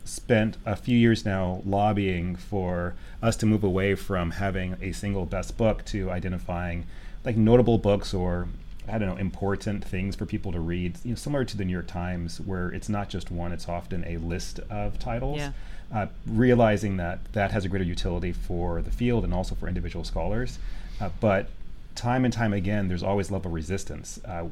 spent 0.08 0.58
a 0.66 0.76
few 0.76 0.97
years 0.97 1.26
now 1.26 1.62
lobbying 1.66 2.36
for 2.36 2.95
us 3.22 3.36
to 3.38 3.45
move 3.45 3.64
away 3.64 3.95
from 3.95 4.32
having 4.32 4.76
a 4.82 4.91
single 4.91 5.26
best 5.26 5.58
book 5.58 5.84
to 5.86 6.10
identifying 6.10 6.86
like 7.24 7.38
notable 7.38 7.78
books 7.78 8.14
or 8.14 8.47
I 8.88 8.97
don't 8.97 9.10
know 9.10 9.18
important 9.18 9.84
things 9.84 10.16
for 10.16 10.26
people 10.26 10.53
to 10.53 10.62
read. 10.62 10.97
You 11.03 11.12
know, 11.12 11.16
similar 11.16 11.43
to 11.43 11.58
the 11.58 11.66
New 11.66 11.74
York 11.74 11.88
Times, 11.88 12.39
where 12.39 12.70
it's 12.70 12.88
not 12.88 13.10
just 13.10 13.30
one; 13.30 13.51
it's 13.51 13.68
often 13.68 14.05
a 14.08 14.16
list 14.16 14.62
of 14.70 14.97
titles. 14.97 15.39
Yeah 15.39 15.51
uh, 15.93 16.08
realizing 16.26 16.97
that 16.97 17.20
that 17.34 17.51
has 17.51 17.66
a 17.66 17.70
greater 17.70 17.86
utility 17.86 18.32
for 18.32 18.82
the 18.82 18.91
field 18.91 19.24
and 19.24 19.34
also 19.34 19.55
for 19.55 19.68
individual 19.68 20.03
scholars. 20.03 20.60
Uh, 20.99 21.10
but 21.20 21.49
time 21.95 22.26
and 22.26 22.34
time 22.34 22.53
again, 22.53 22.88
there's 22.88 23.03
always 23.03 23.32
level 23.32 23.51
resistance 23.51 24.20
uh, 24.26 24.45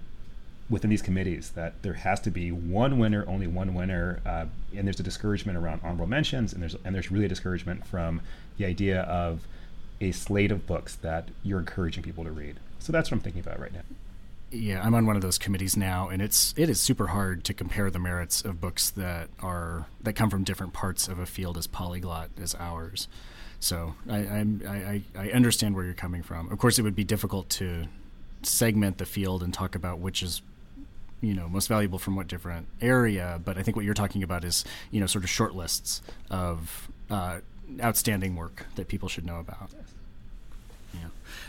within 0.70 0.90
these 0.90 1.02
committees 1.02 1.52
that 1.52 1.82
there 1.84 1.94
has 1.94 2.20
to 2.22 2.32
be 2.32 2.52
one 2.52 2.98
winner, 2.98 3.24
only 3.28 3.48
one 3.48 3.74
winner, 3.74 4.22
uh, 4.26 4.46
and 4.76 4.88
there's 4.88 5.00
a 5.00 5.04
discouragement 5.04 5.58
around 5.58 5.82
honorable 5.84 6.08
mentions, 6.08 6.54
and 6.54 6.62
there's 6.62 6.76
and 6.84 6.96
there's 6.96 7.12
really 7.12 7.26
a 7.26 7.30
discouragement 7.30 7.86
from 7.86 8.22
the 8.58 8.66
idea 8.66 9.02
of 9.02 9.48
a 10.02 10.12
slate 10.12 10.52
of 10.52 10.68
books 10.68 10.96
that 10.96 11.30
you're 11.44 11.60
encouraging 11.60 12.04
people 12.04 12.24
to 12.24 12.32
read. 12.32 12.58
So 12.80 12.92
that's 12.92 13.10
what 13.10 13.18
I'm 13.18 13.22
thinking 13.22 13.42
about 13.42 13.60
right 13.60 13.74
now 13.74 13.82
yeah, 14.56 14.82
I'm 14.84 14.96
on 14.96 15.06
one 15.06 15.16
of 15.16 15.22
those 15.22 15.38
committees 15.38 15.76
now, 15.76 16.10
and 16.10 16.22
it's 16.22 16.54
it 16.58 16.70
is 16.70 16.80
super 16.80 17.08
hard 17.08 17.44
to 17.46 17.54
compare 17.54 17.90
the 17.90 18.00
merits 18.00 18.44
of 18.44 18.62
books 18.62 18.90
that 18.92 19.30
are 19.42 19.88
that 20.02 20.14
come 20.14 20.30
from 20.30 20.44
different 20.44 20.74
parts 20.74 21.08
of 21.08 21.20
a 21.20 21.26
field 21.26 21.58
as 21.58 21.68
polyglot 21.68 22.30
as 22.42 22.56
ours. 22.56 23.08
So 23.60 23.96
I 24.10 24.18
I, 24.68 25.02
I 25.18 25.30
understand 25.30 25.76
where 25.76 25.86
you're 25.86 25.94
coming 25.94 26.24
from. 26.24 26.52
Of 26.52 26.58
course, 26.58 26.80
it 26.80 26.84
would 26.84 26.96
be 26.96 27.04
difficult 27.04 27.50
to 27.52 27.86
segment 28.44 28.98
the 28.98 29.06
field 29.06 29.42
and 29.42 29.54
talk 29.54 29.76
about 29.76 30.00
which 30.00 30.22
is 30.22 30.42
you 31.26 31.34
know 31.34 31.50
most 31.50 31.68
valuable 31.68 32.00
from 32.00 32.16
what 32.16 32.28
different 32.28 32.68
area. 32.82 33.42
But 33.44 33.58
I 33.58 33.64
think 33.64 33.76
what 33.76 33.86
you're 33.86 33.94
talking 33.94 34.24
about 34.24 34.44
is 34.44 34.64
you 34.92 35.00
know 35.00 35.08
sort 35.08 35.24
of 35.24 35.30
short 35.30 35.56
lists 35.56 36.02
of 36.30 36.90
uh, 37.10 37.40
outstanding 37.82 38.36
work 38.36 38.66
that 38.76 38.88
people 38.88 39.10
should 39.10 39.26
know 39.26 39.40
about. 39.40 39.72
Yeah. 40.94 41.00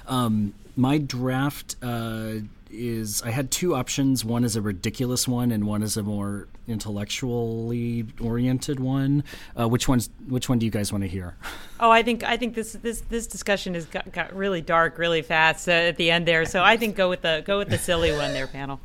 Um, 0.06 0.54
my 0.76 0.98
draft 0.98 1.76
uh, 1.82 2.34
is 2.70 3.22
I 3.22 3.30
had 3.30 3.50
two 3.50 3.74
options. 3.74 4.24
One 4.24 4.44
is 4.44 4.56
a 4.56 4.60
ridiculous 4.60 5.26
one, 5.28 5.50
and 5.50 5.66
one 5.66 5.82
is 5.82 5.96
a 5.96 6.02
more 6.02 6.48
intellectually 6.68 8.06
oriented 8.20 8.80
one. 8.80 9.24
Uh, 9.58 9.68
which 9.68 9.88
one's 9.88 10.10
which 10.28 10.48
one 10.48 10.58
do 10.58 10.66
you 10.66 10.72
guys 10.72 10.92
want 10.92 11.02
to 11.02 11.08
hear? 11.08 11.36
Oh, 11.78 11.90
I 11.90 12.02
think 12.02 12.24
I 12.24 12.38
think 12.38 12.54
this 12.54 12.72
this 12.72 13.02
this 13.02 13.26
discussion 13.26 13.74
has 13.74 13.84
got, 13.84 14.10
got 14.10 14.34
really 14.34 14.62
dark 14.62 14.96
really 14.96 15.20
fast 15.20 15.68
uh, 15.68 15.72
at 15.72 15.98
the 15.98 16.10
end 16.10 16.26
there. 16.26 16.46
So 16.46 16.62
I 16.62 16.78
think 16.78 16.96
go 16.96 17.10
with 17.10 17.20
the 17.20 17.42
go 17.44 17.58
with 17.58 17.68
the 17.68 17.76
silly 17.76 18.12
one 18.12 18.32
there, 18.32 18.46
Pannill. 18.46 18.78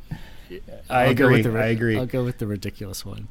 I 0.88 1.04
I'll 1.04 1.10
agree. 1.10 1.42
The, 1.42 1.58
I 1.58 1.66
agree. 1.66 1.98
I'll 1.98 2.06
go 2.06 2.24
with 2.24 2.38
the 2.38 2.46
ridiculous 2.46 3.04
one. 3.04 3.28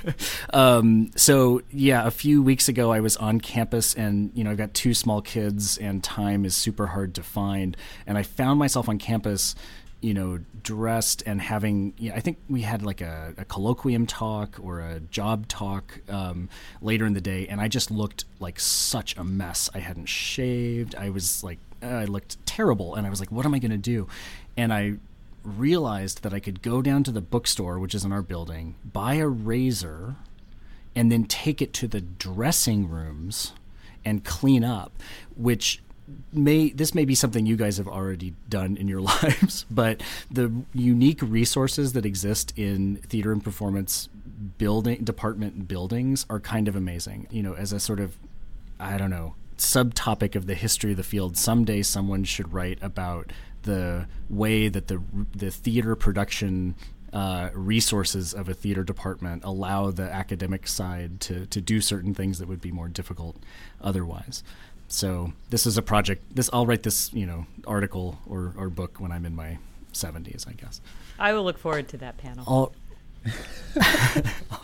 um, 0.52 1.10
so 1.16 1.62
yeah, 1.70 2.06
a 2.06 2.10
few 2.10 2.42
weeks 2.42 2.68
ago 2.68 2.92
I 2.92 3.00
was 3.00 3.16
on 3.16 3.40
campus, 3.40 3.94
and 3.94 4.30
you 4.34 4.44
know 4.44 4.50
I've 4.50 4.58
got 4.58 4.74
two 4.74 4.94
small 4.94 5.22
kids, 5.22 5.78
and 5.78 6.02
time 6.02 6.44
is 6.44 6.54
super 6.54 6.88
hard 6.88 7.14
to 7.14 7.22
find. 7.22 7.76
And 8.06 8.16
I 8.18 8.22
found 8.22 8.58
myself 8.58 8.88
on 8.88 8.98
campus, 8.98 9.54
you 10.00 10.14
know, 10.14 10.40
dressed 10.62 11.22
and 11.26 11.40
having. 11.40 11.94
You 11.98 12.10
know, 12.10 12.16
I 12.16 12.20
think 12.20 12.38
we 12.48 12.62
had 12.62 12.82
like 12.82 13.00
a, 13.00 13.34
a, 13.38 13.44
colloquium 13.44 14.06
talk 14.06 14.58
or 14.62 14.80
a 14.80 15.00
job 15.00 15.48
talk 15.48 16.00
um, 16.08 16.48
later 16.80 17.06
in 17.06 17.14
the 17.14 17.20
day, 17.20 17.46
and 17.48 17.60
I 17.60 17.68
just 17.68 17.90
looked 17.90 18.24
like 18.40 18.60
such 18.60 19.16
a 19.16 19.24
mess. 19.24 19.70
I 19.74 19.78
hadn't 19.78 20.06
shaved. 20.06 20.94
I 20.94 21.10
was 21.10 21.42
like, 21.42 21.58
I 21.82 22.04
looked 22.04 22.44
terrible, 22.46 22.94
and 22.94 23.06
I 23.06 23.10
was 23.10 23.20
like, 23.20 23.32
what 23.32 23.46
am 23.46 23.54
I 23.54 23.58
going 23.58 23.72
to 23.72 23.76
do? 23.76 24.08
And 24.56 24.72
I 24.72 24.94
realized 25.44 26.22
that 26.22 26.32
I 26.32 26.40
could 26.40 26.62
go 26.62 26.82
down 26.82 27.04
to 27.04 27.10
the 27.10 27.20
bookstore, 27.20 27.78
which 27.78 27.94
is 27.94 28.04
in 28.04 28.12
our 28.12 28.22
building, 28.22 28.76
buy 28.84 29.14
a 29.14 29.28
razor, 29.28 30.16
and 30.94 31.10
then 31.10 31.24
take 31.24 31.62
it 31.62 31.72
to 31.74 31.88
the 31.88 32.00
dressing 32.00 32.88
rooms 32.88 33.52
and 34.04 34.24
clean 34.24 34.64
up, 34.64 34.92
which 35.36 35.82
may 36.32 36.70
this 36.70 36.94
may 36.94 37.04
be 37.04 37.14
something 37.14 37.46
you 37.46 37.56
guys 37.56 37.78
have 37.78 37.88
already 37.88 38.34
done 38.48 38.76
in 38.76 38.88
your 38.88 39.00
lives, 39.22 39.64
but 39.70 40.02
the 40.30 40.52
unique 40.74 41.20
resources 41.22 41.92
that 41.92 42.04
exist 42.04 42.52
in 42.56 42.96
theater 42.96 43.32
and 43.32 43.42
performance 43.42 44.08
building 44.58 45.04
department 45.04 45.68
buildings 45.68 46.26
are 46.28 46.40
kind 46.40 46.68
of 46.68 46.76
amazing. 46.76 47.26
You 47.30 47.42
know, 47.42 47.54
as 47.54 47.72
a 47.72 47.80
sort 47.80 48.00
of 48.00 48.18
I 48.80 48.98
don't 48.98 49.10
know, 49.10 49.36
subtopic 49.58 50.34
of 50.34 50.46
the 50.46 50.54
history 50.54 50.90
of 50.90 50.96
the 50.96 51.04
field, 51.04 51.36
someday 51.36 51.82
someone 51.82 52.24
should 52.24 52.52
write 52.52 52.78
about 52.82 53.32
the 53.62 54.06
way 54.28 54.68
that 54.68 54.88
the 54.88 55.02
the 55.34 55.50
theater 55.50 55.94
production 55.94 56.74
uh, 57.12 57.50
resources 57.52 58.32
of 58.32 58.48
a 58.48 58.54
theater 58.54 58.82
department 58.82 59.44
allow 59.44 59.90
the 59.90 60.10
academic 60.10 60.66
side 60.66 61.20
to 61.20 61.46
to 61.46 61.60
do 61.60 61.80
certain 61.80 62.14
things 62.14 62.38
that 62.38 62.48
would 62.48 62.60
be 62.60 62.72
more 62.72 62.88
difficult 62.88 63.36
otherwise. 63.80 64.42
So 64.88 65.32
this 65.50 65.66
is 65.66 65.78
a 65.78 65.82
project. 65.82 66.34
This 66.34 66.50
I'll 66.52 66.66
write 66.66 66.82
this 66.82 67.12
you 67.12 67.26
know 67.26 67.46
article 67.66 68.18
or, 68.26 68.54
or 68.56 68.68
book 68.68 68.98
when 68.98 69.12
I'm 69.12 69.24
in 69.24 69.34
my 69.34 69.58
70s, 69.92 70.48
I 70.48 70.52
guess. 70.52 70.80
I 71.18 71.32
will 71.32 71.44
look 71.44 71.58
forward 71.58 71.88
to 71.88 71.96
that 71.98 72.18
Pannill. 72.18 72.44
All, 72.46 72.72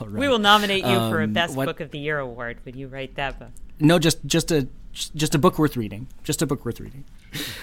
right. 0.01 0.11
We 0.11 0.29
will 0.29 0.39
nominate 0.39 0.85
you 0.85 0.91
um, 0.91 1.11
for 1.11 1.21
a 1.21 1.25
um, 1.25 1.33
Best 1.33 1.57
what, 1.57 1.67
Book 1.67 1.81
of 1.81 1.91
the 1.91 1.99
Year 1.99 2.19
award 2.19 2.59
when 2.65 2.77
you 2.77 2.89
write 2.89 3.15
that 3.17 3.39
book. 3.39 3.51
No, 3.81 3.99
just 3.99 4.25
just 4.27 4.51
a 4.51 4.69
just 4.93 5.35
a 5.35 5.39
book 5.39 5.59
worth 5.59 5.77
reading. 5.77 6.09
Just 6.25 6.43
a 6.43 6.47
book 6.47 6.65
worth 6.65 6.81
reading. 6.81 7.05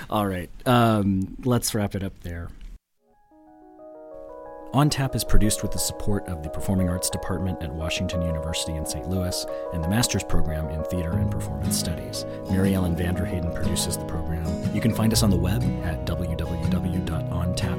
All 0.09 0.27
right, 0.27 0.49
um, 0.65 1.37
let's 1.43 1.75
wrap 1.75 1.95
it 1.95 2.03
up 2.03 2.13
there. 2.21 2.49
On 4.73 4.89
Tap 4.89 5.15
is 5.15 5.23
produced 5.23 5.61
with 5.61 5.71
the 5.71 5.79
support 5.79 6.27
of 6.27 6.43
the 6.43 6.49
Performing 6.49 6.89
Arts 6.89 7.09
Department 7.09 7.63
at 7.63 7.71
Washington 7.71 8.21
University 8.21 8.73
in 8.73 8.85
St. 8.85 9.07
Louis 9.07 9.45
and 9.71 9.81
the 9.81 9.87
Master's 9.87 10.25
Program 10.25 10.67
in 10.67 10.83
Theater 10.83 11.11
and 11.11 11.31
Performance 11.31 11.77
Studies. 11.79 12.25
Mary 12.49 12.73
Ellen 12.73 12.93
Vanderheyden 12.93 13.55
produces 13.55 13.95
the 13.97 14.03
program. 14.03 14.45
You 14.75 14.81
can 14.81 14.93
find 14.93 15.13
us 15.13 15.23
on 15.23 15.29
the 15.29 15.37
web 15.37 15.63
at 15.85 16.05
www.ontappod.com 16.05 17.74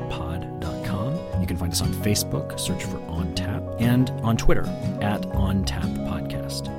can 1.56 1.70
find 1.70 1.72
us 1.72 1.80
on 1.80 1.92
Facebook, 2.04 2.58
search 2.60 2.84
for 2.84 2.98
On 3.08 3.34
Tap, 3.34 3.62
and 3.78 4.10
on 4.22 4.36
Twitter 4.36 4.66
at 5.00 5.24
On 5.34 5.64
Tap 5.64 5.84
Podcast. 5.84 6.70